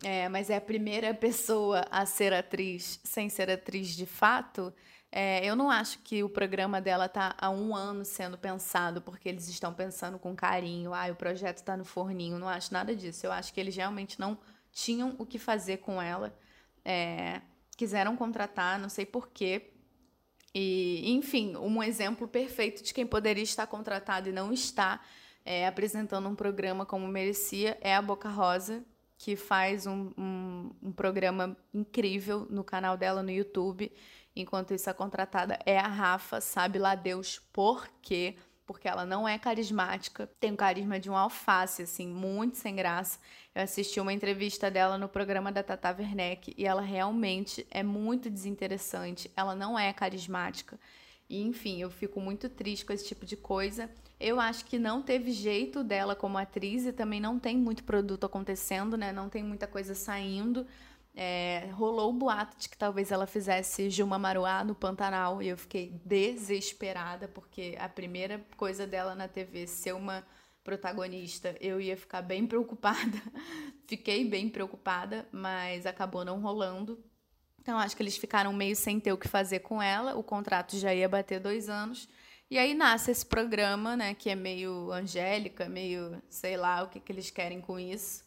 É, 0.02 0.28
mas 0.28 0.48
é 0.48 0.56
a 0.56 0.60
primeira 0.60 1.12
pessoa 1.12 1.84
a 1.90 2.06
ser 2.06 2.32
atriz 2.32 3.00
sem 3.02 3.28
ser 3.28 3.50
atriz 3.50 3.88
de 3.88 4.06
fato. 4.06 4.72
É, 5.10 5.44
eu 5.44 5.56
não 5.56 5.70
acho 5.70 5.98
que 6.00 6.22
o 6.22 6.28
programa 6.28 6.80
dela 6.80 7.06
está 7.06 7.34
há 7.38 7.50
um 7.50 7.74
ano 7.74 8.04
sendo 8.04 8.38
pensado 8.38 9.00
porque 9.02 9.28
eles 9.28 9.48
estão 9.48 9.74
pensando 9.74 10.18
com 10.18 10.36
carinho. 10.36 10.94
Ah, 10.94 11.08
o 11.10 11.16
projeto 11.16 11.58
está 11.58 11.76
no 11.76 11.84
forninho. 11.84 12.38
Não 12.38 12.48
acho 12.48 12.72
nada 12.72 12.94
disso. 12.94 13.26
Eu 13.26 13.32
acho 13.32 13.52
que 13.52 13.60
eles 13.60 13.74
realmente 13.74 14.20
não 14.20 14.38
tinham 14.72 15.14
o 15.18 15.26
que 15.26 15.38
fazer 15.38 15.78
com 15.78 16.00
ela. 16.00 16.36
É, 16.84 17.40
quiseram 17.76 18.16
contratar, 18.16 18.78
não 18.78 18.88
sei 18.88 19.06
porquê. 19.06 19.70
E, 20.54 21.10
enfim, 21.12 21.56
um 21.56 21.82
exemplo 21.82 22.26
perfeito 22.26 22.82
de 22.82 22.92
quem 22.94 23.06
poderia 23.06 23.42
estar 23.42 23.66
contratado 23.66 24.28
e 24.28 24.32
não 24.32 24.52
está 24.52 25.00
é, 25.44 25.66
apresentando 25.66 26.28
um 26.28 26.34
programa 26.34 26.84
como 26.84 27.06
merecia 27.06 27.78
é 27.80 27.94
a 27.94 28.02
Boca 28.02 28.28
Rosa, 28.28 28.84
que 29.16 29.36
faz 29.36 29.86
um, 29.86 30.12
um, 30.16 30.70
um 30.82 30.92
programa 30.92 31.56
incrível 31.72 32.46
no 32.50 32.64
canal 32.64 32.96
dela 32.96 33.22
no 33.22 33.30
YouTube. 33.30 33.92
Enquanto 34.34 34.72
isso, 34.72 34.88
a 34.88 34.94
contratada 34.94 35.58
é 35.66 35.78
a 35.78 35.88
Rafa, 35.88 36.40
sabe 36.40 36.78
lá 36.78 36.94
Deus 36.94 37.40
por 37.52 37.88
quê 38.00 38.36
porque 38.68 38.86
ela 38.86 39.06
não 39.06 39.26
é 39.26 39.38
carismática, 39.38 40.28
tem 40.38 40.52
o 40.52 40.56
carisma 40.56 41.00
de 41.00 41.08
um 41.08 41.16
alface, 41.16 41.80
assim, 41.80 42.06
muito 42.06 42.58
sem 42.58 42.76
graça. 42.76 43.18
Eu 43.54 43.62
assisti 43.62 43.98
uma 43.98 44.12
entrevista 44.12 44.70
dela 44.70 44.98
no 44.98 45.08
programa 45.08 45.50
da 45.50 45.62
Tata 45.62 45.96
Werneck 45.98 46.52
e 46.54 46.66
ela 46.66 46.82
realmente 46.82 47.66
é 47.70 47.82
muito 47.82 48.28
desinteressante, 48.28 49.30
ela 49.34 49.54
não 49.54 49.78
é 49.78 49.90
carismática. 49.94 50.78
E, 51.30 51.42
enfim, 51.42 51.80
eu 51.80 51.90
fico 51.90 52.20
muito 52.20 52.46
triste 52.50 52.84
com 52.84 52.92
esse 52.92 53.06
tipo 53.06 53.24
de 53.24 53.38
coisa. 53.38 53.90
Eu 54.20 54.38
acho 54.38 54.66
que 54.66 54.78
não 54.78 55.00
teve 55.00 55.32
jeito 55.32 55.82
dela 55.82 56.14
como 56.14 56.36
atriz 56.36 56.84
e 56.84 56.92
também 56.92 57.20
não 57.20 57.38
tem 57.38 57.56
muito 57.56 57.84
produto 57.84 58.26
acontecendo, 58.26 58.98
né? 58.98 59.12
Não 59.12 59.30
tem 59.30 59.42
muita 59.42 59.66
coisa 59.66 59.94
saindo. 59.94 60.66
É, 61.14 61.68
rolou 61.72 62.10
o 62.10 62.12
boato 62.12 62.56
de 62.58 62.68
que 62.68 62.78
talvez 62.78 63.10
ela 63.10 63.26
fizesse 63.26 63.90
Gilma 63.90 64.18
Maruá 64.18 64.62
no 64.62 64.74
Pantanal 64.74 65.42
e 65.42 65.48
eu 65.48 65.56
fiquei 65.56 66.00
desesperada 66.04 67.26
porque 67.26 67.76
a 67.78 67.88
primeira 67.88 68.44
coisa 68.56 68.86
dela 68.86 69.14
na 69.16 69.26
TV 69.26 69.66
ser 69.66 69.94
uma 69.94 70.24
protagonista, 70.68 71.56
eu 71.60 71.80
ia 71.80 71.96
ficar 71.96 72.20
bem 72.20 72.44
preocupada. 72.46 73.22
Fiquei 73.86 74.28
bem 74.28 74.50
preocupada, 74.50 75.26
mas 75.32 75.86
acabou 75.86 76.26
não 76.26 76.40
rolando. 76.40 77.02
Então 77.58 77.78
acho 77.78 77.96
que 77.96 78.02
eles 78.02 78.18
ficaram 78.18 78.52
meio 78.52 78.76
sem 78.76 79.00
ter 79.00 79.12
o 79.12 79.18
que 79.18 79.28
fazer 79.28 79.60
com 79.60 79.82
ela. 79.82 80.14
O 80.14 80.22
contrato 80.22 80.76
já 80.76 80.94
ia 80.94 81.08
bater 81.08 81.40
dois 81.40 81.70
anos. 81.70 82.06
E 82.50 82.58
aí 82.58 82.74
nasce 82.74 83.10
esse 83.10 83.24
programa, 83.24 83.96
né, 83.96 84.14
que 84.14 84.30
é 84.30 84.34
meio 84.34 84.90
angélica, 84.90 85.68
meio 85.68 86.22
sei 86.28 86.56
lá 86.56 86.82
o 86.82 86.88
que, 86.88 87.00
que 87.00 87.12
eles 87.12 87.30
querem 87.30 87.60
com 87.60 87.78
isso. 87.78 88.24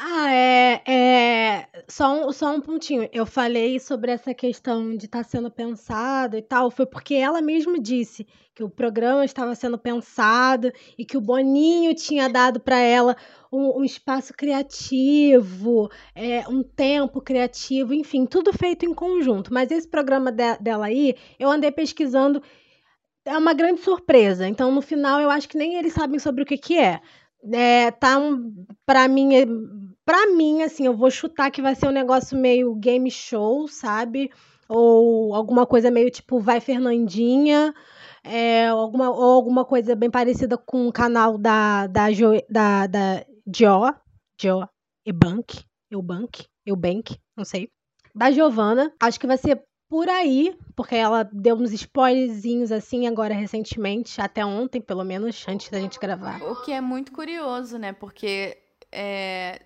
Ah, 0.00 0.32
é, 0.32 0.82
é 0.86 1.68
só 1.88 2.28
um, 2.28 2.32
só 2.32 2.54
um 2.54 2.60
pontinho. 2.60 3.08
Eu 3.12 3.26
falei 3.26 3.80
sobre 3.80 4.12
essa 4.12 4.32
questão 4.32 4.96
de 4.96 5.06
estar 5.06 5.24
tá 5.24 5.28
sendo 5.28 5.50
pensado 5.50 6.36
e 6.36 6.42
tal, 6.42 6.70
foi 6.70 6.86
porque 6.86 7.14
ela 7.14 7.42
mesma 7.42 7.80
disse 7.80 8.24
que 8.54 8.62
o 8.62 8.70
programa 8.70 9.24
estava 9.24 9.56
sendo 9.56 9.76
pensado 9.76 10.72
e 10.96 11.04
que 11.04 11.16
o 11.16 11.20
Boninho 11.20 11.94
tinha 11.96 12.28
dado 12.28 12.60
para 12.60 12.78
ela 12.78 13.16
um, 13.52 13.80
um, 13.80 13.84
espaço 13.84 14.32
criativo, 14.34 15.90
é, 16.14 16.48
um 16.48 16.62
tempo 16.62 17.20
criativo, 17.20 17.92
enfim, 17.92 18.24
tudo 18.24 18.52
feito 18.52 18.86
em 18.86 18.94
conjunto. 18.94 19.52
Mas 19.52 19.68
esse 19.72 19.88
programa 19.88 20.30
de, 20.30 20.58
dela 20.58 20.86
aí, 20.86 21.16
eu 21.40 21.50
andei 21.50 21.72
pesquisando, 21.72 22.40
é 23.24 23.36
uma 23.36 23.52
grande 23.52 23.80
surpresa. 23.80 24.46
Então, 24.46 24.70
no 24.72 24.80
final, 24.80 25.20
eu 25.20 25.30
acho 25.30 25.48
que 25.48 25.58
nem 25.58 25.74
eles 25.74 25.92
sabem 25.92 26.20
sobre 26.20 26.42
o 26.42 26.46
que, 26.46 26.56
que 26.56 26.78
é. 26.78 27.00
É, 27.52 27.90
tá 27.90 28.18
um, 28.18 28.66
pra 28.84 29.06
mim, 29.08 29.34
é, 29.36 29.46
pra 30.04 30.26
mim, 30.26 30.62
assim, 30.62 30.86
eu 30.86 30.96
vou 30.96 31.10
chutar 31.10 31.50
que 31.50 31.62
vai 31.62 31.74
ser 31.74 31.88
um 31.88 31.92
negócio 31.92 32.36
meio 32.36 32.74
game 32.74 33.10
show, 33.10 33.68
sabe? 33.68 34.30
Ou 34.68 35.34
alguma 35.34 35.66
coisa 35.66 35.90
meio 35.90 36.10
tipo 36.10 36.40
Vai 36.40 36.60
Fernandinha, 36.60 37.74
é, 38.22 38.66
alguma, 38.66 39.10
ou 39.10 39.32
alguma 39.32 39.64
coisa 39.64 39.94
bem 39.94 40.10
parecida 40.10 40.58
com 40.58 40.88
o 40.88 40.92
canal 40.92 41.38
da, 41.38 41.86
da, 41.86 42.10
jo, 42.10 42.32
da, 42.50 42.86
da 42.86 43.24
Jo, 43.46 43.94
Jo 44.40 44.68
Ebank, 45.06 45.64
Eubank, 45.90 46.46
Eubank, 46.66 47.16
não 47.36 47.44
sei. 47.44 47.70
Da 48.14 48.30
Giovana. 48.30 48.92
Acho 49.00 49.18
que 49.20 49.26
vai 49.26 49.38
ser 49.38 49.62
por 49.88 50.08
aí, 50.08 50.56
porque 50.76 50.94
ela 50.94 51.22
deu 51.22 51.56
uns 51.56 51.72
spoilerzinhos 51.72 52.70
assim 52.70 53.06
agora 53.06 53.34
recentemente, 53.34 54.20
até 54.20 54.44
ontem, 54.44 54.80
pelo 54.80 55.04
menos, 55.04 55.46
antes 55.48 55.70
da 55.70 55.80
gente 55.80 55.98
gravar. 55.98 56.42
O 56.42 56.62
que 56.62 56.72
é 56.72 56.80
muito 56.80 57.10
curioso, 57.12 57.78
né? 57.78 57.92
Porque 57.92 58.58
é, 58.92 59.62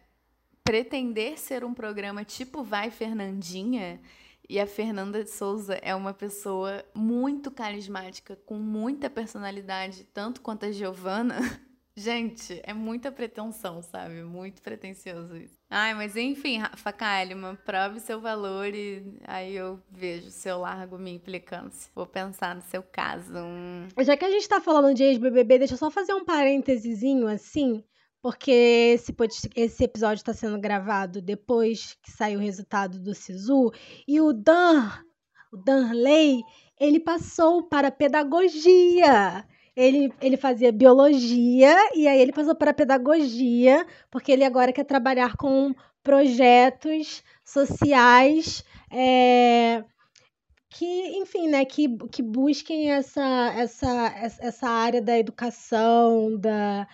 pretender 0.63 1.39
ser 1.39 1.65
um 1.65 1.75
programa 1.75 2.25
tipo 2.25 2.63
Vai 2.63 2.91
Fernandinha 2.91 4.01
e 4.49 4.61
a 4.61 4.67
Fernanda 4.67 5.25
de 5.25 5.31
Souza 5.31 5.75
é 5.75 5.95
uma 5.95 6.13
pessoa 6.13 6.85
muito 6.95 7.51
carismática, 7.51 8.37
com 8.45 8.57
muita 8.57 9.09
personalidade, 9.09 10.05
tanto 10.13 10.41
quanto 10.41 10.67
a 10.67 10.73
Giovana. 10.73 11.39
Gente, 11.97 12.61
é 12.63 12.73
muita 12.73 13.13
pretensão, 13.13 13.83
sabe? 13.83 14.23
Muito 14.23 14.63
pretencioso 14.63 15.37
isso. 15.37 15.62
Ai, 15.75 15.95
mas 15.95 16.19
enfim, 16.19 16.59
Rafa 16.59 16.93
Kalimann, 16.93 17.57
prove 17.57 17.99
seu 17.99 18.21
valor 18.21 18.75
e 18.75 19.03
aí 19.25 19.57
eu 19.57 19.81
vejo 19.91 20.29
se 20.31 20.47
eu 20.47 20.59
largo 20.59 20.99
minha 20.99 21.17
implicância. 21.17 21.91
Vou 21.95 22.07
pensar 22.07 22.55
no 22.55 22.61
seu 22.61 22.83
caso. 22.83 23.39
Hum. 23.39 23.89
Já 24.01 24.15
que 24.15 24.27
a 24.27 24.31
gente 24.31 24.47
tá 24.47 24.61
falando 24.61 24.95
de 24.95 25.03
ex-BBB, 25.03 25.61
deixa 25.61 25.73
eu 25.73 25.79
só 25.79 25.91
fazer 25.91 26.13
um 26.13 26.27
parênteses 26.27 27.03
assim, 27.33 27.83
porque 28.21 28.51
esse, 28.51 29.17
esse 29.57 29.83
episódio 29.83 30.21
está 30.21 30.35
sendo 30.35 30.61
gravado 30.61 31.23
depois 31.23 31.97
que 32.03 32.11
saiu 32.11 32.39
o 32.39 32.43
resultado 32.43 33.01
do 33.01 33.15
SISU 33.15 33.73
e 34.07 34.21
o 34.21 34.31
Dan, 34.31 34.91
o 35.51 35.57
Danley, 35.57 36.43
ele 36.79 37.01
passou 37.01 37.63
para 37.63 37.91
pedagogia. 37.91 39.43
Ele, 39.75 40.13
ele 40.21 40.37
fazia 40.37 40.71
biologia 40.71 41.75
e 41.95 42.07
aí 42.07 42.21
ele 42.21 42.33
passou 42.33 42.55
para 42.55 42.75
pedagogia, 42.75 43.87
porque 44.11 44.31
ele 44.31 44.45
agora 44.45 44.73
quer 44.73 44.85
trabalhar 44.85 45.37
com 45.37 45.75
projetos 46.03 47.23
sociais 47.45 48.65
é, 48.91 49.83
que, 50.71 51.19
enfim, 51.19 51.49
né, 51.49 51.65
que, 51.65 51.97
que 52.09 52.23
busquem 52.23 52.91
essa, 52.91 53.53
essa, 53.57 54.15
essa 54.41 54.69
área 54.69 55.01
da 55.01 55.19
educação, 55.19 56.37
da, 56.39 56.87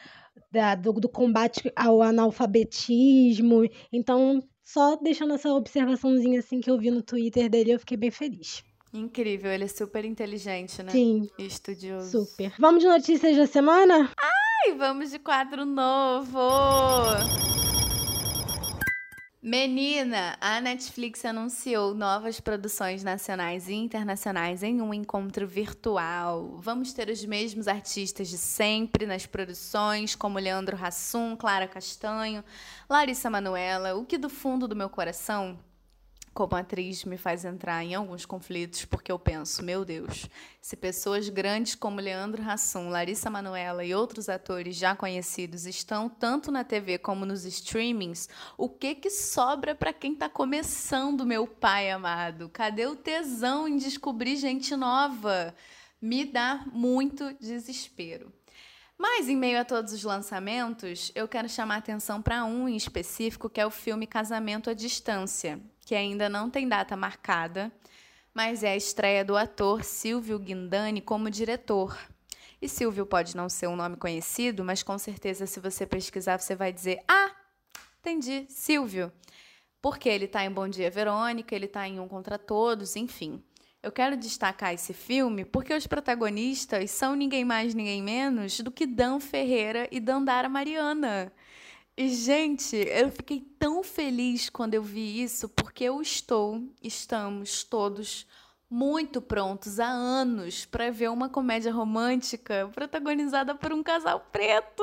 da 0.51 0.74
do, 0.74 0.93
do 0.95 1.09
combate 1.09 1.72
ao 1.76 2.03
analfabetismo. 2.03 3.62
Então, 3.93 4.43
só 4.64 4.97
deixando 4.97 5.35
essa 5.35 5.53
observaçãozinha 5.53 6.41
assim 6.41 6.61
que 6.61 6.70
eu 6.70 6.79
vi 6.79 6.91
no 6.91 7.03
Twitter 7.03 7.49
dele, 7.49 7.72
eu 7.72 7.81
fiquei 7.81 7.97
bem 7.97 8.11
feliz. 8.11 8.62
Incrível, 8.93 9.51
ele 9.51 9.64
é 9.64 9.68
super 9.68 10.05
inteligente, 10.05 10.82
né? 10.82 10.91
Sim. 10.91 11.28
E 11.39 11.47
estudioso. 11.47 12.26
Super. 12.26 12.55
Vamos 12.59 12.82
de 12.82 12.89
notícias 12.89 13.36
da 13.36 13.47
semana? 13.47 14.11
Ai, 14.18 14.74
vamos 14.74 15.11
de 15.11 15.18
quadro 15.18 15.64
novo! 15.66 16.39
Menina, 19.41 20.36
a 20.41 20.61
Netflix 20.61 21.24
anunciou 21.24 21.95
novas 21.95 22.41
produções 22.41 23.05
nacionais 23.05 23.68
e 23.68 23.74
internacionais 23.74 24.62
em 24.62 24.82
um 24.82 24.93
encontro 24.93 25.47
virtual. 25.47 26.59
Vamos 26.59 26.93
ter 26.93 27.09
os 27.09 27.24
mesmos 27.24 27.68
artistas 27.68 28.28
de 28.28 28.36
sempre 28.36 29.07
nas 29.07 29.26
produções, 29.26 30.16
como 30.16 30.41
Leandro 30.41 30.76
Hassum, 30.76 31.36
Clara 31.36 31.68
Castanho, 31.68 32.43
Larissa 32.91 33.30
Manuela, 33.30 33.95
o 33.95 34.05
que 34.05 34.18
do 34.18 34.28
fundo 34.28 34.66
do 34.66 34.74
meu 34.74 34.91
coração 34.91 35.59
como 36.39 36.55
atriz 36.55 37.05
me 37.05 37.16
faz 37.16 37.45
entrar 37.45 37.82
em 37.82 37.97
alguns 37.97 38.24
conflitos, 38.24 38.84
porque 38.84 39.11
eu 39.11 39.18
penso, 39.18 39.61
meu 39.61 39.84
Deus, 39.84 40.28
se 40.61 40.76
pessoas 40.76 41.28
grandes 41.28 41.74
como 41.74 42.01
Leandro 42.01 42.41
Hassum, 42.49 42.91
Larissa 42.91 43.28
Manoela 43.28 43.84
e 43.84 43.93
outros 43.93 44.28
atores 44.28 44.76
já 44.76 44.95
conhecidos 44.95 45.66
estão 45.66 46.09
tanto 46.09 46.53
na 46.53 46.62
TV 46.62 46.97
como 46.97 47.26
nos 47.26 47.45
streamings, 47.45 48.28
o 48.57 48.68
que 48.68 48.95
que 48.95 49.11
sobra 49.11 49.74
para 49.74 49.93
quem 49.93 50.12
está 50.12 50.28
começando, 50.28 51.26
meu 51.26 51.45
pai 51.45 51.91
amado? 51.91 52.49
Cadê 52.51 52.86
o 52.86 52.95
tesão 52.95 53.66
em 53.66 53.76
descobrir 53.76 54.36
gente 54.36 54.76
nova? 54.76 55.53
Me 56.01 56.24
dá 56.24 56.64
muito 56.72 57.34
desespero. 57.41 58.32
Mas, 58.97 59.28
em 59.28 59.36
meio 59.36 59.61
a 59.61 59.64
todos 59.64 59.93
os 59.93 60.05
lançamentos, 60.05 61.11
eu 61.16 61.26
quero 61.26 61.49
chamar 61.49 61.78
atenção 61.78 62.22
para 62.22 62.45
um 62.45 62.68
em 62.68 62.76
específico, 62.76 63.51
que 63.51 63.61
é 63.61 63.66
o 63.66 63.70
filme 63.70 64.07
Casamento 64.07 64.70
à 64.70 64.74
Distância, 64.74 65.61
que 65.89 65.95
ainda 65.95 66.28
não 66.28 66.51
tem 66.51 66.68
data 66.68 66.95
marcada, 66.95 67.72
mas 68.34 68.62
é 68.62 68.72
a 68.72 68.76
estreia 68.76 69.24
do 69.24 69.34
ator 69.39 69.82
Silvio 69.82 70.39
Guindani 70.39 71.01
como 71.01 71.30
diretor. 71.30 71.99
E 72.61 72.68
Silvio 72.68 73.07
pode 73.07 73.34
não 73.34 73.49
ser 73.49 73.68
um 73.68 73.74
nome 73.74 73.97
conhecido, 73.97 74.62
mas 74.62 74.82
com 74.82 74.99
certeza, 74.99 75.47
se 75.47 75.59
você 75.59 75.86
pesquisar, 75.86 76.39
você 76.39 76.55
vai 76.55 76.74
dizer: 76.74 77.03
Ah, 77.09 77.30
entendi, 78.01 78.45
Silvio. 78.51 79.11
Porque 79.80 80.11
ele 80.11 80.26
está 80.26 80.45
em 80.45 80.51
Bom 80.51 80.68
Dia 80.68 80.91
Verônica, 80.91 81.55
ele 81.55 81.64
está 81.64 81.89
em 81.89 81.99
Um 81.99 82.07
Contra 82.07 82.39
Todos, 82.39 82.95
enfim. 82.95 83.43
Eu 83.82 83.91
quero 83.91 84.14
destacar 84.14 84.74
esse 84.74 84.93
filme 84.93 85.43
porque 85.43 85.72
os 85.72 85.86
protagonistas 85.86 86.91
são 86.91 87.16
ninguém 87.16 87.47
mais, 87.47 87.74
ninguém 87.74 88.03
menos 88.03 88.61
do 88.61 88.70
que 88.70 88.84
Dan 88.84 89.20
Ferreira 89.20 89.89
e 89.91 90.01
Dandara 90.01 90.51
Mariana. 90.51 91.32
E, 92.01 92.11
gente, 92.11 92.76
eu 92.76 93.11
fiquei 93.11 93.44
tão 93.59 93.82
feliz 93.82 94.49
quando 94.49 94.72
eu 94.72 94.82
vi 94.84 95.20
isso, 95.20 95.49
porque 95.49 95.82
eu 95.82 96.01
estou, 96.01 96.62
estamos 96.80 97.64
todos 97.64 98.24
muito 98.70 99.20
prontos 99.20 99.80
há 99.80 99.88
anos 99.88 100.64
para 100.64 100.92
ver 100.92 101.11
uma 101.11 101.28
comédia 101.28 101.72
romântica 101.72 102.70
protagonizada 102.72 103.53
por 103.53 103.72
um 103.72 103.82
casal 103.82 104.24
preto. 104.30 104.80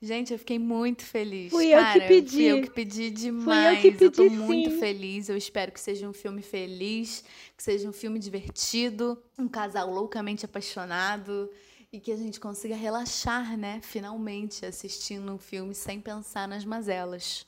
Gente, 0.00 0.32
eu 0.32 0.38
fiquei 0.38 0.58
muito 0.58 1.04
feliz. 1.04 1.50
Fui 1.50 1.72
Cara, 1.72 1.98
eu 1.98 2.00
que 2.00 2.08
pedi. 2.08 2.30
Fui 2.30 2.44
eu 2.44 2.62
que 2.62 2.70
pedi 2.70 3.10
demais. 3.10 3.44
Fui 3.44 3.88
eu 3.88 3.92
que 3.92 3.98
pedi, 3.98 4.16
tô 4.16 4.30
muito 4.30 4.70
sim. 4.70 4.78
feliz. 4.78 5.28
Eu 5.28 5.36
espero 5.36 5.70
que 5.72 5.80
seja 5.80 6.08
um 6.08 6.14
filme 6.14 6.40
feliz, 6.40 7.22
que 7.54 7.62
seja 7.62 7.86
um 7.86 7.92
filme 7.92 8.18
divertido, 8.18 9.22
um 9.38 9.46
casal 9.46 9.92
loucamente 9.92 10.46
apaixonado 10.46 11.50
e 11.92 12.00
que 12.00 12.12
a 12.12 12.16
gente 12.16 12.38
consiga 12.38 12.76
relaxar, 12.76 13.56
né, 13.56 13.80
finalmente 13.82 14.64
assistindo 14.66 15.32
um 15.32 15.38
filme 15.38 15.74
sem 15.74 16.00
pensar 16.00 16.46
nas 16.46 16.64
mazelas. 16.64 17.46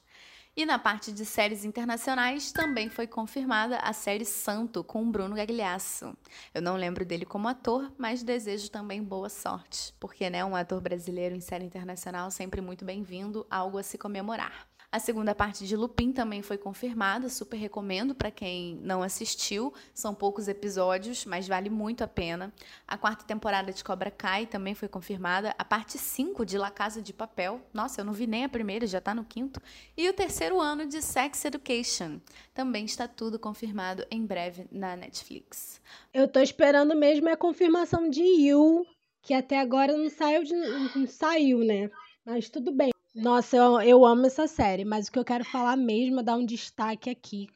E 0.56 0.66
na 0.66 0.78
parte 0.78 1.12
de 1.12 1.24
séries 1.24 1.64
internacionais 1.64 2.50
também 2.50 2.88
foi 2.88 3.06
confirmada 3.06 3.76
a 3.78 3.92
série 3.92 4.24
Santo 4.24 4.82
com 4.82 5.10
Bruno 5.10 5.36
Gagliasso. 5.36 6.16
Eu 6.52 6.60
não 6.60 6.76
lembro 6.76 7.04
dele 7.04 7.24
como 7.24 7.48
ator, 7.48 7.92
mas 7.96 8.22
desejo 8.22 8.70
também 8.70 9.02
boa 9.02 9.28
sorte, 9.28 9.94
porque 10.00 10.28
né, 10.28 10.44
um 10.44 10.56
ator 10.56 10.80
brasileiro 10.80 11.36
em 11.36 11.40
série 11.40 11.64
internacional 11.64 12.30
sempre 12.30 12.60
muito 12.60 12.84
bem-vindo, 12.84 13.46
algo 13.48 13.78
a 13.78 13.82
se 13.82 13.96
comemorar. 13.96 14.69
A 14.92 14.98
segunda 14.98 15.36
parte 15.36 15.68
de 15.68 15.76
Lupin 15.76 16.10
também 16.10 16.42
foi 16.42 16.58
confirmada, 16.58 17.28
super 17.28 17.56
recomendo 17.56 18.12
para 18.12 18.28
quem 18.28 18.74
não 18.82 19.04
assistiu. 19.04 19.72
São 19.94 20.12
poucos 20.12 20.48
episódios, 20.48 21.24
mas 21.24 21.46
vale 21.46 21.70
muito 21.70 22.02
a 22.02 22.08
pena. 22.08 22.52
A 22.88 22.98
quarta 22.98 23.24
temporada 23.24 23.72
de 23.72 23.84
Cobra 23.84 24.10
Kai 24.10 24.46
também 24.46 24.74
foi 24.74 24.88
confirmada. 24.88 25.54
A 25.56 25.64
parte 25.64 25.96
5 25.96 26.44
de 26.44 26.58
La 26.58 26.72
Casa 26.72 27.00
de 27.00 27.12
Papel, 27.12 27.60
nossa, 27.72 28.00
eu 28.00 28.04
não 28.04 28.12
vi 28.12 28.26
nem 28.26 28.42
a 28.42 28.48
primeira, 28.48 28.84
já 28.84 29.00
tá 29.00 29.14
no 29.14 29.24
quinto. 29.24 29.62
E 29.96 30.08
o 30.08 30.12
terceiro 30.12 30.60
ano 30.60 30.84
de 30.84 31.00
Sex 31.00 31.44
Education. 31.44 32.18
Também 32.52 32.84
está 32.84 33.06
tudo 33.06 33.38
confirmado 33.38 34.04
em 34.10 34.26
breve 34.26 34.66
na 34.72 34.96
Netflix. 34.96 35.80
Eu 36.12 36.26
tô 36.26 36.40
esperando 36.40 36.96
mesmo 36.96 37.28
é 37.28 37.32
a 37.32 37.36
confirmação 37.36 38.10
de 38.10 38.22
You, 38.22 38.84
que 39.22 39.34
até 39.34 39.60
agora 39.60 39.96
não 39.96 40.10
saiu, 40.10 40.42
de, 40.42 40.52
não 40.96 41.06
saiu, 41.06 41.60
né? 41.60 41.88
Mas 42.24 42.48
tudo 42.50 42.72
bem. 42.72 42.90
Nossa, 43.20 43.54
eu, 43.54 43.80
eu 43.82 44.06
amo 44.06 44.24
essa 44.26 44.46
série, 44.46 44.82
mas 44.82 45.08
o 45.08 45.12
que 45.12 45.18
eu 45.18 45.24
quero 45.24 45.44
falar 45.44 45.76
mesmo 45.76 46.20
é 46.20 46.22
dar 46.22 46.36
um 46.36 46.44
destaque 46.44 47.10
aqui 47.10 47.48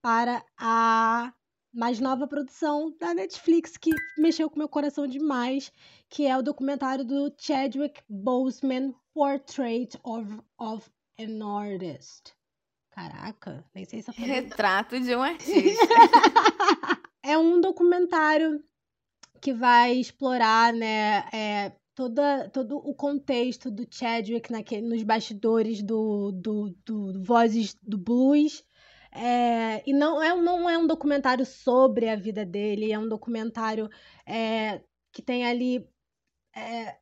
para 0.00 0.42
a 0.58 1.30
mais 1.72 2.00
nova 2.00 2.26
produção 2.26 2.96
da 2.98 3.12
Netflix, 3.12 3.76
que 3.76 3.90
mexeu 4.16 4.48
com 4.48 4.58
meu 4.58 4.68
coração 4.68 5.06
demais, 5.06 5.70
que 6.08 6.26
é 6.26 6.36
o 6.38 6.42
documentário 6.42 7.04
do 7.04 7.30
Chadwick 7.38 8.02
Boseman, 8.08 8.94
Portrait 9.12 9.90
of, 10.02 10.38
of 10.58 10.90
an 11.18 11.44
Artist. 11.44 12.34
Caraca, 12.90 13.62
nem 13.74 13.84
sei 13.84 14.00
se 14.00 14.08
eu 14.10 14.14
falei. 14.14 14.30
Retrato 14.30 14.98
de 14.98 15.14
um 15.14 15.22
artista. 15.22 15.86
É 17.22 17.36
um 17.36 17.60
documentário 17.60 18.64
que 19.42 19.52
vai 19.52 19.92
explorar, 19.92 20.72
né, 20.72 21.28
é, 21.30 21.70
toda, 22.00 22.48
todo 22.48 22.78
o 22.78 22.94
contexto 22.94 23.70
do 23.70 23.86
Chadwick 23.90 24.50
naquele, 24.50 24.88
nos 24.88 25.02
bastidores 25.02 25.82
do, 25.82 26.32
do, 26.32 26.74
do 26.82 27.22
Vozes 27.22 27.76
do 27.82 27.98
Blues. 27.98 28.64
É, 29.12 29.82
e 29.86 29.92
não 29.92 30.22
é, 30.22 30.34
não 30.34 30.70
é 30.70 30.78
um 30.78 30.86
documentário 30.86 31.44
sobre 31.44 32.08
a 32.08 32.16
vida 32.16 32.46
dele, 32.46 32.90
é 32.90 32.98
um 32.98 33.08
documentário 33.08 33.90
é, 34.24 34.80
que 35.12 35.20
tem 35.20 35.44
ali 35.44 35.86
é, 36.56 36.96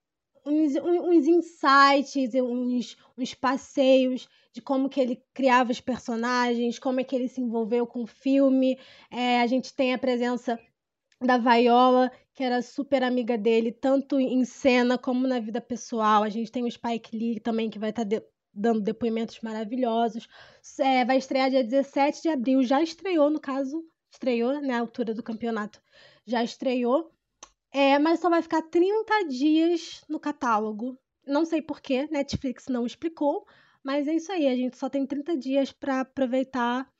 uns, 0.44 0.74
uns 0.74 1.26
insights, 1.28 2.34
uns, 2.34 2.96
uns 3.16 3.34
passeios 3.34 4.26
de 4.52 4.60
como 4.60 4.88
que 4.88 5.00
ele 5.00 5.22
criava 5.32 5.70
os 5.70 5.80
personagens, 5.80 6.78
como 6.78 6.98
é 6.98 7.04
que 7.04 7.14
ele 7.14 7.28
se 7.28 7.40
envolveu 7.40 7.86
com 7.86 8.02
o 8.02 8.06
filme. 8.06 8.76
É, 9.12 9.42
a 9.42 9.46
gente 9.46 9.72
tem 9.74 9.94
a 9.94 9.98
presença 9.98 10.58
da 11.20 11.36
Viola, 11.36 12.12
que 12.34 12.44
era 12.44 12.62
super 12.62 13.02
amiga 13.02 13.36
dele, 13.36 13.72
tanto 13.72 14.20
em 14.20 14.44
cena 14.44 14.96
como 14.96 15.26
na 15.26 15.40
vida 15.40 15.60
pessoal. 15.60 16.22
A 16.22 16.28
gente 16.28 16.52
tem 16.52 16.64
o 16.64 16.70
Spike 16.70 17.16
Lee 17.16 17.40
também, 17.40 17.68
que 17.68 17.78
vai 17.78 17.90
estar 17.90 18.04
de 18.04 18.22
dando 18.52 18.80
depoimentos 18.80 19.40
maravilhosos. 19.40 20.28
É, 20.80 21.04
vai 21.04 21.18
estrear 21.18 21.50
dia 21.50 21.64
17 21.64 22.22
de 22.22 22.28
abril, 22.28 22.62
já 22.62 22.82
estreou, 22.82 23.30
no 23.30 23.40
caso, 23.40 23.84
estreou 24.12 24.54
na 24.54 24.60
né, 24.60 24.78
altura 24.78 25.14
do 25.14 25.22
campeonato, 25.22 25.80
já 26.26 26.42
estreou. 26.42 27.12
É, 27.72 27.98
mas 27.98 28.20
só 28.20 28.30
vai 28.30 28.42
ficar 28.42 28.62
30 28.62 29.24
dias 29.28 30.02
no 30.08 30.18
catálogo. 30.18 30.98
Não 31.26 31.44
sei 31.44 31.60
porquê, 31.60 32.08
Netflix 32.10 32.66
não 32.68 32.86
explicou, 32.86 33.46
mas 33.84 34.08
é 34.08 34.14
isso 34.14 34.32
aí, 34.32 34.48
a 34.48 34.56
gente 34.56 34.76
só 34.76 34.88
tem 34.88 35.06
30 35.06 35.36
dias 35.36 35.72
para 35.72 36.00
aproveitar 36.00 36.90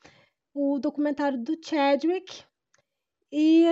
o 0.53 0.79
documentário 0.79 1.39
do 1.39 1.57
Chadwick. 1.65 2.43
E 3.33 3.65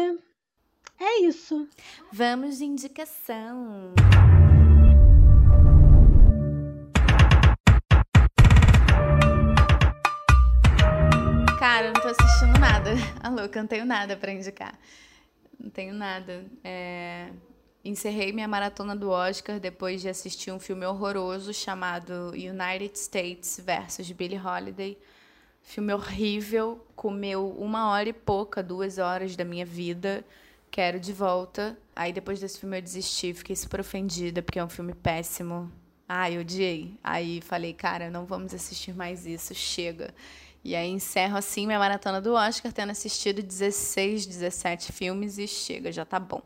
é 0.98 1.20
isso. 1.20 1.68
Vamos 2.12 2.58
de 2.58 2.64
indicação. 2.64 3.94
Cara, 11.58 11.86
eu 11.86 11.92
não 11.92 12.00
tô 12.00 12.08
assistindo 12.08 12.58
nada. 12.58 12.90
A 13.22 13.28
louca, 13.28 13.58
eu 13.58 13.62
não 13.62 13.68
tenho 13.68 13.84
nada 13.84 14.16
para 14.16 14.32
indicar. 14.32 14.78
Não 15.58 15.70
tenho 15.70 15.92
nada. 15.94 16.44
É... 16.62 17.30
Encerrei 17.84 18.32
minha 18.32 18.48
maratona 18.48 18.96
do 18.96 19.10
Oscar 19.10 19.60
depois 19.60 20.00
de 20.00 20.08
assistir 20.08 20.50
um 20.50 20.58
filme 20.58 20.84
horroroso 20.84 21.54
chamado 21.54 22.30
United 22.30 22.98
States 22.98 23.60
versus 23.64 24.10
Billie 24.10 24.38
Holiday. 24.38 24.98
Filme 25.62 25.92
horrível, 25.92 26.84
comeu 26.94 27.48
uma 27.48 27.90
hora 27.90 28.08
e 28.08 28.12
pouca, 28.12 28.62
duas 28.62 28.98
horas 28.98 29.36
da 29.36 29.44
minha 29.44 29.66
vida. 29.66 30.24
Quero 30.76 31.00
de 31.00 31.10
volta. 31.10 31.74
Aí 31.94 32.12
depois 32.12 32.38
desse 32.38 32.60
filme 32.60 32.76
eu 32.76 32.82
desisti, 32.82 33.32
fiquei 33.32 33.56
super 33.56 33.80
ofendida 33.80 34.42
porque 34.42 34.58
é 34.58 34.62
um 34.62 34.68
filme 34.68 34.92
péssimo. 34.92 35.72
Ai, 36.06 36.36
odiei. 36.36 36.98
Aí 37.02 37.40
falei, 37.40 37.72
cara, 37.72 38.10
não 38.10 38.26
vamos 38.26 38.52
assistir 38.52 38.94
mais 38.94 39.24
isso, 39.24 39.54
chega. 39.54 40.14
E 40.62 40.76
aí 40.76 40.90
encerro 40.90 41.38
assim 41.38 41.64
minha 41.64 41.78
maratona 41.78 42.20
do 42.20 42.34
Oscar, 42.34 42.70
tendo 42.74 42.90
assistido 42.90 43.42
16, 43.42 44.26
17 44.26 44.92
filmes 44.92 45.38
e 45.38 45.48
chega, 45.48 45.90
já 45.90 46.04
tá 46.04 46.20
bom. 46.20 46.42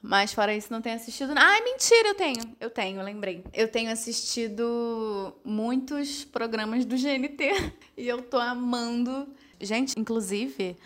Mas 0.00 0.32
fora 0.32 0.54
isso, 0.56 0.72
não 0.72 0.80
tenho 0.80 0.96
assistido. 0.96 1.34
Ai, 1.36 1.60
mentira, 1.60 2.08
eu 2.08 2.14
tenho. 2.14 2.56
Eu 2.58 2.70
tenho, 2.70 3.02
lembrei. 3.02 3.44
Eu 3.52 3.68
tenho 3.68 3.90
assistido 3.90 5.36
muitos 5.44 6.24
programas 6.24 6.86
do 6.86 6.96
GNT 6.96 7.74
e 7.98 8.08
eu 8.08 8.22
tô 8.22 8.38
amando. 8.38 9.28
Gente, 9.60 9.92
inclusive, 10.00 10.78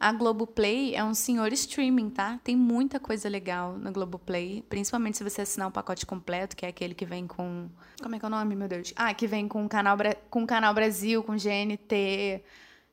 a 0.00 0.12
Globoplay 0.12 0.94
é 0.94 1.04
um 1.04 1.12
senhor 1.12 1.52
streaming, 1.52 2.08
tá? 2.08 2.40
Tem 2.42 2.56
muita 2.56 2.98
coisa 2.98 3.28
legal 3.28 3.76
na 3.76 3.90
Globoplay, 3.90 4.64
principalmente 4.66 5.18
se 5.18 5.22
você 5.22 5.42
assinar 5.42 5.68
o 5.68 5.70
pacote 5.70 6.06
completo, 6.06 6.56
que 6.56 6.64
é 6.64 6.70
aquele 6.70 6.94
que 6.94 7.04
vem 7.04 7.26
com. 7.26 7.68
Como 8.02 8.14
é 8.14 8.18
que 8.18 8.24
é 8.24 8.28
o 8.28 8.30
nome, 8.30 8.56
meu 8.56 8.66
Deus? 8.66 8.94
Ah, 8.96 9.12
que 9.12 9.26
vem 9.26 9.46
com 9.46 9.62
o 9.62 9.68
Canal, 9.68 9.98
com 10.30 10.46
Canal 10.46 10.72
Brasil, 10.72 11.22
com 11.22 11.32
GNT. 11.32 12.42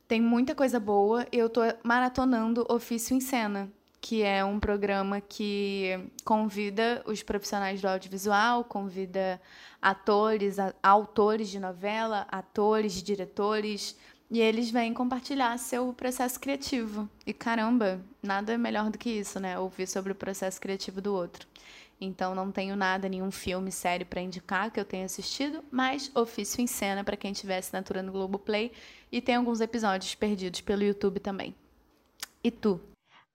Tem 0.06 0.20
muita 0.20 0.54
coisa 0.54 0.82
boa. 0.82 1.26
Eu 1.32 1.50
tô 1.50 1.62
maratonando 1.82 2.66
Ofício 2.70 3.16
em 3.16 3.22
Cena, 3.22 3.72
que 4.02 4.22
é 4.22 4.44
um 4.44 4.60
programa 4.60 5.22
que 5.22 6.12
convida 6.26 7.02
os 7.06 7.24
profissionais 7.24 7.80
do 7.80 7.88
audiovisual, 7.88 8.66
convida 8.66 9.40
atores, 9.82 10.58
autores 10.84 11.48
de 11.48 11.60
novela, 11.60 12.28
atores, 12.30 13.02
diretores, 13.02 13.96
E 14.30 14.40
eles 14.40 14.70
vêm 14.70 14.94
compartilhar 14.94 15.58
seu 15.58 15.94
processo 15.94 16.40
criativo. 16.40 17.10
E 17.26 17.34
caramba, 17.34 18.02
nada 18.22 18.54
é 18.54 18.58
melhor 18.58 18.90
do 18.90 18.98
que 18.98 19.10
isso, 19.10 19.40
né? 19.40 19.58
Ouvir 19.58 19.88
sobre 19.88 20.12
o 20.12 20.16
processo 20.16 20.60
criativo 20.60 21.00
do 21.00 21.14
outro. 21.14 21.48
Então 22.00 22.36
não 22.36 22.52
tenho 22.52 22.76
nada, 22.76 23.10
nenhum 23.10 23.32
filme, 23.32 23.72
série 23.72 24.06
para 24.06 24.22
indicar 24.22 24.70
que 24.70 24.80
eu 24.80 24.86
tenha 24.86 25.06
assistido, 25.06 25.64
mas 25.72 26.12
Ofício 26.16 26.62
em 26.62 26.68
Cena 26.68 27.04
para 27.04 27.18
quem 27.18 27.34
tiver 27.34 27.58
assinatura 27.58 28.04
no 28.04 28.12
Globoplay 28.12 28.72
e 29.12 29.20
tem 29.20 29.36
alguns 29.36 29.62
episódios 29.62 30.14
perdidos 30.14 30.62
pelo 30.62 30.84
YouTube 30.84 31.20
também. 31.20 31.56
E 32.44 32.52
tu? 32.52 32.80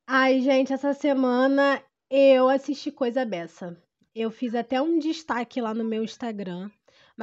Ai, 0.06 0.40
gente, 0.40 0.72
essa 0.72 0.94
semana 0.94 1.82
eu 2.10 2.48
assisti 2.48 2.92
coisa 2.92 3.24
beça. 3.24 3.76
Eu 4.14 4.30
fiz 4.30 4.54
até 4.54 4.80
um 4.80 4.98
destaque 4.98 5.60
lá 5.60 5.72
no 5.72 5.84
meu 5.84 6.04
Instagram 6.04 6.70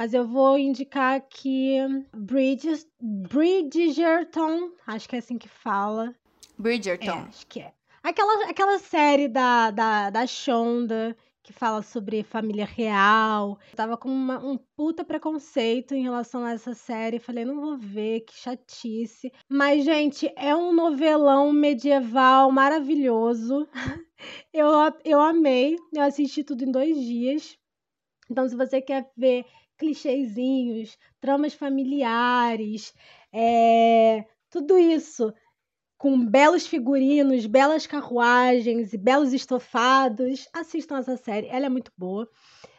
mas 0.00 0.14
eu 0.14 0.26
vou 0.26 0.56
indicar 0.56 1.16
aqui 1.16 1.76
Bridges, 2.16 2.88
Bridgerton, 2.98 4.70
acho 4.86 5.06
que 5.06 5.14
é 5.14 5.18
assim 5.18 5.36
que 5.36 5.46
fala. 5.46 6.14
Bridgerton. 6.58 7.10
É, 7.10 7.28
acho 7.28 7.46
que 7.46 7.60
é. 7.60 7.74
Aquela, 8.02 8.48
aquela 8.48 8.78
série 8.78 9.28
da, 9.28 9.70
da, 9.70 10.08
da 10.08 10.26
Shonda, 10.26 11.14
que 11.42 11.52
fala 11.52 11.82
sobre 11.82 12.22
família 12.22 12.64
real. 12.64 13.58
Eu 13.72 13.76
tava 13.76 13.98
com 13.98 14.08
uma, 14.08 14.42
um 14.42 14.56
puta 14.74 15.04
preconceito 15.04 15.94
em 15.94 16.02
relação 16.02 16.46
a 16.46 16.52
essa 16.52 16.72
série. 16.72 17.18
Falei, 17.18 17.44
não 17.44 17.60
vou 17.60 17.76
ver, 17.76 18.20
que 18.20 18.32
chatice. 18.32 19.30
Mas, 19.50 19.84
gente, 19.84 20.32
é 20.34 20.56
um 20.56 20.72
novelão 20.72 21.52
medieval 21.52 22.50
maravilhoso. 22.50 23.68
Eu, 24.52 24.68
eu 25.02 25.18
amei. 25.18 25.78
Eu 25.94 26.02
assisti 26.02 26.44
tudo 26.44 26.62
em 26.62 26.70
dois 26.70 26.94
dias. 26.94 27.56
Então, 28.30 28.46
se 28.46 28.54
você 28.54 28.80
quer 28.80 29.10
ver 29.16 29.44
clichêzinhos, 29.80 30.98
tramas 31.18 31.54
familiares, 31.54 32.92
é, 33.32 34.26
tudo 34.50 34.78
isso 34.78 35.32
com 35.96 36.24
belos 36.24 36.66
figurinos, 36.66 37.46
belas 37.46 37.86
carruagens 37.86 38.92
e 38.92 38.98
belos 38.98 39.32
estofados. 39.32 40.46
Assistam 40.52 40.98
essa 40.98 41.16
série, 41.16 41.46
ela 41.48 41.66
é 41.66 41.68
muito 41.68 41.90
boa. 41.96 42.28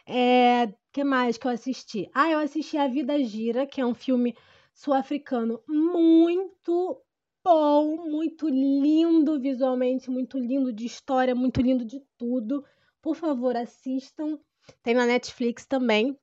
É, 0.07 0.71
que 0.91 1.03
mais 1.03 1.37
que 1.37 1.47
eu 1.47 1.51
assisti? 1.51 2.09
Ah, 2.13 2.29
eu 2.29 2.39
assisti 2.39 2.77
A 2.77 2.87
Vida 2.87 3.23
Gira, 3.23 3.65
que 3.65 3.81
é 3.81 3.85
um 3.85 3.95
filme 3.95 4.35
sul-africano 4.73 5.59
muito 5.67 7.01
bom, 7.43 7.97
muito 8.09 8.47
lindo 8.47 9.39
visualmente, 9.39 10.09
muito 10.09 10.37
lindo 10.37 10.71
de 10.71 10.85
história, 10.85 11.33
muito 11.33 11.61
lindo 11.61 11.83
de 11.83 11.99
tudo. 12.17 12.63
Por 13.01 13.15
favor, 13.15 13.55
assistam. 13.55 14.39
Tem 14.83 14.93
na 14.93 15.05
Netflix 15.05 15.65
também. 15.65 16.17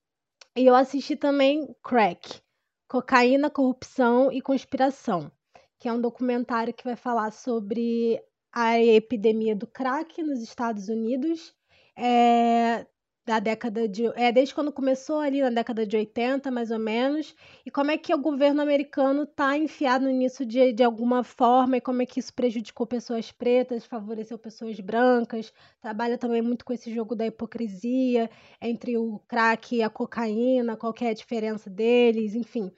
E 0.58 0.66
eu 0.66 0.74
assisti 0.74 1.14
também 1.14 1.72
Crack, 1.84 2.40
Cocaína, 2.88 3.48
Corrupção 3.48 4.32
e 4.32 4.42
Conspiração, 4.42 5.30
que 5.78 5.88
é 5.88 5.92
um 5.92 6.00
documentário 6.00 6.74
que 6.74 6.82
vai 6.82 6.96
falar 6.96 7.30
sobre 7.30 8.20
a 8.52 8.76
epidemia 8.76 9.54
do 9.54 9.68
crack 9.68 10.20
nos 10.20 10.42
Estados 10.42 10.88
Unidos. 10.88 11.54
É, 11.96 12.84
da 13.28 13.38
década 13.38 13.86
de. 13.86 14.06
É, 14.14 14.32
desde 14.32 14.54
quando 14.54 14.72
começou 14.72 15.18
ali 15.18 15.42
na 15.42 15.50
década 15.50 15.86
de 15.86 15.94
80, 15.94 16.50
mais 16.50 16.70
ou 16.70 16.78
menos, 16.78 17.34
e 17.64 17.70
como 17.70 17.90
é 17.90 17.98
que 17.98 18.14
o 18.14 18.16
governo 18.16 18.62
americano 18.62 19.24
está 19.24 19.54
enfiado 19.54 20.06
nisso 20.08 20.46
de, 20.46 20.72
de 20.72 20.82
alguma 20.82 21.22
forma, 21.22 21.76
e 21.76 21.80
como 21.80 22.00
é 22.00 22.06
que 22.06 22.20
isso 22.20 22.32
prejudicou 22.32 22.86
pessoas 22.86 23.30
pretas, 23.30 23.84
favoreceu 23.84 24.38
pessoas 24.38 24.80
brancas, 24.80 25.52
trabalha 25.78 26.16
também 26.16 26.40
muito 26.40 26.64
com 26.64 26.72
esse 26.72 26.90
jogo 26.94 27.14
da 27.14 27.26
hipocrisia 27.26 28.30
entre 28.62 28.96
o 28.96 29.18
crack 29.28 29.76
e 29.76 29.82
a 29.82 29.90
cocaína, 29.90 30.74
qual 30.74 30.94
é 31.02 31.08
a 31.08 31.14
diferença 31.14 31.68
deles, 31.68 32.34
enfim. 32.34 32.72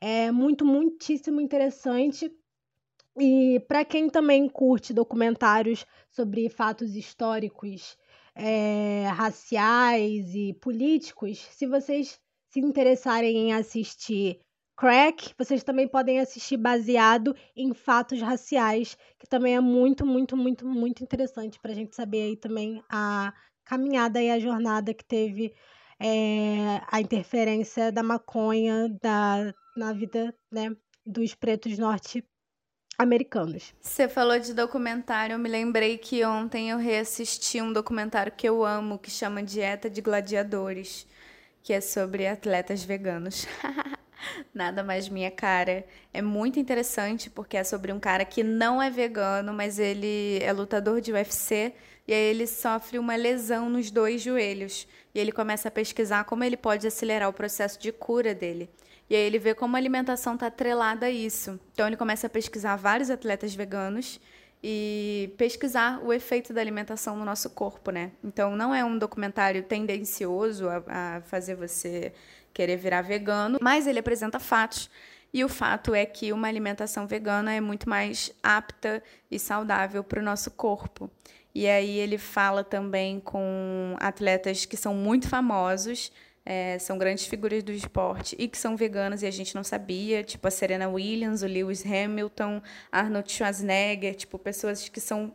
É 0.00 0.30
muito, 0.30 0.64
muitíssimo 0.64 1.40
interessante. 1.40 2.32
E 3.20 3.58
para 3.66 3.84
quem 3.84 4.08
também 4.08 4.48
curte 4.48 4.94
documentários 4.94 5.84
sobre 6.08 6.48
fatos 6.48 6.94
históricos 6.94 7.98
é, 8.38 9.06
raciais 9.08 10.32
e 10.34 10.54
políticos, 10.54 11.38
se 11.50 11.66
vocês 11.66 12.20
se 12.48 12.60
interessarem 12.60 13.36
em 13.36 13.52
assistir 13.52 14.40
Crack, 14.76 15.34
vocês 15.36 15.64
também 15.64 15.88
podem 15.88 16.20
assistir 16.20 16.56
baseado 16.56 17.34
em 17.56 17.74
fatos 17.74 18.20
raciais, 18.22 18.96
que 19.18 19.26
também 19.26 19.56
é 19.56 19.60
muito, 19.60 20.06
muito, 20.06 20.36
muito, 20.36 20.64
muito 20.64 21.02
interessante 21.02 21.58
para 21.58 21.72
a 21.72 21.74
gente 21.74 21.96
saber 21.96 22.22
aí 22.22 22.36
também 22.36 22.80
a 22.88 23.34
caminhada 23.64 24.22
e 24.22 24.30
a 24.30 24.38
jornada 24.38 24.94
que 24.94 25.04
teve 25.04 25.52
é, 26.00 26.80
a 26.92 27.00
interferência 27.00 27.90
da 27.90 28.04
maconha 28.04 28.88
da, 29.02 29.52
na 29.76 29.92
vida 29.92 30.32
né, 30.50 30.74
dos 31.04 31.34
pretos 31.34 31.76
norte 31.76 32.24
americanos. 32.98 33.72
Você 33.80 34.08
falou 34.08 34.38
de 34.40 34.52
documentário, 34.52 35.34
eu 35.34 35.38
me 35.38 35.48
lembrei 35.48 35.96
que 35.96 36.24
ontem 36.24 36.70
eu 36.70 36.78
reassisti 36.78 37.62
um 37.62 37.72
documentário 37.72 38.32
que 38.36 38.48
eu 38.48 38.64
amo, 38.64 38.98
que 38.98 39.10
chama 39.10 39.40
Dieta 39.40 39.88
de 39.88 40.00
Gladiadores, 40.00 41.06
que 41.62 41.72
é 41.72 41.80
sobre 41.80 42.26
atletas 42.26 42.82
veganos. 42.82 43.46
Nada 44.52 44.82
mais 44.82 45.08
minha 45.08 45.30
cara. 45.30 45.86
É 46.12 46.20
muito 46.20 46.58
interessante 46.58 47.30
porque 47.30 47.56
é 47.56 47.62
sobre 47.62 47.92
um 47.92 48.00
cara 48.00 48.24
que 48.24 48.42
não 48.42 48.82
é 48.82 48.90
vegano, 48.90 49.52
mas 49.52 49.78
ele 49.78 50.40
é 50.42 50.52
lutador 50.52 51.00
de 51.00 51.12
UFC 51.12 51.72
e 52.06 52.12
aí 52.12 52.20
ele 52.20 52.46
sofre 52.48 52.98
uma 52.98 53.14
lesão 53.14 53.68
nos 53.68 53.92
dois 53.92 54.20
joelhos. 54.20 54.88
E 55.14 55.20
ele 55.20 55.30
começa 55.30 55.68
a 55.68 55.70
pesquisar 55.70 56.24
como 56.24 56.42
ele 56.42 56.56
pode 56.56 56.86
acelerar 56.86 57.28
o 57.28 57.32
processo 57.32 57.78
de 57.78 57.92
cura 57.92 58.34
dele. 58.34 58.68
E 59.10 59.16
aí 59.16 59.22
ele 59.22 59.38
vê 59.38 59.54
como 59.54 59.76
a 59.76 59.78
alimentação 59.78 60.34
está 60.34 60.48
atrelada 60.48 61.06
a 61.06 61.10
isso. 61.10 61.58
Então 61.72 61.86
ele 61.86 61.96
começa 61.96 62.26
a 62.26 62.30
pesquisar 62.30 62.76
vários 62.76 63.10
atletas 63.10 63.54
veganos 63.54 64.20
e 64.62 65.32
pesquisar 65.38 66.00
o 66.02 66.12
efeito 66.12 66.52
da 66.52 66.60
alimentação 66.60 67.16
no 67.16 67.24
nosso 67.24 67.50
corpo, 67.50 67.90
né? 67.90 68.10
Então 68.22 68.56
não 68.56 68.74
é 68.74 68.84
um 68.84 68.98
documentário 68.98 69.62
tendencioso 69.62 70.68
a, 70.68 70.82
a 70.88 71.20
fazer 71.22 71.54
você 71.54 72.12
querer 72.52 72.76
virar 72.76 73.02
vegano, 73.02 73.58
mas 73.62 73.86
ele 73.86 74.00
apresenta 74.00 74.38
fatos. 74.38 74.90
E 75.32 75.44
o 75.44 75.48
fato 75.48 75.94
é 75.94 76.04
que 76.06 76.32
uma 76.32 76.48
alimentação 76.48 77.06
vegana 77.06 77.52
é 77.52 77.60
muito 77.60 77.88
mais 77.88 78.32
apta 78.42 79.02
e 79.30 79.38
saudável 79.38 80.02
para 80.02 80.20
o 80.20 80.24
nosso 80.24 80.50
corpo. 80.50 81.10
E 81.54 81.66
aí 81.66 81.98
ele 81.98 82.18
fala 82.18 82.64
também 82.64 83.20
com 83.20 83.96
atletas 84.00 84.64
que 84.64 84.76
são 84.76 84.94
muito 84.94 85.28
famosos, 85.28 86.12
é, 86.50 86.78
são 86.78 86.96
grandes 86.96 87.26
figuras 87.26 87.62
do 87.62 87.70
esporte 87.70 88.34
e 88.38 88.48
que 88.48 88.56
são 88.56 88.74
veganas 88.74 89.22
e 89.22 89.26
a 89.26 89.30
gente 89.30 89.54
não 89.54 89.62
sabia, 89.62 90.24
tipo 90.24 90.48
a 90.48 90.50
Serena 90.50 90.88
Williams, 90.88 91.42
o 91.42 91.46
Lewis 91.46 91.84
Hamilton, 91.84 92.62
Arnold 92.90 93.30
Schwarzenegger, 93.30 94.14
tipo 94.14 94.38
pessoas 94.38 94.88
que 94.88 94.98
são 94.98 95.30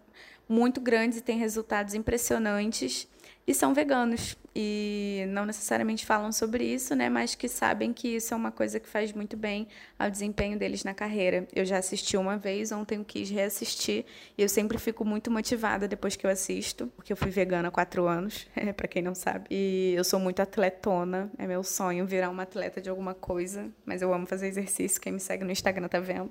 muito 0.49 0.81
grandes 0.81 1.19
e 1.19 1.21
têm 1.21 1.37
resultados 1.37 1.93
impressionantes 1.93 3.07
e 3.45 3.53
são 3.53 3.75
veganos 3.75 4.35
e 4.55 5.25
não 5.29 5.45
necessariamente 5.45 6.05
falam 6.05 6.31
sobre 6.31 6.63
isso, 6.63 6.95
né, 6.95 7.09
mas 7.09 7.33
que 7.33 7.47
sabem 7.47 7.91
que 7.91 8.07
isso 8.07 8.33
é 8.33 8.37
uma 8.37 8.51
coisa 8.51 8.79
que 8.79 8.87
faz 8.87 9.11
muito 9.11 9.35
bem 9.35 9.67
ao 9.97 10.09
desempenho 10.11 10.57
deles 10.59 10.83
na 10.83 10.93
carreira. 10.93 11.47
Eu 11.55 11.65
já 11.65 11.77
assisti 11.77 12.15
uma 12.15 12.37
vez, 12.37 12.71
ontem 12.71 12.99
eu 12.99 13.05
quis 13.05 13.29
reassistir 13.29 14.05
e 14.37 14.43
eu 14.43 14.49
sempre 14.49 14.77
fico 14.77 15.03
muito 15.03 15.31
motivada 15.31 15.87
depois 15.87 16.15
que 16.15 16.25
eu 16.25 16.29
assisto, 16.29 16.87
porque 16.95 17.11
eu 17.11 17.17
fui 17.17 17.31
vegana 17.31 17.69
há 17.69 17.71
quatro 17.71 18.05
anos, 18.05 18.47
para 18.77 18.87
quem 18.87 19.01
não 19.01 19.15
sabe. 19.15 19.47
E 19.49 19.93
eu 19.95 20.03
sou 20.03 20.19
muito 20.19 20.41
atletona, 20.41 21.31
é 21.37 21.47
meu 21.47 21.63
sonho 21.63 22.05
virar 22.05 22.29
uma 22.29 22.43
atleta 22.43 22.79
de 22.79 22.89
alguma 22.89 23.15
coisa, 23.15 23.71
mas 23.85 24.01
eu 24.01 24.13
amo 24.13 24.27
fazer 24.27 24.47
exercício, 24.47 25.01
quem 25.01 25.13
me 25.13 25.19
segue 25.19 25.43
no 25.43 25.51
Instagram 25.51 25.87
tá 25.87 25.99
vendo. 25.99 26.29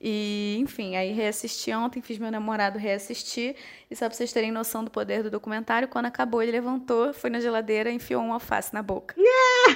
E, 0.00 0.58
enfim, 0.60 0.96
aí 0.96 1.12
reassisti 1.12 1.72
ontem, 1.72 2.02
fiz 2.02 2.18
meu 2.18 2.30
namorado 2.30 2.78
reassistir, 2.78 3.56
e 3.90 3.96
só 3.96 4.06
pra 4.06 4.14
vocês 4.14 4.32
terem 4.32 4.52
noção 4.52 4.84
do 4.84 4.90
poder 4.90 5.22
do 5.22 5.30
documentário, 5.30 5.88
quando 5.88 6.06
acabou 6.06 6.42
ele 6.42 6.52
levantou, 6.52 7.14
foi 7.14 7.30
na 7.30 7.40
geladeira 7.40 7.53
e 7.62 7.94
enfiou 7.94 8.22
um 8.22 8.32
alface 8.32 8.72
na 8.72 8.82
boca. 8.82 9.14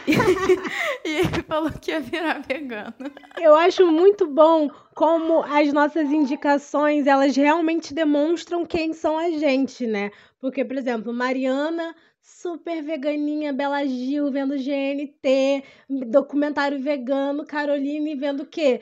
e, 0.06 0.12
e 1.08 1.16
ele 1.16 1.42
falou 1.46 1.70
que 1.70 1.90
ia 1.90 2.00
virar 2.00 2.42
vegano. 2.46 2.94
Eu 3.40 3.54
acho 3.54 3.86
muito 3.86 4.26
bom 4.26 4.70
como 4.94 5.42
as 5.44 5.72
nossas 5.72 6.10
indicações, 6.10 7.06
elas 7.06 7.36
realmente 7.36 7.94
demonstram 7.94 8.66
quem 8.66 8.92
são 8.92 9.18
a 9.18 9.30
gente, 9.30 9.86
né? 9.86 10.10
Porque, 10.40 10.64
por 10.64 10.76
exemplo, 10.76 11.12
Mariana 11.12 11.94
super 12.28 12.82
veganinha, 12.82 13.52
Bela 13.52 13.84
Gil 13.86 14.30
vendo 14.30 14.54
GNT, 14.54 15.64
documentário 16.08 16.78
vegano, 16.78 17.46
Caroline 17.46 18.14
vendo 18.14 18.42
o 18.42 18.46
quê? 18.46 18.80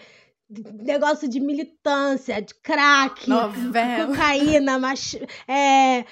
Negócio 0.49 1.29
de 1.29 1.41
militância, 1.41 2.41
de 2.41 2.55
crack, 2.55 3.29
Novela. 3.29 4.07
cocaína, 4.07 4.79
mas 4.79 5.17
é, 5.49 6.05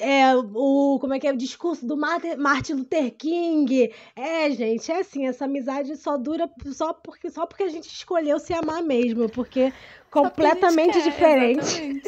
é 0.00 0.36
o 0.36 0.98
como 1.00 1.14
é 1.14 1.20
que 1.20 1.28
é 1.28 1.32
o 1.32 1.36
discurso 1.36 1.86
do 1.86 1.96
Martin 1.96 2.72
Luther 2.72 3.14
King. 3.16 3.92
É, 4.16 4.50
gente, 4.50 4.90
é 4.90 5.00
assim, 5.00 5.26
essa 5.26 5.44
amizade 5.44 5.96
só 5.96 6.16
dura 6.16 6.50
só 6.72 6.92
porque 6.92 7.30
só 7.30 7.46
porque 7.46 7.62
a 7.62 7.68
gente 7.68 7.86
escolheu 7.86 8.40
se 8.40 8.52
amar 8.52 8.82
mesmo, 8.82 9.28
porque 9.28 9.72
completamente 10.10 10.94
quer, 10.94 11.04
diferente. 11.04 12.02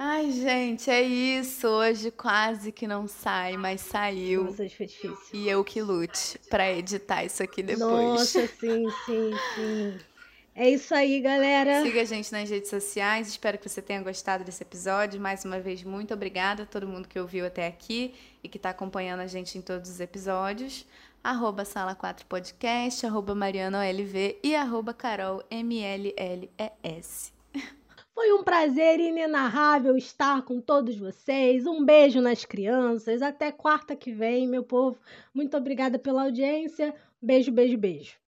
Ai, 0.00 0.30
gente, 0.30 0.88
é 0.88 1.02
isso. 1.02 1.66
Hoje 1.66 2.12
quase 2.12 2.70
que 2.70 2.86
não 2.86 3.08
sai, 3.08 3.56
mas 3.56 3.80
saiu. 3.80 4.44
Nossa, 4.44 4.68
foi 4.70 4.86
difícil. 4.86 5.18
E 5.34 5.48
eu 5.48 5.64
que 5.64 5.82
lute 5.82 6.38
para 6.48 6.72
editar 6.72 7.24
isso 7.24 7.42
aqui 7.42 7.64
depois. 7.64 7.90
Nossa, 7.90 8.46
sim, 8.46 8.88
sim, 9.04 9.32
sim. 9.56 9.98
É 10.60 10.68
isso 10.68 10.92
aí, 10.92 11.20
galera. 11.20 11.84
Siga 11.84 12.02
a 12.02 12.04
gente 12.04 12.32
nas 12.32 12.50
redes 12.50 12.68
sociais. 12.68 13.28
Espero 13.28 13.56
que 13.56 13.68
você 13.68 13.80
tenha 13.80 14.02
gostado 14.02 14.42
desse 14.42 14.60
episódio. 14.60 15.20
Mais 15.20 15.44
uma 15.44 15.60
vez, 15.60 15.84
muito 15.84 16.12
obrigada 16.12 16.64
a 16.64 16.66
todo 16.66 16.88
mundo 16.88 17.06
que 17.06 17.16
ouviu 17.16 17.46
até 17.46 17.64
aqui 17.64 18.12
e 18.42 18.48
que 18.48 18.56
está 18.56 18.70
acompanhando 18.70 19.20
a 19.20 19.26
gente 19.28 19.56
em 19.56 19.62
todos 19.62 19.88
os 19.88 20.00
episódios. 20.00 20.84
Arroba 21.22 21.64
Sala 21.64 21.94
4 21.94 22.26
Podcast, 22.26 23.06
arroba 23.06 23.36
Mariana 23.36 23.78
OLV 23.78 24.40
e 24.42 24.56
arroba 24.56 24.92
Carol 24.92 25.44
MLLES. 25.48 27.32
Foi 28.12 28.32
um 28.32 28.42
prazer 28.42 28.98
inenarrável 28.98 29.96
estar 29.96 30.42
com 30.42 30.60
todos 30.60 30.98
vocês. 30.98 31.68
Um 31.68 31.84
beijo 31.84 32.20
nas 32.20 32.44
crianças. 32.44 33.22
Até 33.22 33.52
quarta 33.52 33.94
que 33.94 34.10
vem, 34.10 34.48
meu 34.48 34.64
povo. 34.64 34.98
Muito 35.32 35.56
obrigada 35.56 36.00
pela 36.00 36.24
audiência. 36.24 36.92
Beijo, 37.22 37.52
beijo, 37.52 37.78
beijo. 37.78 38.18